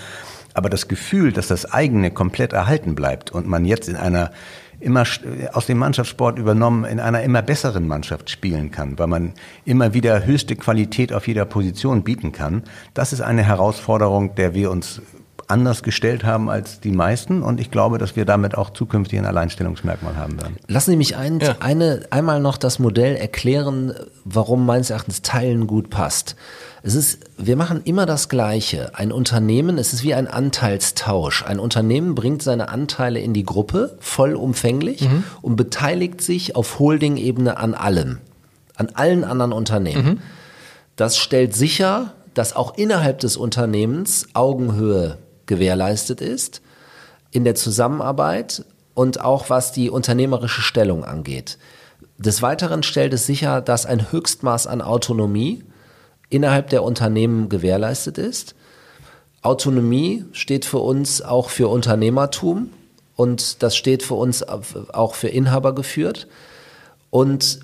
Aber 0.55 0.71
das 0.71 0.89
Gefühl, 0.89 1.33
dass 1.33 1.49
das 1.49 1.71
eigene 1.71 2.11
komplett 2.11 2.53
erhalten 2.53 2.95
bleibt 2.95 3.33
und 3.33 3.47
man 3.47 3.65
jetzt 3.65 3.89
in 3.89 3.97
einer 3.97 4.31
immer 4.81 5.05
aus 5.53 5.67
dem 5.67 5.79
Mannschaftssport 5.79 6.39
übernommen 6.39 6.85
in 6.85 7.01
einer 7.01 7.23
immer 7.23 7.43
besseren 7.43 7.87
Mannschaft 7.89 8.31
spielen 8.31 8.71
kann, 8.71 8.99
weil 8.99 9.07
man 9.07 9.33
immer 9.65 9.95
wieder 9.95 10.27
höchste 10.27 10.57
Qualität 10.57 11.13
auf 11.13 11.27
jeder 11.27 11.45
Position 11.45 12.05
bieten 12.05 12.33
kann. 12.33 12.63
Das 12.93 13.13
ist 13.13 13.21
eine 13.21 13.43
Herausforderung, 13.43 14.35
der 14.35 14.55
wir 14.55 14.71
uns 14.71 15.01
anders 15.49 15.83
gestellt 15.83 16.25
haben 16.25 16.49
als 16.49 16.81
die 16.81 16.91
meisten 16.91 17.43
und 17.43 17.61
ich 17.61 17.71
glaube, 17.71 17.99
dass 17.99 18.17
wir 18.17 18.25
damit 18.25 18.57
auch 18.57 18.71
zukünftig 18.71 19.19
ein 19.19 19.27
Alleinstellungsmerkmal 19.27 20.17
haben 20.17 20.41
werden. 20.41 20.57
Lassen 20.67 20.93
Sie 20.93 20.97
mich 20.97 21.17
ein, 21.17 21.41
ja. 21.41 21.57
eine, 21.61 22.07
einmal 22.11 22.41
noch 22.41 22.57
das 22.57 22.79
Modell 22.79 23.17
erklären, 23.17 23.95
warum 24.25 24.67
meines 24.67 24.91
Erachtens 24.91 25.23
Teilen 25.23 25.67
gut 25.67 25.91
passt. 25.91 26.37
Es 26.83 26.95
ist, 26.95 27.21
wir 27.39 27.57
machen 27.57 27.81
immer 27.85 28.05
das 28.05 28.29
Gleiche. 28.29 28.95
Ein 28.95 29.11
Unternehmen, 29.11 29.79
es 29.79 29.95
ist 29.95 30.03
wie 30.03 30.13
ein 30.13 30.29
Anteilstausch. 30.29 31.43
Ein 31.43 31.59
Unternehmen 31.59 32.15
bringt 32.15 32.43
seine 32.43 32.69
Anteile 32.69 33.21
in 33.21 33.33
die 33.33 33.45
Gruppe 33.45 33.97
vollumfänglich 34.01 35.01
mhm. 35.01 35.25
und 35.41 35.57
beteiligt 35.57 36.21
sich 36.21 36.57
auf 36.57 36.79
Holding-Ebene 36.79 37.57
an 37.57 37.73
allem. 37.73 38.19
An 38.77 38.91
allen 38.95 39.25
anderen 39.25 39.53
Unternehmen. 39.53 40.05
Mhm. 40.05 40.19
Das 40.97 41.17
stellt 41.17 41.55
sicher, 41.55 42.13
dass 42.35 42.55
auch 42.55 42.77
innerhalb 42.77 43.21
des 43.21 43.37
Unternehmens 43.37 44.29
Augenhöhe 44.35 45.19
gewährleistet 45.47 46.21
ist 46.21 46.63
in 47.31 47.45
der 47.45 47.55
Zusammenarbeit 47.55 48.65
und 48.95 49.21
auch 49.21 49.51
was 49.51 49.73
die 49.73 49.91
unternehmerische 49.91 50.63
Stellung 50.63 51.05
angeht. 51.05 51.59
Des 52.17 52.43
Weiteren 52.43 52.83
stellt 52.83 53.13
es 53.13 53.27
sicher, 53.27 53.61
dass 53.61 53.87
ein 53.87 54.13
Höchstmaß 54.13 54.67
an 54.67 54.81
Autonomie 54.81 55.65
innerhalb 56.31 56.71
der 56.71 56.85
Unternehmen 56.85 57.49
gewährleistet 57.49 58.19
ist. 58.19 58.55
Autonomie 59.43 60.25
steht 60.33 60.65
für 60.65 60.79
uns 60.79 61.23
auch 61.23 61.51
für 61.51 61.69
Unternehmertum 61.69 62.71
und 63.17 63.63
das 63.63 63.77
steht 63.77 64.03
für 64.03 64.15
uns 64.15 64.43
auch 64.43 65.15
für 65.15 65.29
Inhaber 65.29 65.75
geführt. 65.75 66.29
Und 67.11 67.61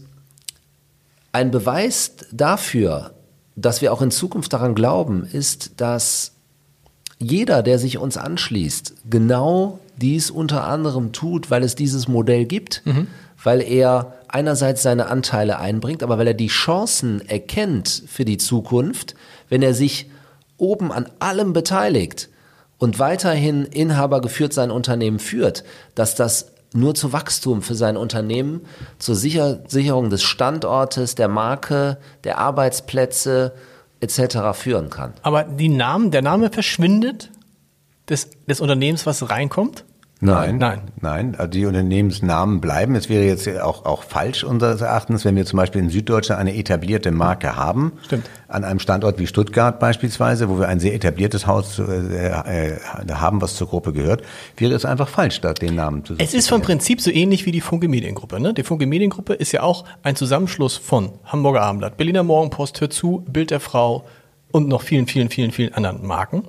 ein 1.33 1.51
Beweis 1.51 2.17
dafür, 2.33 3.13
dass 3.57 3.83
wir 3.83 3.93
auch 3.93 4.03
in 4.03 4.11
Zukunft 4.11 4.53
daran 4.53 4.75
glauben, 4.75 5.25
ist, 5.25 5.81
dass 5.81 6.33
jeder, 7.21 7.63
der 7.63 7.79
sich 7.79 7.99
uns 7.99 8.17
anschließt, 8.17 8.95
genau 9.09 9.79
dies 9.97 10.31
unter 10.31 10.65
anderem 10.65 11.13
tut, 11.13 11.51
weil 11.51 11.63
es 11.63 11.75
dieses 11.75 12.09
Modell 12.09 12.47
gibt, 12.47 12.83
mhm. 12.87 13.07
weil 13.43 13.61
er 13.61 14.15
einerseits 14.29 14.83
seine 14.83 15.07
Anteile 15.07 15.59
einbringt, 15.59 16.03
aber 16.03 16.19
weil 16.19 16.29
er 16.29 16.35
die 16.35 16.49
Chancen 16.49 17.21
erkennt 17.29 18.05
für 18.07 18.25
die 18.25 18.39
Zukunft, 18.39 19.15
wenn 19.49 19.63
er 19.63 19.75
sich 19.75 20.11
oben 20.57 20.93
an 20.93 21.09
allem 21.19 21.53
beteiligt 21.53 22.31
und 22.79 22.99
weiterhin 22.99 23.65
Inhaber 23.67 24.21
geführt 24.21 24.55
sein 24.55 24.71
Unternehmen 24.71 25.19
führt, 25.19 25.65
dass 25.95 26.15
das 26.15 26.53
nur 26.73 26.95
zu 26.95 27.13
Wachstum 27.13 27.63
für 27.63 27.75
sein 27.75 27.97
Unternehmen, 27.97 28.63
zur 28.99 29.17
Sicher 29.17 29.61
Sicherung 29.67 30.09
des 30.09 30.23
Standortes, 30.23 31.17
der 31.17 31.29
Marke, 31.29 31.99
der 32.25 32.39
Arbeitsplätze 32.39 33.53
etc. 34.01 34.53
führen 34.55 34.91
kann. 34.91 35.15
Aber 35.23 35.45
die 35.45 35.69
Namen, 35.69 36.11
der 36.11 36.23
Name 36.23 36.51
verschwindet 36.51 37.31
des, 38.09 38.31
des 38.47 38.61
Unternehmens, 38.61 39.07
was 39.07 39.31
reinkommt? 39.31 39.85
Nein, 40.23 40.59
nein, 40.59 40.83
nein. 41.01 41.35
Also 41.39 41.51
die 41.51 41.65
Unternehmensnamen 41.65 42.61
bleiben. 42.61 42.95
Es 42.95 43.09
wäre 43.09 43.25
jetzt 43.25 43.49
auch, 43.61 43.87
auch 43.87 44.03
falsch 44.03 44.45
unseres 44.45 44.83
Erachtens, 44.83 45.25
wenn 45.25 45.35
wir 45.35 45.47
zum 45.47 45.57
Beispiel 45.57 45.81
in 45.81 45.89
Süddeutschland 45.89 46.39
eine 46.39 46.55
etablierte 46.55 47.11
Marke 47.11 47.57
haben. 47.57 47.93
Stimmt. 48.05 48.29
An 48.47 48.65
einem 48.65 48.81
Standort 48.81 49.19
wie 49.19 49.27
Stuttgart 49.27 49.81
beispielsweise, 49.81 50.51
wo 50.51 50.59
wir 50.59 50.69
ein 50.69 50.79
sehr 50.79 50.95
etabliertes 50.95 51.47
Haus 51.47 51.79
äh, 51.79 52.73
äh, 52.73 52.79
haben, 53.11 53.41
was 53.41 53.57
zur 53.57 53.69
Gruppe 53.69 53.95
gehört, 53.95 54.23
wäre 54.59 54.75
es 54.75 54.85
einfach 54.85 55.09
falsch, 55.09 55.41
dort 55.41 55.63
den 55.63 55.75
Namen 55.75 56.05
zu 56.05 56.13
setzen. 56.15 56.29
Es 56.29 56.35
ist 56.35 56.51
vom 56.51 56.61
Prinzip 56.61 57.01
so 57.01 57.11
ähnlich 57.11 57.47
wie 57.47 57.53
die 57.53 57.63
Funke 57.63 57.89
Mediengruppe. 57.89 58.41
Ne? 58.41 58.53
Die 58.53 58.63
Funke 58.63 58.87
Mediengruppe 58.87 59.33
ist 59.33 59.53
ja 59.53 59.63
auch 59.63 59.87
ein 60.03 60.17
Zusammenschluss 60.17 60.77
von 60.77 61.13
Hamburger 61.25 61.63
Abendblatt, 61.63 61.97
Berliner 61.97 62.25
Morgenpost, 62.25 62.79
Hör 62.83 62.91
zu, 62.91 63.25
Bild 63.27 63.51
der 63.51 63.61
Frau 63.61 64.05
und 64.53 64.69
noch 64.69 64.83
vielen, 64.83 65.07
vielen, 65.07 65.31
vielen, 65.31 65.51
vielen 65.51 65.73
anderen 65.73 66.07
Marken 66.07 66.43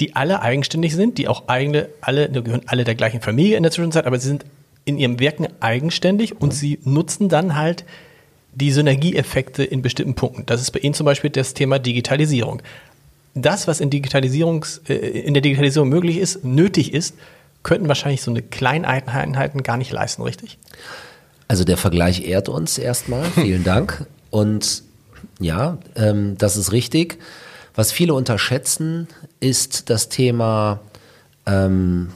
die 0.00 0.16
alle 0.16 0.42
eigenständig 0.42 0.94
sind, 0.94 1.18
die 1.18 1.28
auch 1.28 1.48
eigene, 1.48 1.88
alle, 2.00 2.30
gehören 2.30 2.62
alle 2.66 2.84
der 2.84 2.94
gleichen 2.94 3.20
Familie 3.20 3.56
in 3.56 3.62
der 3.62 3.72
Zwischenzeit, 3.72 4.06
aber 4.06 4.18
sie 4.18 4.28
sind 4.28 4.44
in 4.84 4.98
ihrem 4.98 5.20
Wirken 5.20 5.48
eigenständig 5.60 6.40
und 6.40 6.52
sie 6.52 6.78
nutzen 6.84 7.28
dann 7.28 7.56
halt 7.56 7.84
die 8.54 8.70
Synergieeffekte 8.70 9.64
in 9.64 9.82
bestimmten 9.82 10.14
Punkten. 10.14 10.44
Das 10.46 10.60
ist 10.60 10.72
bei 10.72 10.80
Ihnen 10.80 10.94
zum 10.94 11.06
Beispiel 11.06 11.30
das 11.30 11.54
Thema 11.54 11.78
Digitalisierung. 11.78 12.62
Das, 13.34 13.66
was 13.66 13.80
in, 13.80 13.88
Digitalisierungs, 13.88 14.82
äh, 14.88 14.94
in 14.94 15.34
der 15.34 15.40
Digitalisierung 15.40 15.88
möglich 15.88 16.18
ist, 16.18 16.44
nötig 16.44 16.92
ist, 16.92 17.14
könnten 17.62 17.88
wahrscheinlich 17.88 18.22
so 18.22 18.30
eine 18.30 18.42
Kleineinheiten 18.42 19.62
gar 19.62 19.76
nicht 19.76 19.92
leisten, 19.92 20.22
richtig? 20.22 20.58
Also 21.48 21.64
der 21.64 21.76
Vergleich 21.76 22.26
ehrt 22.26 22.48
uns 22.48 22.76
erstmal. 22.76 23.24
Vielen 23.24 23.64
Dank. 23.64 24.06
Und 24.30 24.82
ja, 25.38 25.78
ähm, 25.96 26.36
das 26.36 26.56
ist 26.56 26.72
richtig. 26.72 27.18
Was 27.74 27.92
viele 27.92 28.14
unterschätzen, 28.14 29.08
ist 29.40 29.88
das 29.88 30.08
Thema, 30.08 30.80
ähm, 31.46 32.10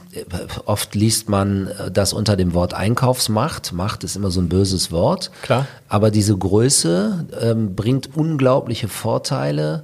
oft 0.65 0.95
liest 0.95 1.29
man 1.29 1.69
das 1.91 2.13
unter 2.13 2.35
dem 2.35 2.53
Wort 2.53 2.73
Einkaufsmacht. 2.73 3.73
Macht 3.73 4.03
ist 4.03 4.15
immer 4.15 4.31
so 4.31 4.39
ein 4.39 4.49
böses 4.49 4.91
Wort. 4.91 5.31
Klar. 5.41 5.67
Aber 5.89 6.11
diese 6.11 6.37
Größe 6.37 7.25
ähm, 7.41 7.75
bringt 7.75 8.15
unglaubliche 8.15 8.87
Vorteile, 8.87 9.83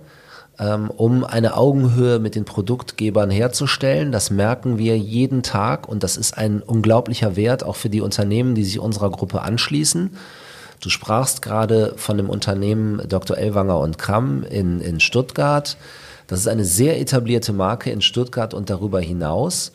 ähm, 0.60 0.90
um 0.92 1.24
eine 1.24 1.58
Augenhöhe 1.58 2.20
mit 2.20 2.36
den 2.36 2.46
Produktgebern 2.46 3.32
herzustellen. 3.32 4.12
Das 4.12 4.30
merken 4.30 4.78
wir 4.78 4.98
jeden 4.98 5.42
Tag 5.42 5.90
und 5.90 6.04
das 6.04 6.16
ist 6.16 6.38
ein 6.38 6.62
unglaublicher 6.62 7.36
Wert 7.36 7.66
auch 7.66 7.76
für 7.76 7.90
die 7.90 8.02
Unternehmen, 8.02 8.54
die 8.54 8.64
sich 8.64 8.80
unserer 8.80 9.10
Gruppe 9.10 9.42
anschließen. 9.42 10.12
Du 10.84 10.90
sprachst 10.90 11.42
gerade 11.42 11.94
von 11.96 12.18
dem 12.18 12.30
Unternehmen 12.30 13.02
Dr. 13.08 13.38
Elwanger 13.38 13.80
und 13.80 13.98
Kramm 13.98 14.44
in, 14.44 14.82
in 14.82 15.00
Stuttgart. 15.00 15.78
Das 16.28 16.40
ist 16.40 16.48
eine 16.50 16.66
sehr 16.66 17.00
etablierte 17.00 17.54
Marke 17.54 17.90
in 17.90 18.02
Stuttgart 18.02 18.54
und 18.54 18.70
darüber 18.70 19.00
hinaus. 19.00 19.72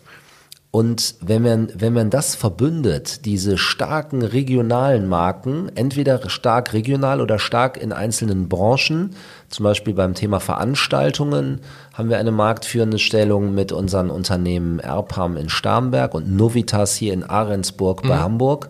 Und 0.70 1.14
wenn 1.22 1.40
man, 1.42 1.70
wenn 1.74 1.94
man 1.94 2.11
das 2.11 2.34
verbündet, 2.34 3.24
diese 3.24 3.56
starken 3.56 4.20
regionalen 4.20 5.09
Marken, 5.09 5.70
entweder 5.74 6.28
stark 6.28 6.74
regional 6.74 7.22
oder 7.22 7.38
stark 7.38 7.78
in 7.78 7.90
einzelnen 7.90 8.50
Branchen, 8.50 9.16
zum 9.48 9.64
Beispiel 9.64 9.94
beim 9.94 10.12
Thema 10.12 10.40
Veranstaltungen, 10.40 11.62
haben 11.94 12.11
wir 12.11 12.18
eine 12.18 12.32
marktführende 12.32 12.98
Stellung 12.98 13.54
mit 13.54 13.72
unseren 13.72 14.11
Unternehmen 14.11 14.78
Erpam 14.78 15.38
in 15.38 15.48
Starnberg 15.48 16.12
und 16.12 16.30
Novitas 16.36 16.96
hier 16.96 17.14
in 17.14 17.24
Ahrensburg 17.24 18.02
bei 18.02 18.16
mhm. 18.16 18.20
Hamburg. 18.20 18.68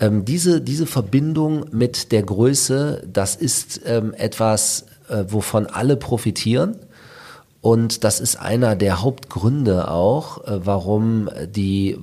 Ähm, 0.00 0.24
diese, 0.24 0.60
diese 0.60 0.86
Verbindung 0.86 1.66
mit 1.72 2.12
der 2.12 2.22
Größe, 2.22 3.06
das 3.12 3.36
ist 3.36 3.80
ähm, 3.84 4.14
etwas, 4.14 4.86
äh, 5.08 5.24
wovon 5.28 5.66
alle 5.66 5.96
profitieren. 5.96 6.76
Und 7.60 8.04
das 8.04 8.20
ist 8.20 8.36
einer 8.36 8.76
der 8.76 9.02
Hauptgründe 9.02 9.90
auch, 9.90 10.46
äh, 10.46 10.64
warum 10.64 11.28
die 11.54 11.98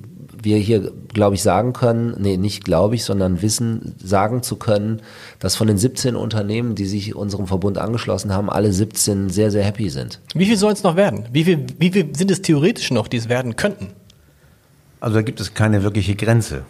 wir 0.46 0.58
hier, 0.58 0.92
glaube 1.12 1.34
ich, 1.34 1.42
sagen 1.42 1.72
können, 1.72 2.14
nee, 2.18 2.36
nicht 2.36 2.64
glaube 2.64 2.94
ich, 2.94 3.04
sondern 3.04 3.42
wissen, 3.42 3.94
sagen 4.02 4.42
zu 4.42 4.56
können, 4.56 5.02
dass 5.38 5.56
von 5.56 5.66
den 5.66 5.78
17 5.78 6.14
Unternehmen, 6.14 6.74
die 6.74 6.86
sich 6.86 7.14
unserem 7.14 7.46
Verbund 7.46 7.78
angeschlossen 7.78 8.32
haben, 8.32 8.48
alle 8.48 8.72
17 8.72 9.28
sehr, 9.30 9.50
sehr 9.50 9.64
happy 9.64 9.90
sind. 9.90 10.20
Wie 10.34 10.46
viel 10.46 10.56
soll 10.56 10.72
es 10.72 10.82
noch 10.82 10.96
werden? 10.96 11.26
Wie 11.32 11.44
viel, 11.44 11.66
wie 11.78 11.90
viel 11.90 12.14
sind 12.14 12.30
es 12.30 12.42
theoretisch 12.42 12.90
noch, 12.90 13.08
die 13.08 13.16
es 13.16 13.28
werden 13.28 13.56
könnten? 13.56 13.88
Also 15.00 15.16
da 15.16 15.22
gibt 15.22 15.40
es 15.40 15.54
keine 15.54 15.82
wirkliche 15.82 16.14
Grenze. 16.14 16.64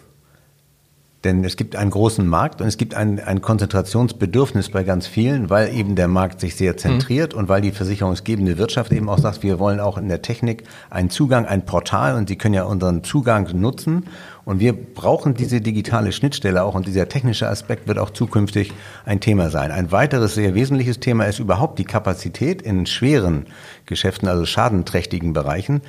Denn 1.23 1.43
es 1.43 1.57
gibt 1.57 1.75
einen 1.75 1.89
großen 1.89 2.27
Markt 2.27 2.61
und 2.61 2.67
es 2.67 2.77
gibt 2.77 2.93
ein, 2.93 3.19
ein 3.19 3.41
Konzentrationsbedürfnis 3.41 4.69
bei 4.69 4.83
ganz 4.83 5.07
vielen, 5.07 5.49
weil 5.49 5.73
eben 5.73 5.95
der 5.95 6.07
Markt 6.07 6.39
sich 6.39 6.55
sehr 6.55 6.77
zentriert 6.77 7.33
mhm. 7.33 7.39
und 7.39 7.49
weil 7.49 7.61
die 7.61 7.71
versicherungsgebende 7.71 8.59
Wirtschaft 8.59 8.91
eben 8.91 9.09
auch 9.09 9.17
sagt, 9.17 9.41
wir 9.41 9.57
wollen 9.57 9.79
auch 9.79 9.97
in 9.97 10.09
der 10.09 10.21
Technik 10.21 10.63
einen 10.91 11.09
Zugang, 11.09 11.47
ein 11.47 11.65
Portal 11.65 12.15
und 12.15 12.29
Sie 12.29 12.35
können 12.35 12.53
ja 12.53 12.63
unseren 12.65 13.03
Zugang 13.03 13.49
nutzen. 13.59 14.05
Und 14.45 14.59
wir 14.59 14.73
brauchen 14.73 15.33
diese 15.33 15.59
digitale 15.59 16.11
Schnittstelle 16.11 16.63
auch 16.63 16.75
und 16.75 16.87
dieser 16.87 17.09
technische 17.09 17.49
Aspekt 17.49 17.87
wird 17.87 17.97
auch 17.97 18.11
zukünftig 18.11 18.71
ein 19.03 19.19
Thema 19.19 19.49
sein. 19.49 19.71
Ein 19.71 19.91
weiteres 19.91 20.35
sehr 20.35 20.53
wesentliches 20.53 20.99
Thema 20.99 21.25
ist 21.25 21.39
überhaupt 21.39 21.79
die 21.79 21.83
Kapazität 21.83 22.61
in 22.61 22.85
schweren 22.85 23.47
Geschäften, 23.87 24.29
also 24.29 24.45
schadenträchtigen 24.45 25.33
Bereichen, 25.33 25.81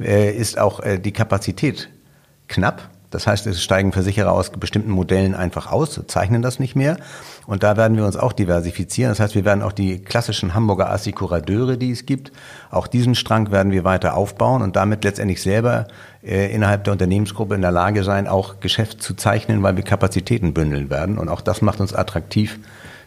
äh, 0.00 0.32
ist 0.32 0.58
auch 0.58 0.80
äh, 0.80 0.98
die 0.98 1.12
Kapazität 1.12 1.90
knapp 2.48 2.88
das 3.10 3.26
heißt, 3.26 3.46
es 3.46 3.62
steigen 3.62 3.92
Versicherer 3.92 4.32
aus 4.32 4.50
bestimmten 4.50 4.90
Modellen 4.90 5.34
einfach 5.34 5.70
aus, 5.70 6.00
zeichnen 6.06 6.42
das 6.42 6.58
nicht 6.58 6.76
mehr. 6.76 6.96
Und 7.46 7.62
da 7.62 7.76
werden 7.76 7.96
wir 7.96 8.04
uns 8.04 8.16
auch 8.16 8.32
diversifizieren. 8.32 9.10
Das 9.10 9.20
heißt, 9.20 9.34
wir 9.34 9.44
werden 9.44 9.62
auch 9.62 9.72
die 9.72 9.98
klassischen 9.98 10.54
Hamburger 10.54 10.90
Assikurateure, 10.90 11.76
die 11.76 11.92
es 11.92 12.06
gibt, 12.06 12.32
auch 12.70 12.86
diesen 12.86 13.14
Strang 13.14 13.50
werden 13.52 13.72
wir 13.72 13.84
weiter 13.84 14.16
aufbauen 14.16 14.62
und 14.62 14.76
damit 14.76 15.04
letztendlich 15.04 15.40
selber 15.40 15.86
äh, 16.24 16.52
innerhalb 16.52 16.84
der 16.84 16.92
Unternehmensgruppe 16.92 17.54
in 17.54 17.62
der 17.62 17.70
Lage 17.70 18.02
sein, 18.02 18.26
auch 18.26 18.60
Geschäft 18.60 19.02
zu 19.02 19.14
zeichnen, 19.14 19.62
weil 19.62 19.76
wir 19.76 19.84
Kapazitäten 19.84 20.52
bündeln 20.52 20.90
werden. 20.90 21.18
Und 21.18 21.28
auch 21.28 21.40
das 21.40 21.62
macht 21.62 21.80
uns 21.80 21.94
attraktiv 21.94 22.58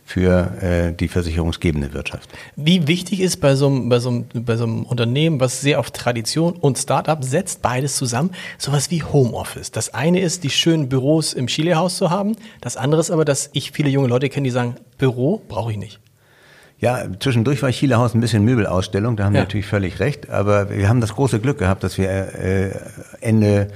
für 0.10 0.60
äh, 0.60 0.92
die 0.92 1.08
versicherungsgebende 1.08 1.94
Wirtschaft. 1.94 2.32
Wie 2.56 2.88
wichtig 2.88 3.20
ist 3.20 3.38
bei 3.38 3.54
so, 3.54 3.68
einem, 3.68 3.90
bei, 3.90 4.00
so 4.00 4.10
einem, 4.10 4.26
bei 4.34 4.58
so 4.58 4.64
einem 4.64 4.82
Unternehmen, 4.82 5.40
was 5.40 5.62
sehr 5.62 5.80
auf 5.80 5.92
Tradition 5.92 6.54
und 6.54 6.80
Startup 6.80 7.24
setzt, 7.24 7.62
beides 7.62 7.96
zusammen, 7.96 8.32
sowas 8.58 8.90
wie 8.90 9.04
Homeoffice. 9.04 9.70
Das 9.70 9.94
eine 9.94 10.20
ist, 10.20 10.44
die 10.44 10.50
schönen 10.50 10.90
Büros 10.90 11.34
im 11.34 11.46
Chile-Haus 11.46 11.98
zu 11.98 12.10
haben. 12.10 12.36
Das 12.60 12.76
andere 12.76 13.02
ist 13.02 13.12
aber, 13.12 13.24
dass 13.24 13.52
ich 13.54 13.72
viele 13.72 13.90
junge 13.90 14.08
Leute 14.08 14.30
kenne, 14.30 14.46
die 14.46 14.52
sagen, 14.52 14.78
Büro 14.98 15.44
brauche 15.48 15.74
ich 15.74 15.78
nicht. 15.78 16.00
Ja, 16.80 17.06
zwischendurch 17.20 17.62
war 17.62 17.70
Chile-Haus 17.70 18.16
ein 18.16 18.20
bisschen 18.20 18.44
Möbelausstellung, 18.44 19.16
da 19.16 19.26
haben 19.26 19.36
ja. 19.36 19.42
wir 19.42 19.44
natürlich 19.44 19.68
völlig 19.68 20.00
recht. 20.00 20.32
Aber 20.32 20.72
wir 20.72 20.90
haben 20.90 21.02
das 21.02 21.14
große 21.14 21.40
Glück 21.40 21.60
gehabt, 21.60 21.84
dass 21.84 22.00
wir 22.00 22.10
äh, 22.10 22.72
Ende 23.22 23.68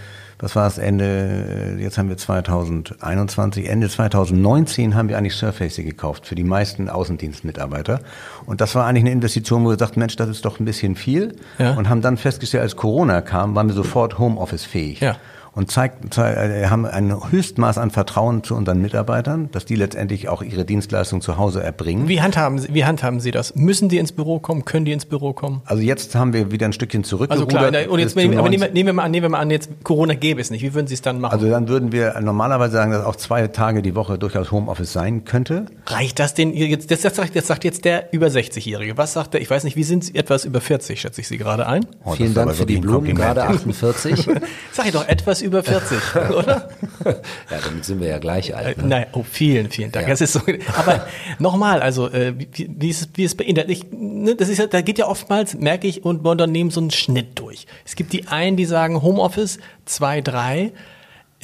das 0.44 0.58
war 0.58 0.68
es 0.68 0.78
Ende, 0.78 1.78
jetzt 1.80 1.98
haben 1.98 2.10
wir 2.10 2.18
2021, 2.18 3.70
Ende 3.70 3.88
2019 3.88 4.94
haben 4.94 5.08
wir 5.08 5.18
eigentlich 5.18 5.36
Surface 5.36 5.78
gekauft 5.78 6.28
für 6.28 6.36
die 6.36 6.44
meisten 6.44 6.90
Außendienstmitarbeiter. 6.90 8.02
Und 8.46 8.60
das 8.60 8.76
war 8.76 8.86
eigentlich 8.86 9.04
eine 9.04 9.12
Investition, 9.12 9.64
wo 9.64 9.70
wir 9.70 9.78
sagten, 9.78 10.02
Mensch, 10.02 10.18
das 10.18 10.28
ist 10.28 10.44
doch 10.44 10.60
ein 10.60 10.66
bisschen 10.66 10.98
viel. 10.98 11.38
Ja. 11.60 11.76
Und 11.76 11.88
haben 11.88 12.02
dann 12.02 12.18
festgestellt, 12.18 12.62
als 12.62 12.76
Corona 12.76 13.22
kam, 13.22 13.56
waren 13.56 13.68
wir 13.68 13.74
sofort 13.74 14.20
Homeoffice 14.20 14.66
fähig. 14.66 15.00
Ja. 15.00 15.16
Und 15.56 15.70
zeigt, 15.70 16.14
zeigt, 16.14 16.38
äh, 16.38 16.68
haben 16.68 16.86
ein 16.86 17.14
Höchstmaß 17.32 17.78
an 17.78 17.92
Vertrauen 17.92 18.44
zu 18.44 18.56
unseren 18.56 18.82
Mitarbeitern, 18.82 19.50
dass 19.52 19.66
die 19.66 19.76
letztendlich 19.76 20.30
auch 20.30 20.42
ihre 20.42 20.66
Dienstleistung 20.66 21.22
zu 21.22 21.38
Hause 21.38 21.62
erbringen. 21.62 22.08
Wie 22.08 22.22
handhaben, 22.22 22.58
Sie, 22.60 22.74
wie 22.74 22.86
handhaben 22.86 23.20
Sie 23.20 23.32
das? 23.32 23.56
Müssen 23.56 23.90
die 23.90 23.98
ins 23.98 24.12
Büro 24.12 24.40
kommen? 24.40 24.66
Können 24.66 24.86
die 24.86 24.92
ins 24.92 25.06
Büro 25.06 25.34
kommen? 25.34 25.62
Also 25.66 25.84
jetzt 25.84 26.16
haben 26.16 26.34
wir 26.34 26.52
wieder 26.52 26.66
ein 26.66 26.74
Stückchen 26.74 27.04
zurück. 27.04 27.30
Also 27.30 27.46
klar, 27.46 27.72
und 27.90 28.00
jetzt 28.00 28.16
nehmen, 28.16 28.38
aber 28.38 28.50
nehmen, 28.50 28.74
nehmen, 28.74 28.88
wir 28.88 28.94
mal 28.94 29.04
an, 29.04 29.12
nehmen 29.12 29.26
wir 29.26 29.30
mal 29.30 29.40
an, 29.40 29.52
jetzt 29.52 29.70
Corona 29.84 30.16
gäbe 30.16 30.42
es 30.42 30.50
nicht. 30.50 30.64
Wie 30.64 30.74
würden 30.74 30.88
Sie 30.88 30.96
es 30.96 31.02
dann 31.02 31.20
machen? 31.20 31.34
Also 31.34 31.50
dann 31.50 31.68
würden 31.68 31.92
wir 31.92 32.20
normalerweise 32.22 32.74
sagen, 32.74 32.92
dass 32.92 33.06
auch 33.06 33.16
zwei 33.16 33.48
Tage 33.48 33.82
die 33.82 33.96
Woche 33.96 34.18
durchaus 34.18 34.52
Homeoffice 34.52 34.92
sein 34.92 35.24
könnte. 35.26 35.68
Reicht 35.86 36.20
das 36.20 36.34
denn 36.34 36.54
jetzt? 36.54 36.90
Das, 36.90 37.02
das, 37.02 37.16
sagt, 37.16 37.36
das 37.36 37.48
sagt 37.48 37.64
jetzt 37.64 37.86
der 37.86 38.12
über 38.12 38.28
60-Jährige. 38.28 38.98
Was 38.98 39.14
sagt 39.14 39.36
der? 39.36 39.42
Ich 39.42 39.50
weiß 39.50 39.64
nicht, 39.66 39.76
wie 39.76 39.84
sind 39.84 40.06
Sie 40.06 40.16
etwas 40.16 40.46
über 40.46 40.62
40, 40.62 41.00
schätze 41.00 41.22
ich 41.22 41.28
Sie 41.28 41.38
gerade 41.38 41.68
ein? 41.68 41.86
Oh, 42.04 42.14
Vielen 42.14 42.34
Dank 42.34 42.54
für 42.54 42.66
die 42.66 42.78
Blumen, 42.78 43.14
gerade 43.14 43.44
48. 43.44 44.28
Sag 44.72 44.86
ich 44.88 44.92
doch, 44.92 45.08
etwas 45.08 45.43
über 45.44 45.64
40, 45.64 45.98
oder? 46.30 46.70
ja, 47.06 47.60
damit 47.64 47.86
sind 47.86 48.00
wir 48.00 48.08
ja 48.08 48.18
gleich 48.18 48.56
alt. 48.56 48.78
Ne? 48.78 48.88
Nein, 48.88 49.06
oh, 49.14 49.24
vielen, 49.24 49.70
vielen 49.70 49.92
Dank. 49.92 50.08
Ja. 50.08 50.12
Das 50.12 50.22
ist 50.22 50.34
so, 50.34 50.42
aber 50.76 51.06
nochmal, 51.40 51.82
also 51.82 52.10
äh, 52.10 52.34
wie, 52.38 52.70
wie, 52.78 52.90
ist, 52.90 53.10
wie 53.16 53.24
ist 53.24 53.38
bei 53.38 53.44
Ihnen? 53.44 53.70
Ich, 53.70 53.86
ne, 53.92 54.36
das 54.36 54.50
ist 54.50 54.58
ja, 54.58 54.68
da 54.68 54.82
geht 54.82 54.98
ja 54.98 55.08
oftmals, 55.08 55.56
merke 55.56 55.88
ich, 55.88 56.04
und 56.04 56.26
Unternehmen 56.26 56.72
so 56.72 56.80
einen 56.80 56.92
Schnitt 56.92 57.38
durch. 57.40 57.68
Es 57.86 57.96
gibt 57.96 58.14
die 58.14 58.28
einen, 58.28 58.58
die 58.58 58.66
sagen 58.66 59.02
Homeoffice 59.02 59.60
2, 59.86 60.22
3, 60.22 60.72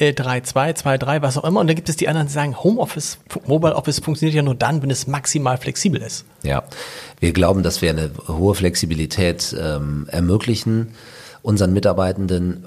3, 0.00 0.40
2, 0.40 0.72
2, 0.72 0.98
3, 0.98 1.22
was 1.22 1.36
auch 1.36 1.44
immer. 1.44 1.60
Und 1.60 1.66
dann 1.66 1.76
gibt 1.76 1.88
es 1.88 1.96
die 1.96 2.08
anderen, 2.08 2.26
die 2.26 2.32
sagen, 2.32 2.56
Homeoffice, 2.56 3.18
Mobile 3.46 3.76
Office 3.76 3.98
funktioniert 3.98 4.34
ja 4.34 4.42
nur 4.42 4.54
dann, 4.54 4.82
wenn 4.82 4.90
es 4.90 5.06
maximal 5.06 5.58
flexibel 5.58 6.00
ist. 6.00 6.24
Ja, 6.42 6.64
wir 7.20 7.32
glauben, 7.32 7.62
dass 7.62 7.82
wir 7.82 7.90
eine 7.90 8.10
hohe 8.26 8.54
Flexibilität 8.54 9.54
ähm, 9.60 10.06
ermöglichen 10.10 10.94
unseren 11.42 11.72
Mitarbeitenden. 11.72 12.64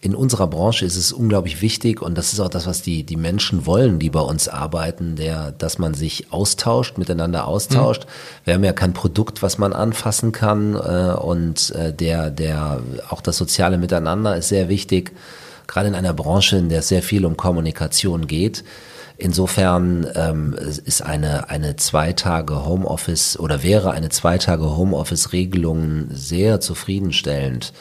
In 0.00 0.14
unserer 0.14 0.46
Branche 0.46 0.86
ist 0.86 0.96
es 0.96 1.10
unglaublich 1.10 1.60
wichtig 1.60 2.00
und 2.00 2.16
das 2.16 2.32
ist 2.32 2.38
auch 2.38 2.48
das, 2.48 2.68
was 2.68 2.82
die, 2.82 3.02
die 3.02 3.16
Menschen 3.16 3.66
wollen, 3.66 3.98
die 3.98 4.10
bei 4.10 4.20
uns 4.20 4.46
arbeiten, 4.48 5.16
der, 5.16 5.50
dass 5.50 5.78
man 5.78 5.92
sich 5.92 6.32
austauscht, 6.32 6.98
miteinander 6.98 7.48
austauscht. 7.48 8.04
Mhm. 8.04 8.10
Wir 8.44 8.54
haben 8.54 8.64
ja 8.64 8.72
kein 8.72 8.92
Produkt, 8.92 9.42
was 9.42 9.58
man 9.58 9.72
anfassen 9.72 10.30
kann 10.30 10.76
äh, 10.76 11.14
und 11.20 11.70
äh, 11.70 11.92
der, 11.92 12.30
der, 12.30 12.80
auch 13.08 13.20
das 13.20 13.36
soziale 13.36 13.76
Miteinander 13.76 14.36
ist 14.36 14.50
sehr 14.50 14.68
wichtig, 14.68 15.10
gerade 15.66 15.88
in 15.88 15.96
einer 15.96 16.14
Branche, 16.14 16.58
in 16.58 16.68
der 16.68 16.78
es 16.78 16.88
sehr 16.88 17.02
viel 17.02 17.26
um 17.26 17.36
Kommunikation 17.36 18.28
geht. 18.28 18.62
Insofern 19.16 20.06
ähm, 20.14 20.54
ist 20.84 21.02
eine, 21.02 21.50
eine 21.50 21.74
zwei 21.74 22.12
Tage 22.12 22.64
Homeoffice 22.64 23.36
oder 23.36 23.64
wäre 23.64 23.90
eine 23.90 24.10
zwei 24.10 24.38
Tage 24.38 24.76
Homeoffice-Regelung 24.76 26.06
sehr 26.12 26.60
zufriedenstellend. 26.60 27.72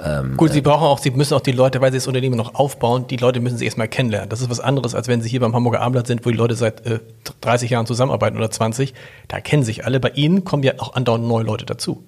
Ähm, 0.00 0.36
Gut, 0.36 0.52
Sie 0.52 0.58
äh, 0.58 0.62
brauchen 0.62 0.84
auch, 0.84 0.98
Sie 0.98 1.10
müssen 1.10 1.34
auch 1.34 1.40
die 1.40 1.52
Leute, 1.52 1.80
weil 1.80 1.90
Sie 1.90 1.98
das 1.98 2.06
Unternehmen 2.06 2.36
noch 2.36 2.54
aufbauen, 2.54 3.06
die 3.08 3.16
Leute 3.16 3.40
müssen 3.40 3.58
Sie 3.58 3.64
erstmal 3.64 3.88
kennenlernen. 3.88 4.28
Das 4.28 4.40
ist 4.40 4.50
was 4.50 4.60
anderes, 4.60 4.94
als 4.94 5.08
wenn 5.08 5.20
Sie 5.20 5.28
hier 5.28 5.40
beim 5.40 5.54
Hamburger 5.54 5.80
Abendblatt 5.80 6.06
sind, 6.06 6.24
wo 6.24 6.30
die 6.30 6.36
Leute 6.36 6.54
seit 6.54 6.86
äh, 6.86 7.00
30 7.40 7.70
Jahren 7.70 7.86
zusammenarbeiten 7.86 8.36
oder 8.36 8.50
20. 8.50 8.94
Da 9.26 9.40
kennen 9.40 9.62
sich 9.62 9.84
alle. 9.84 10.00
Bei 10.00 10.10
Ihnen 10.10 10.44
kommen 10.44 10.62
ja 10.62 10.74
auch 10.78 10.94
andauernd 10.94 11.26
neue 11.26 11.44
Leute 11.44 11.66
dazu. 11.66 12.04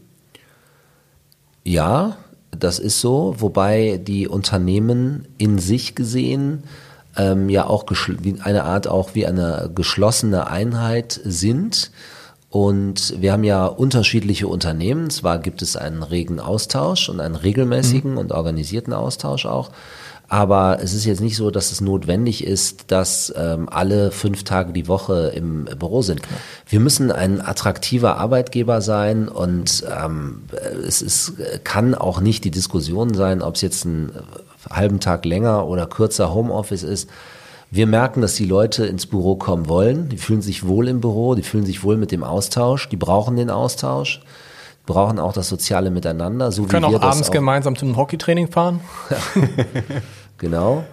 Ja, 1.65 2.17
das 2.51 2.79
ist 2.79 3.01
so, 3.01 3.35
wobei 3.39 4.01
die 4.03 4.29
Unternehmen 4.29 5.29
in 5.39 5.59
sich 5.59 5.95
gesehen 5.95 6.65
ähm, 7.17 7.49
ja 7.49 7.67
auch 7.67 7.85
wie 7.89 8.41
eine 8.41 8.65
Art 8.65 8.87
auch 8.89 9.15
wie 9.15 9.27
eine 9.27 9.71
geschlossene 9.75 10.47
Einheit 10.47 11.21
sind. 11.25 11.91
Und 12.51 13.15
wir 13.21 13.33
haben 13.33 13.45
ja 13.45 13.67
unterschiedliche 13.67 14.49
Unternehmen. 14.49 15.09
Zwar 15.09 15.39
gibt 15.39 15.63
es 15.63 15.77
einen 15.77 16.03
regen 16.03 16.41
Austausch 16.41 17.09
und 17.09 17.21
einen 17.21 17.37
regelmäßigen 17.37 18.13
mhm. 18.13 18.19
und 18.19 18.33
organisierten 18.33 18.93
Austausch 18.93 19.47
auch. 19.47 19.71
Aber 20.31 20.79
es 20.81 20.93
ist 20.93 21.05
jetzt 21.07 21.21
nicht 21.21 21.37
so, 21.37 21.51
dass 21.51 21.73
es 21.73 21.81
notwendig 21.81 22.45
ist, 22.45 22.93
dass 22.93 23.33
ähm, 23.37 23.69
alle 23.69 24.13
fünf 24.13 24.45
Tage 24.45 24.73
die 24.73 24.87
Woche 24.87 25.33
im 25.35 25.65
Büro 25.65 26.03
sind. 26.03 26.23
Wir 26.69 26.79
müssen 26.79 27.11
ein 27.11 27.41
attraktiver 27.41 28.17
Arbeitgeber 28.17 28.81
sein 28.81 29.29
und 29.29 29.85
ähm, 30.05 30.43
es 30.87 31.03
ist, 31.03 31.35
kann 31.65 31.97
auch 31.97 32.21
nicht 32.21 32.45
die 32.45 32.53
Diskussion 32.53 33.13
sein, 33.13 33.43
ob 33.43 33.57
es 33.57 33.61
jetzt 33.61 33.85
ein 33.85 34.13
halben 34.71 35.01
Tag 35.01 35.25
länger 35.25 35.67
oder 35.67 35.87
kürzer 35.87 36.33
Homeoffice 36.33 36.85
ist. 36.85 37.11
Wir 37.73 37.87
merken, 37.87 38.21
dass 38.21 38.35
die 38.35 38.47
Leute 38.47 38.85
ins 38.87 39.07
Büro 39.07 39.37
kommen 39.37 39.69
wollen. 39.69 40.09
Die 40.09 40.19
fühlen 40.19 40.43
sich 40.43 40.67
wohl 40.67 40.89
im 40.89 41.01
Büro, 41.01 41.37
die 41.37 41.43
fühlen 41.43 41.65
sich 41.65 41.85
wohl 41.85 41.97
mit 41.97 42.11
dem 42.11 42.25
Austausch, 42.25 42.89
die 42.89 42.97
brauchen 42.97 43.37
den 43.37 43.49
Austausch, 43.49 44.23
brauchen 44.87 45.21
auch 45.21 45.33
das 45.33 45.49
soziale 45.49 45.91
Miteinander. 45.91 46.51
So 46.51 46.65
können 46.65 46.87
wie 46.89 46.91
wir 46.91 46.99
auch 46.99 47.03
abends 47.03 47.29
auch 47.29 47.33
gemeinsam 47.33 47.77
zum 47.77 47.97
Hockeytraining 47.97 48.51
fahren. 48.51 48.81
genau. 50.39 50.85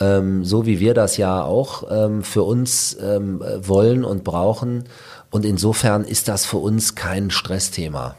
Ähm, 0.00 0.42
so 0.42 0.64
wie 0.64 0.80
wir 0.80 0.94
das 0.94 1.18
ja 1.18 1.44
auch 1.44 1.84
ähm, 1.90 2.22
für 2.22 2.44
uns 2.44 2.96
ähm, 2.98 3.44
wollen 3.60 4.02
und 4.02 4.24
brauchen. 4.24 4.84
Und 5.30 5.44
insofern 5.44 6.02
ist 6.04 6.28
das 6.28 6.46
für 6.46 6.56
uns 6.56 6.94
kein 6.94 7.30
Stressthema. 7.30 8.14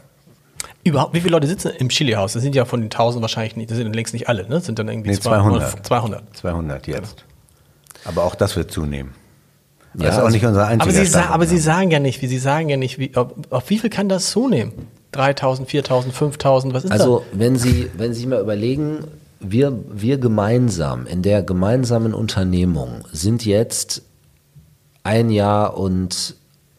Überhaupt, 0.84 1.14
wie 1.14 1.20
viele 1.20 1.32
Leute 1.32 1.48
sitzen 1.48 1.72
im 1.78 1.88
Chili-Haus? 1.88 2.34
Das 2.34 2.42
sind 2.42 2.54
ja 2.54 2.64
von 2.64 2.80
den 2.80 2.86
1000 2.86 3.22
wahrscheinlich 3.22 3.56
nicht, 3.56 3.70
das 3.70 3.78
sind 3.78 3.92
längst 3.92 4.14
nicht 4.14 4.28
alle, 4.28 4.44
ne? 4.44 4.50
Das 4.50 4.66
sind 4.66 4.78
dann 4.78 4.88
irgendwie 4.88 5.10
nee, 5.10 5.18
200. 5.18 5.84
200. 5.84 6.36
200 6.36 6.86
jetzt. 6.86 7.24
Aber 8.04 8.24
auch 8.24 8.34
das 8.34 8.56
wird 8.56 8.70
zunehmen. 8.70 9.14
Ja, 9.96 10.06
das 10.06 10.16
ist 10.16 10.22
auch 10.22 10.30
nicht 10.30 10.44
unser 10.44 10.66
einziger 10.66 10.82
Aber 10.82 11.04
Sie, 11.04 11.06
sa 11.06 11.26
aber 11.26 11.46
Sie 11.46 11.58
sagen 11.58 11.90
ja 11.90 12.00
nicht, 12.00 12.20
wie 12.20 12.26
Sie 12.26 12.38
sagen 12.38 12.68
ja 12.68 12.76
nicht, 12.76 12.98
wie, 12.98 13.14
auf, 13.16 13.28
auf 13.50 13.70
wie 13.70 13.78
viel 13.78 13.90
kann 13.90 14.08
das 14.08 14.30
zunehmen? 14.30 14.72
3000, 15.12 15.68
4000, 15.70 16.14
5000, 16.14 16.74
was 16.74 16.84
ist 16.84 16.90
also, 16.90 17.18
das? 17.18 17.26
Also, 17.26 17.38
wenn 17.38 17.56
Sie, 17.56 17.90
wenn 17.96 18.12
Sie 18.12 18.26
mal 18.26 18.40
überlegen, 18.40 19.04
wir, 19.38 19.78
wir 19.92 20.18
gemeinsam 20.18 21.06
in 21.06 21.22
der 21.22 21.42
gemeinsamen 21.42 22.14
Unternehmung 22.14 23.04
sind 23.12 23.44
jetzt 23.44 24.02
ein 25.04 25.30
Jahr 25.30 25.76
und 25.76 26.34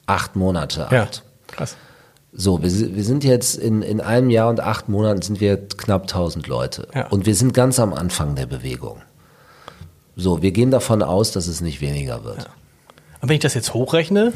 acht 0.07 0.35
Monate 0.35 0.89
alt. 0.89 0.91
Ja, 0.91 1.55
krass. 1.55 1.77
So, 2.33 2.61
wir, 2.61 2.95
wir 2.95 3.03
sind 3.03 3.23
jetzt 3.23 3.55
in, 3.55 3.81
in 3.81 4.01
einem 4.01 4.29
Jahr 4.29 4.49
und 4.49 4.59
acht 4.59 4.89
Monaten 4.89 5.21
sind 5.21 5.39
wir 5.39 5.67
knapp 5.69 6.03
1000 6.03 6.47
Leute. 6.47 6.87
Ja. 6.93 7.07
Und 7.07 7.25
wir 7.25 7.35
sind 7.35 7.53
ganz 7.53 7.79
am 7.79 7.93
Anfang 7.93 8.35
der 8.35 8.45
Bewegung. 8.45 8.97
So, 10.15 10.41
wir 10.41 10.51
gehen 10.51 10.71
davon 10.71 11.03
aus, 11.03 11.31
dass 11.31 11.47
es 11.47 11.61
nicht 11.61 11.81
weniger 11.81 12.23
wird. 12.23 12.39
Ja. 12.39 12.49
Und 13.21 13.29
wenn 13.29 13.35
ich 13.35 13.41
das 13.41 13.53
jetzt 13.53 13.73
hochrechne, 13.73 14.33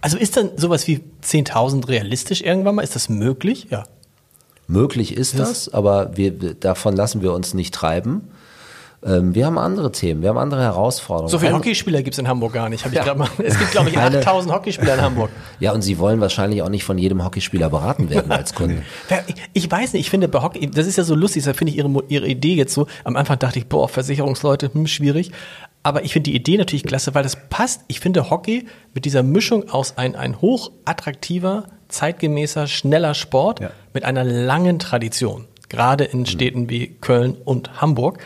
also 0.00 0.16
ist 0.16 0.36
dann 0.36 0.50
sowas 0.56 0.86
wie 0.86 1.00
10.000 1.22 1.88
realistisch 1.88 2.42
irgendwann 2.42 2.76
mal? 2.76 2.82
Ist 2.82 2.94
das 2.94 3.08
möglich? 3.08 3.66
Ja. 3.70 3.84
Möglich 4.66 5.16
ist 5.16 5.38
das, 5.38 5.64
das 5.64 5.74
aber 5.74 6.16
wir, 6.16 6.30
davon 6.54 6.96
lassen 6.96 7.22
wir 7.22 7.32
uns 7.32 7.54
nicht 7.54 7.74
treiben. 7.74 8.28
Ähm, 9.02 9.34
wir 9.34 9.46
haben 9.46 9.56
andere 9.56 9.92
Themen, 9.92 10.20
wir 10.20 10.28
haben 10.28 10.36
andere 10.36 10.62
Herausforderungen. 10.62 11.30
So 11.30 11.38
viele 11.38 11.54
Hockeyspieler 11.54 12.02
gibt 12.02 12.14
es 12.14 12.18
in 12.18 12.28
Hamburg 12.28 12.52
gar 12.52 12.68
nicht. 12.68 12.84
Hab 12.84 12.92
ich 12.92 12.98
ja. 12.98 13.14
mal, 13.14 13.28
es 13.42 13.58
gibt, 13.58 13.70
glaube 13.70 13.88
ich, 13.88 13.96
8000 13.96 14.52
Hockeyspieler 14.52 14.94
in 14.94 15.00
Hamburg. 15.00 15.30
Ja, 15.58 15.72
und 15.72 15.82
Sie 15.82 15.98
wollen 15.98 16.20
wahrscheinlich 16.20 16.62
auch 16.62 16.70
nicht 16.70 16.84
von 16.84 16.96
jedem 16.96 17.22
Hockeyspieler 17.22 17.68
beraten 17.68 18.08
werden 18.08 18.32
als 18.32 18.54
Kunde. 18.54 18.82
ich, 19.26 19.34
ich, 19.52 19.70
weiß 19.70 19.92
nicht, 19.92 20.00
ich 20.00 20.10
finde 20.10 20.26
bei 20.28 20.40
Hockey, 20.40 20.70
das 20.70 20.86
ist 20.86 20.96
ja 20.96 21.04
so 21.04 21.14
lustig, 21.14 21.44
da 21.44 21.52
finde 21.52 21.72
ich 21.72 21.78
Ihre, 21.78 22.02
Ihre 22.08 22.26
Idee 22.26 22.54
jetzt 22.54 22.72
so. 22.72 22.86
Am 23.04 23.16
Anfang 23.16 23.38
dachte 23.38 23.58
ich, 23.58 23.66
boah, 23.66 23.88
Versicherungsleute, 23.88 24.72
hm, 24.72 24.86
schwierig. 24.86 25.32
Aber 25.82 26.04
ich 26.04 26.12
finde 26.12 26.30
die 26.30 26.36
Idee 26.36 26.56
natürlich 26.56 26.84
klasse, 26.84 27.14
weil 27.14 27.22
das 27.22 27.36
passt. 27.48 27.82
Ich 27.88 28.00
finde 28.00 28.30
Hockey 28.30 28.66
mit 28.94 29.04
dieser 29.04 29.22
Mischung 29.22 29.68
aus 29.70 29.98
ein, 29.98 30.14
ein 30.14 30.40
hoch 30.40 30.72
attraktiver, 30.84 31.64
zeitgemäßer, 31.88 32.66
schneller 32.66 33.14
Sport 33.14 33.60
ja. 33.60 33.70
mit 33.92 34.04
einer 34.04 34.24
langen 34.24 34.78
Tradition. 34.78 35.46
Gerade 35.68 36.04
in 36.04 36.26
Städten 36.26 36.68
wie 36.68 36.96
Köln 37.00 37.36
und 37.44 37.80
Hamburg 37.80 38.18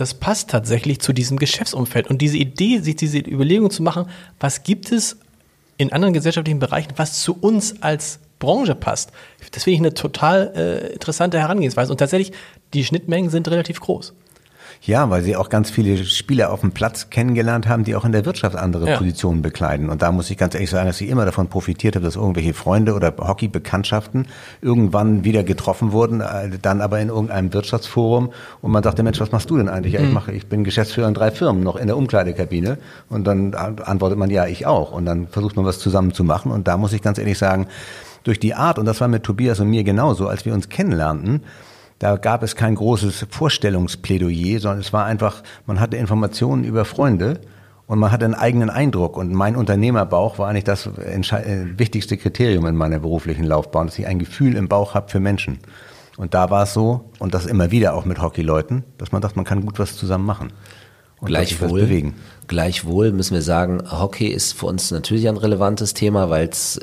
das 0.00 0.14
passt 0.14 0.48
tatsächlich 0.48 1.00
zu 1.00 1.12
diesem 1.12 1.38
Geschäftsumfeld. 1.38 2.08
Und 2.08 2.22
diese 2.22 2.38
Idee, 2.38 2.78
sich 2.78 2.96
diese 2.96 3.18
Überlegung 3.18 3.70
zu 3.70 3.82
machen, 3.82 4.06
was 4.38 4.62
gibt 4.62 4.92
es 4.92 5.18
in 5.76 5.92
anderen 5.92 6.14
gesellschaftlichen 6.14 6.58
Bereichen, 6.58 6.92
was 6.96 7.20
zu 7.20 7.36
uns 7.38 7.82
als 7.82 8.18
Branche 8.38 8.74
passt, 8.74 9.12
das 9.52 9.64
finde 9.64 9.74
ich 9.74 9.80
eine 9.80 9.92
total 9.92 10.52
äh, 10.56 10.92
interessante 10.94 11.38
Herangehensweise. 11.38 11.92
Und 11.92 11.98
tatsächlich, 11.98 12.32
die 12.72 12.82
Schnittmengen 12.82 13.28
sind 13.28 13.48
relativ 13.48 13.80
groß. 13.80 14.14
Ja, 14.82 15.10
weil 15.10 15.22
sie 15.22 15.36
auch 15.36 15.50
ganz 15.50 15.70
viele 15.70 16.02
Spieler 16.04 16.50
auf 16.50 16.62
dem 16.62 16.72
Platz 16.72 17.10
kennengelernt 17.10 17.68
haben, 17.68 17.84
die 17.84 17.94
auch 17.94 18.06
in 18.06 18.12
der 18.12 18.24
Wirtschaft 18.24 18.56
andere 18.56 18.88
ja. 18.88 18.96
Positionen 18.96 19.42
bekleiden. 19.42 19.90
Und 19.90 20.00
da 20.00 20.10
muss 20.10 20.30
ich 20.30 20.38
ganz 20.38 20.54
ehrlich 20.54 20.70
sagen, 20.70 20.86
dass 20.86 20.98
ich 21.02 21.10
immer 21.10 21.26
davon 21.26 21.48
profitiert 21.48 21.96
habe, 21.96 22.04
dass 22.04 22.16
irgendwelche 22.16 22.54
Freunde 22.54 22.94
oder 22.94 23.12
Hockeybekanntschaften 23.14 24.26
irgendwann 24.62 25.22
wieder 25.22 25.44
getroffen 25.44 25.92
wurden, 25.92 26.22
äh, 26.22 26.58
dann 26.62 26.80
aber 26.80 26.98
in 26.98 27.08
irgendeinem 27.08 27.52
Wirtschaftsforum 27.52 28.32
und 28.62 28.72
man 28.72 28.82
sagte, 28.82 29.02
Mensch, 29.02 29.20
was 29.20 29.32
machst 29.32 29.50
du 29.50 29.58
denn 29.58 29.68
eigentlich? 29.68 29.92
Ja, 29.92 30.00
ich 30.00 30.08
mhm. 30.08 30.14
mache, 30.14 30.32
ich 30.32 30.46
bin 30.46 30.64
Geschäftsführer 30.64 31.08
in 31.08 31.14
drei 31.14 31.30
Firmen, 31.30 31.62
noch 31.62 31.76
in 31.76 31.86
der 31.86 31.98
Umkleidekabine. 31.98 32.78
Und 33.10 33.26
dann 33.26 33.54
antwortet 33.54 34.18
man, 34.18 34.30
ja, 34.30 34.46
ich 34.46 34.66
auch. 34.66 34.92
Und 34.92 35.04
dann 35.04 35.28
versucht 35.28 35.56
man 35.56 35.66
was 35.66 35.78
zusammen 35.78 36.14
zu 36.14 36.24
machen. 36.24 36.50
Und 36.50 36.68
da 36.68 36.78
muss 36.78 36.94
ich 36.94 37.02
ganz 37.02 37.18
ehrlich 37.18 37.36
sagen, 37.36 37.66
durch 38.24 38.40
die 38.40 38.54
Art, 38.54 38.78
und 38.78 38.86
das 38.86 39.00
war 39.00 39.08
mit 39.08 39.24
Tobias 39.24 39.60
und 39.60 39.68
mir 39.68 39.84
genauso, 39.84 40.26
als 40.26 40.46
wir 40.46 40.54
uns 40.54 40.70
kennenlernten, 40.70 41.42
da 42.00 42.16
gab 42.16 42.42
es 42.42 42.56
kein 42.56 42.74
großes 42.74 43.26
Vorstellungsplädoyer, 43.28 44.58
sondern 44.58 44.80
es 44.80 44.92
war 44.92 45.04
einfach, 45.04 45.42
man 45.66 45.80
hatte 45.80 45.98
Informationen 45.98 46.64
über 46.64 46.86
Freunde 46.86 47.42
und 47.86 47.98
man 47.98 48.10
hatte 48.10 48.24
einen 48.24 48.34
eigenen 48.34 48.70
Eindruck. 48.70 49.18
Und 49.18 49.34
mein 49.34 49.54
Unternehmerbauch 49.54 50.38
war 50.38 50.48
eigentlich 50.48 50.64
das 50.64 50.86
äh, 50.86 51.66
wichtigste 51.76 52.16
Kriterium 52.16 52.64
in 52.64 52.74
meiner 52.74 53.00
beruflichen 53.00 53.44
Laufbahn, 53.44 53.86
dass 53.86 53.98
ich 53.98 54.06
ein 54.06 54.18
Gefühl 54.18 54.56
im 54.56 54.66
Bauch 54.66 54.94
habe 54.94 55.10
für 55.10 55.20
Menschen. 55.20 55.58
Und 56.16 56.32
da 56.32 56.48
war 56.48 56.62
es 56.62 56.72
so, 56.72 57.10
und 57.18 57.34
das 57.34 57.44
immer 57.44 57.70
wieder 57.70 57.92
auch 57.92 58.06
mit 58.06 58.22
Hockeyleuten, 58.22 58.82
dass 58.96 59.12
man 59.12 59.20
dachte, 59.20 59.36
man 59.36 59.44
kann 59.44 59.60
gut 59.60 59.78
was 59.78 59.96
zusammen 59.96 60.24
machen. 60.24 60.54
Und 61.20 61.26
gleichwohl, 61.26 62.12
gleichwohl 62.46 63.12
müssen 63.12 63.34
wir 63.34 63.42
sagen, 63.42 63.82
Hockey 63.90 64.28
ist 64.28 64.54
für 64.54 64.66
uns 64.66 64.90
natürlich 64.90 65.28
ein 65.28 65.36
relevantes 65.36 65.92
Thema, 65.92 66.30
weil 66.30 66.48
es 66.48 66.78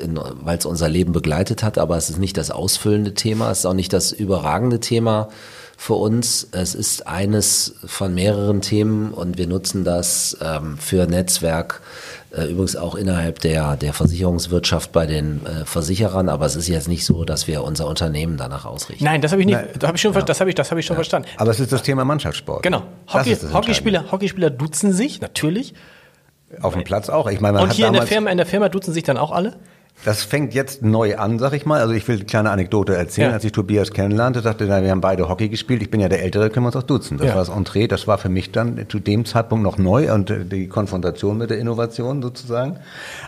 unser 0.64 0.88
Leben 0.88 1.12
begleitet 1.12 1.62
hat, 1.64 1.76
aber 1.76 1.96
es 1.96 2.08
ist 2.08 2.18
nicht 2.18 2.36
das 2.36 2.52
ausfüllende 2.52 3.14
Thema, 3.14 3.50
es 3.50 3.60
ist 3.60 3.66
auch 3.66 3.74
nicht 3.74 3.92
das 3.92 4.12
überragende 4.12 4.78
Thema 4.78 5.28
für 5.76 5.94
uns. 5.94 6.48
Es 6.50 6.74
ist 6.74 7.06
eines 7.06 7.76
von 7.84 8.12
mehreren 8.14 8.60
Themen 8.60 9.12
und 9.12 9.38
wir 9.38 9.46
nutzen 9.46 9.84
das 9.84 10.36
ähm, 10.42 10.76
für 10.76 11.06
Netzwerk, 11.06 11.80
übrigens 12.30 12.76
auch 12.76 12.94
innerhalb 12.94 13.40
der, 13.40 13.76
der 13.76 13.92
Versicherungswirtschaft 13.92 14.92
bei 14.92 15.06
den 15.06 15.46
äh, 15.46 15.64
Versicherern, 15.64 16.28
aber 16.28 16.44
es 16.46 16.56
ist 16.56 16.68
jetzt 16.68 16.88
nicht 16.88 17.04
so, 17.04 17.24
dass 17.24 17.46
wir 17.46 17.64
unser 17.64 17.86
Unternehmen 17.86 18.36
danach 18.36 18.66
ausrichten. 18.66 19.04
Nein, 19.04 19.22
das 19.22 19.32
habe 19.32 19.40
ich 19.40 19.46
nicht, 19.46 19.56
Nein. 19.56 19.68
das 19.78 19.88
habe 19.88 19.96
ich 19.96 20.02
schon, 20.02 20.12
ja. 20.12 20.22
das 20.22 20.40
habe 20.40 20.50
ich, 20.50 20.54
das 20.54 20.70
habe 20.70 20.80
ich 20.80 20.86
schon 20.86 20.94
ja. 20.94 20.98
verstanden. 20.98 21.28
Aber 21.38 21.50
es 21.50 21.60
ist 21.60 21.72
das 21.72 21.82
Thema 21.82 22.04
Mannschaftssport. 22.04 22.62
Genau. 22.62 22.82
Hockey, 23.12 23.34
Hockeyspieler, 23.34 24.12
Hockeyspieler 24.12 24.50
duzen 24.50 24.92
sich, 24.92 25.20
natürlich. 25.20 25.74
Auf 26.60 26.74
dem 26.74 26.84
Platz 26.84 27.08
auch. 27.08 27.28
Ich 27.28 27.40
meine, 27.40 27.58
man 27.58 27.64
Und 27.64 27.72
hier 27.72 27.86
in 27.86 27.92
der 27.92 28.06
Firma, 28.06 28.30
in 28.30 28.38
der 28.38 28.46
Firma 28.46 28.68
duzen 28.68 28.92
sich 28.92 29.04
dann 29.04 29.16
auch 29.16 29.32
alle? 29.32 29.56
Das 30.04 30.22
fängt 30.22 30.54
jetzt 30.54 30.82
neu 30.82 31.16
an, 31.16 31.38
sag 31.38 31.52
ich 31.52 31.66
mal. 31.66 31.80
Also 31.80 31.92
ich 31.92 32.06
will 32.06 32.16
eine 32.16 32.24
kleine 32.24 32.50
Anekdote 32.50 32.94
erzählen. 32.94 33.30
Ja. 33.30 33.34
Als 33.34 33.44
ich 33.44 33.52
Tobias 33.52 33.90
kennenlernte, 33.90 34.40
sagte 34.40 34.68
er, 34.68 34.82
wir 34.82 34.90
haben 34.90 35.00
beide 35.00 35.28
Hockey 35.28 35.48
gespielt. 35.48 35.82
Ich 35.82 35.90
bin 35.90 36.00
ja 36.00 36.08
der 36.08 36.22
Ältere, 36.22 36.50
können 36.50 36.64
wir 36.64 36.68
uns 36.68 36.76
auch 36.76 36.84
duzen. 36.84 37.18
Das 37.18 37.26
ja. 37.26 37.34
war 37.34 37.44
das 37.44 37.48
Entree. 37.48 37.88
Das 37.88 38.06
war 38.06 38.18
für 38.18 38.28
mich 38.28 38.52
dann 38.52 38.86
zu 38.88 39.00
dem 39.00 39.24
Zeitpunkt 39.24 39.64
noch 39.64 39.76
neu 39.76 40.12
und 40.12 40.30
äh, 40.30 40.44
die 40.44 40.68
Konfrontation 40.68 41.36
mit 41.36 41.50
der 41.50 41.58
Innovation 41.58 42.22
sozusagen. 42.22 42.78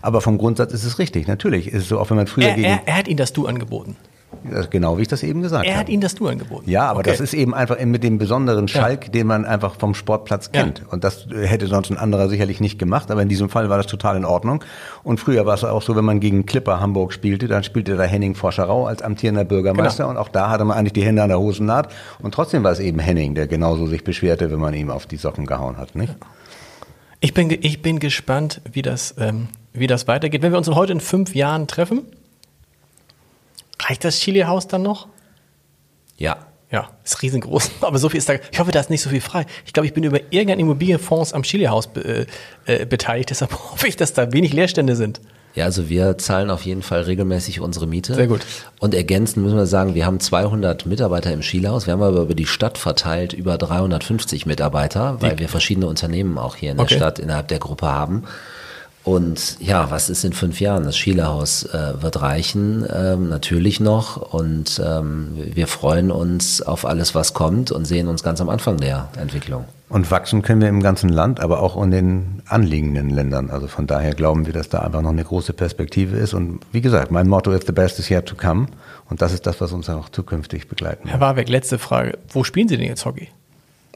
Aber 0.00 0.20
vom 0.20 0.38
Grundsatz 0.38 0.72
ist 0.72 0.84
es 0.84 0.98
richtig. 0.98 1.26
Natürlich 1.26 1.68
ist 1.68 1.82
es 1.82 1.88
so, 1.88 1.98
auch 1.98 2.10
wenn 2.10 2.16
man 2.16 2.28
früher 2.28 2.48
er, 2.48 2.54
gegen... 2.54 2.68
Er, 2.68 2.82
er 2.86 2.96
hat 2.98 3.08
Ihnen 3.08 3.18
das 3.18 3.32
Du 3.32 3.46
angeboten. 3.46 3.96
Genau, 4.70 4.96
wie 4.96 5.02
ich 5.02 5.08
das 5.08 5.22
eben 5.22 5.42
gesagt 5.42 5.64
habe. 5.66 5.74
Er 5.74 5.78
hat 5.78 5.88
Ihnen 5.88 6.00
das 6.00 6.14
Du 6.14 6.26
angeboten. 6.26 6.68
Ja, 6.70 6.88
aber 6.88 7.00
okay. 7.00 7.10
das 7.10 7.20
ist 7.20 7.34
eben 7.34 7.52
einfach 7.52 7.78
mit 7.84 8.02
dem 8.02 8.18
besonderen 8.18 8.68
Schalk, 8.68 9.06
ja. 9.06 9.10
den 9.10 9.26
man 9.26 9.44
einfach 9.44 9.74
vom 9.74 9.94
Sportplatz 9.94 10.50
kennt. 10.50 10.78
Ja. 10.78 10.84
Und 10.90 11.04
das 11.04 11.26
hätte 11.30 11.66
sonst 11.66 11.90
ein 11.90 11.98
anderer 11.98 12.28
sicherlich 12.28 12.60
nicht 12.60 12.78
gemacht, 12.78 13.10
aber 13.10 13.22
in 13.22 13.28
diesem 13.28 13.50
Fall 13.50 13.68
war 13.68 13.76
das 13.76 13.86
total 13.86 14.16
in 14.16 14.24
Ordnung. 14.24 14.64
Und 15.02 15.20
früher 15.20 15.46
war 15.46 15.54
es 15.54 15.64
auch 15.64 15.82
so, 15.82 15.94
wenn 15.96 16.04
man 16.04 16.20
gegen 16.20 16.46
Clipper 16.46 16.80
Hamburg 16.80 17.12
spielte, 17.12 17.48
dann 17.48 17.64
spielte 17.64 17.96
da 17.96 18.04
Henning 18.04 18.34
Forscherau 18.34 18.86
als 18.86 19.02
amtierender 19.02 19.44
Bürgermeister 19.44 20.04
genau. 20.04 20.10
und 20.10 20.16
auch 20.16 20.28
da 20.28 20.48
hatte 20.48 20.64
man 20.64 20.78
eigentlich 20.78 20.94
die 20.94 21.04
Hände 21.04 21.22
an 21.22 21.28
der 21.28 21.38
Hosennaht. 21.38 21.92
Und 22.20 22.32
trotzdem 22.32 22.64
war 22.64 22.72
es 22.72 22.80
eben 22.80 22.98
Henning, 22.98 23.34
der 23.34 23.46
genauso 23.46 23.86
sich 23.86 24.04
beschwerte, 24.04 24.50
wenn 24.50 24.60
man 24.60 24.74
ihm 24.74 24.90
auf 24.90 25.06
die 25.06 25.16
Socken 25.16 25.46
gehauen 25.46 25.76
hat, 25.76 25.94
nicht? 25.94 26.14
Ich 27.20 27.34
bin, 27.34 27.50
ich 27.50 27.82
bin 27.82 27.98
gespannt, 27.98 28.62
wie 28.72 28.80
das, 28.80 29.14
ähm, 29.18 29.48
wie 29.74 29.86
das 29.86 30.08
weitergeht. 30.08 30.40
Wenn 30.40 30.52
wir 30.52 30.58
uns 30.58 30.68
heute 30.70 30.92
in 30.92 31.00
fünf 31.00 31.34
Jahren 31.34 31.66
treffen, 31.66 32.04
Reicht 33.88 34.04
das 34.04 34.18
Chili-Haus 34.18 34.68
dann 34.68 34.82
noch? 34.82 35.08
Ja. 36.16 36.46
Ja, 36.70 36.90
ist 37.04 37.22
riesengroß. 37.22 37.70
Aber 37.80 37.98
so 37.98 38.08
viel 38.08 38.18
ist 38.18 38.28
da. 38.28 38.34
Ich 38.52 38.60
hoffe, 38.60 38.70
da 38.70 38.80
ist 38.80 38.90
nicht 38.90 39.02
so 39.02 39.10
viel 39.10 39.20
frei. 39.20 39.46
Ich 39.66 39.72
glaube, 39.72 39.86
ich 39.86 39.94
bin 39.94 40.04
über 40.04 40.20
irgendeinen 40.30 40.60
Immobilienfonds 40.60 41.32
am 41.32 41.42
Chili-Haus 41.42 41.88
be, 41.88 42.26
äh, 42.66 42.86
beteiligt. 42.86 43.30
Deshalb 43.30 43.52
hoffe 43.72 43.88
ich, 43.88 43.96
dass 43.96 44.12
da 44.12 44.32
wenig 44.32 44.52
Leerstände 44.52 44.94
sind. 44.94 45.20
Ja, 45.54 45.64
also 45.64 45.88
wir 45.88 46.16
zahlen 46.16 46.48
auf 46.48 46.62
jeden 46.62 46.82
Fall 46.82 47.02
regelmäßig 47.02 47.60
unsere 47.60 47.88
Miete. 47.88 48.14
Sehr 48.14 48.28
gut. 48.28 48.42
Und 48.78 48.94
ergänzend 48.94 49.44
müssen 49.44 49.56
wir 49.56 49.66
sagen, 49.66 49.96
wir 49.96 50.06
haben 50.06 50.20
200 50.20 50.86
Mitarbeiter 50.86 51.32
im 51.32 51.42
Skilaus. 51.42 51.86
Wir 51.86 51.92
haben 51.92 52.02
aber 52.02 52.20
über 52.20 52.34
die 52.34 52.46
Stadt 52.46 52.78
verteilt 52.78 53.32
über 53.32 53.58
350 53.58 54.46
Mitarbeiter, 54.46 55.16
weil 55.20 55.32
die. 55.32 55.40
wir 55.40 55.48
verschiedene 55.48 55.88
Unternehmen 55.88 56.38
auch 56.38 56.54
hier 56.54 56.70
in 56.70 56.78
okay. 56.78 56.90
der 56.90 56.96
Stadt 56.96 57.18
innerhalb 57.18 57.48
der 57.48 57.58
Gruppe 57.58 57.88
haben. 57.88 58.24
Und 59.10 59.56
ja, 59.58 59.90
was 59.90 60.08
ist 60.08 60.22
in 60.22 60.32
fünf 60.32 60.60
Jahren? 60.60 60.84
Das 60.84 60.96
Schielehaus 60.96 61.64
äh, 61.64 62.00
wird 62.00 62.22
reichen, 62.22 62.86
ähm, 62.94 63.28
natürlich 63.28 63.80
noch. 63.80 64.32
Und 64.32 64.80
ähm, 64.84 65.36
wir 65.52 65.66
freuen 65.66 66.12
uns 66.12 66.62
auf 66.62 66.84
alles, 66.84 67.12
was 67.12 67.34
kommt 67.34 67.72
und 67.72 67.86
sehen 67.86 68.06
uns 68.06 68.22
ganz 68.22 68.40
am 68.40 68.48
Anfang 68.48 68.76
der 68.76 69.08
Entwicklung. 69.20 69.64
Und 69.88 70.12
wachsen 70.12 70.42
können 70.42 70.60
wir 70.60 70.68
im 70.68 70.80
ganzen 70.80 71.08
Land, 71.08 71.40
aber 71.40 71.60
auch 71.60 71.82
in 71.82 71.90
den 71.90 72.42
anliegenden 72.46 73.10
Ländern. 73.10 73.50
Also 73.50 73.66
von 73.66 73.88
daher 73.88 74.14
glauben 74.14 74.46
wir, 74.46 74.52
dass 74.52 74.68
da 74.68 74.78
einfach 74.78 75.02
noch 75.02 75.10
eine 75.10 75.24
große 75.24 75.54
Perspektive 75.54 76.16
ist. 76.16 76.32
Und 76.32 76.60
wie 76.70 76.80
gesagt, 76.80 77.10
mein 77.10 77.26
Motto 77.26 77.50
ist 77.50 77.66
The 77.66 77.72
Best 77.72 77.98
is 77.98 78.10
yet 78.10 78.26
to 78.26 78.36
come. 78.36 78.68
Und 79.08 79.22
das 79.22 79.32
ist 79.32 79.44
das, 79.44 79.60
was 79.60 79.72
uns 79.72 79.90
auch 79.90 80.08
zukünftig 80.10 80.68
begleiten 80.68 81.02
wird. 81.02 81.14
Herr 81.14 81.20
Warbeck, 81.20 81.48
letzte 81.48 81.80
Frage. 81.80 82.16
Wo 82.28 82.44
spielen 82.44 82.68
Sie 82.68 82.76
denn 82.76 82.86
jetzt 82.86 83.04
Hockey? 83.04 83.26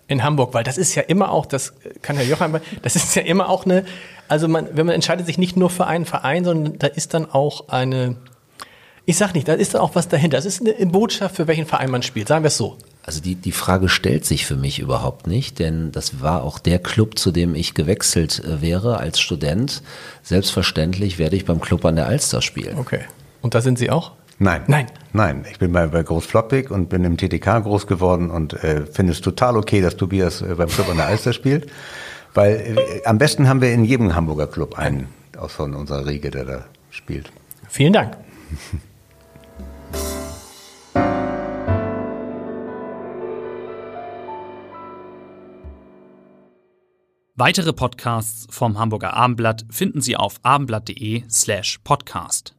in 0.07 0.23
Hamburg, 0.23 0.53
weil 0.55 0.65
das 0.65 0.79
ist 0.79 0.95
ja 0.95 1.03
immer 1.03 1.31
auch, 1.31 1.47
das 1.47 1.73
kann 2.03 2.17
Herr 2.17 2.27
Jochheim, 2.27 2.59
das 2.83 2.97
ist 2.97 3.15
ja 3.15 3.23
immer 3.23 3.49
auch 3.49 3.65
eine, 3.65 3.85
also 4.29 4.49
man, 4.49 4.69
wenn 4.73 4.87
man 4.87 4.95
entscheidet 4.95 5.27
sich 5.27 5.39
nicht 5.39 5.57
nur 5.57 5.71
für 5.71 5.87
einen 5.87 6.05
Verein, 6.05 6.45
sondern 6.45 6.79
da 6.79 6.87
ist 6.87 7.15
dann 7.15 7.31
auch 7.31 7.69
eine, 7.69 8.17
ich 9.07 9.17
sag 9.17 9.35
nicht, 9.35 9.49
da 9.49 9.55
ist 9.55 9.75
dann 9.75 9.81
auch 9.81 9.95
was 9.95 10.09
dahinter. 10.09 10.37
Das 10.37 10.47
ist 10.47 10.61
eine 10.61 10.87
Botschaft, 10.87 11.37
für 11.37 11.47
welchen 11.47 11.67
Verein 11.67 11.91
man 11.91 12.03
spielt, 12.03 12.29
sagen 12.29 12.45
wir 12.45 12.49
es 12.49 12.57
so. 12.57 12.79
Also 13.07 13.21
die, 13.21 13.35
die 13.35 13.53
Frage 13.53 13.91
stellt 13.91 14.25
sich 14.25 14.47
für 14.47 14.57
mich 14.57 14.79
überhaupt 14.79 15.27
nicht, 15.27 15.59
denn 15.59 15.93
das 15.93 16.23
war 16.23 16.43
auch 16.43 16.59
der 16.59 16.79
Club, 16.79 17.19
zu 17.19 17.33
dem 17.33 17.55
ich 17.55 17.75
gewechselt 17.75 18.43
äh, 18.45 18.63
wäre 18.63 18.99
als 18.99 19.21
Student. 19.21 19.83
Selbstverständlich 20.23 21.19
werde 21.19 21.37
ich 21.37 21.45
beim 21.45 21.61
Club 21.61 21.85
an 21.85 21.97
der 21.97 22.07
Alster 22.07 22.41
spielen. 22.41 22.79
Okay. 22.79 23.01
Und 23.43 23.55
da 23.55 23.61
sind 23.61 23.79
Sie 23.79 23.91
auch? 23.91 24.13
Nein. 24.39 24.63
Nein. 24.67 24.87
Nein. 25.13 25.45
Ich 25.51 25.59
bin 25.59 25.73
bei, 25.73 25.87
bei 25.87 26.03
Groß 26.03 26.25
Floppig 26.25 26.71
und 26.71 26.89
bin 26.89 27.05
im 27.05 27.17
TTK 27.17 27.63
groß 27.63 27.87
geworden 27.87 28.31
und 28.31 28.55
äh, 28.55 28.87
finde 28.87 29.13
es 29.13 29.21
total 29.21 29.57
okay, 29.57 29.83
dass 29.83 29.97
Tobias 29.97 30.41
äh, 30.41 30.55
beim 30.57 30.69
Club 30.69 30.89
an 30.89 30.97
der 30.97 31.07
Alster 31.07 31.33
spielt. 31.33 31.71
Weil 32.35 32.77
äh, 32.77 33.05
am 33.05 33.19
besten 33.19 33.49
haben 33.49 33.61
wir 33.61 33.73
in 33.73 33.85
jedem 33.85 34.15
Hamburger 34.15 34.49
Club 34.49 34.77
einen 34.77 35.09
aus 35.39 35.53
von 35.53 35.75
unserer 35.75 36.07
Riege, 36.07 36.31
der 36.31 36.45
da 36.45 36.65
spielt. 36.91 37.33
Vielen 37.69 37.93
Dank. 37.93 38.17
Weitere 47.37 47.73
Podcasts 47.73 48.47
vom 48.49 48.79
Hamburger 48.79 49.15
Abendblatt 49.15 49.67
finden 49.69 50.01
Sie 50.01 50.17
auf 50.17 50.37
abendblatt.de 50.45 51.25
slash 51.29 51.81
podcast. 51.83 52.55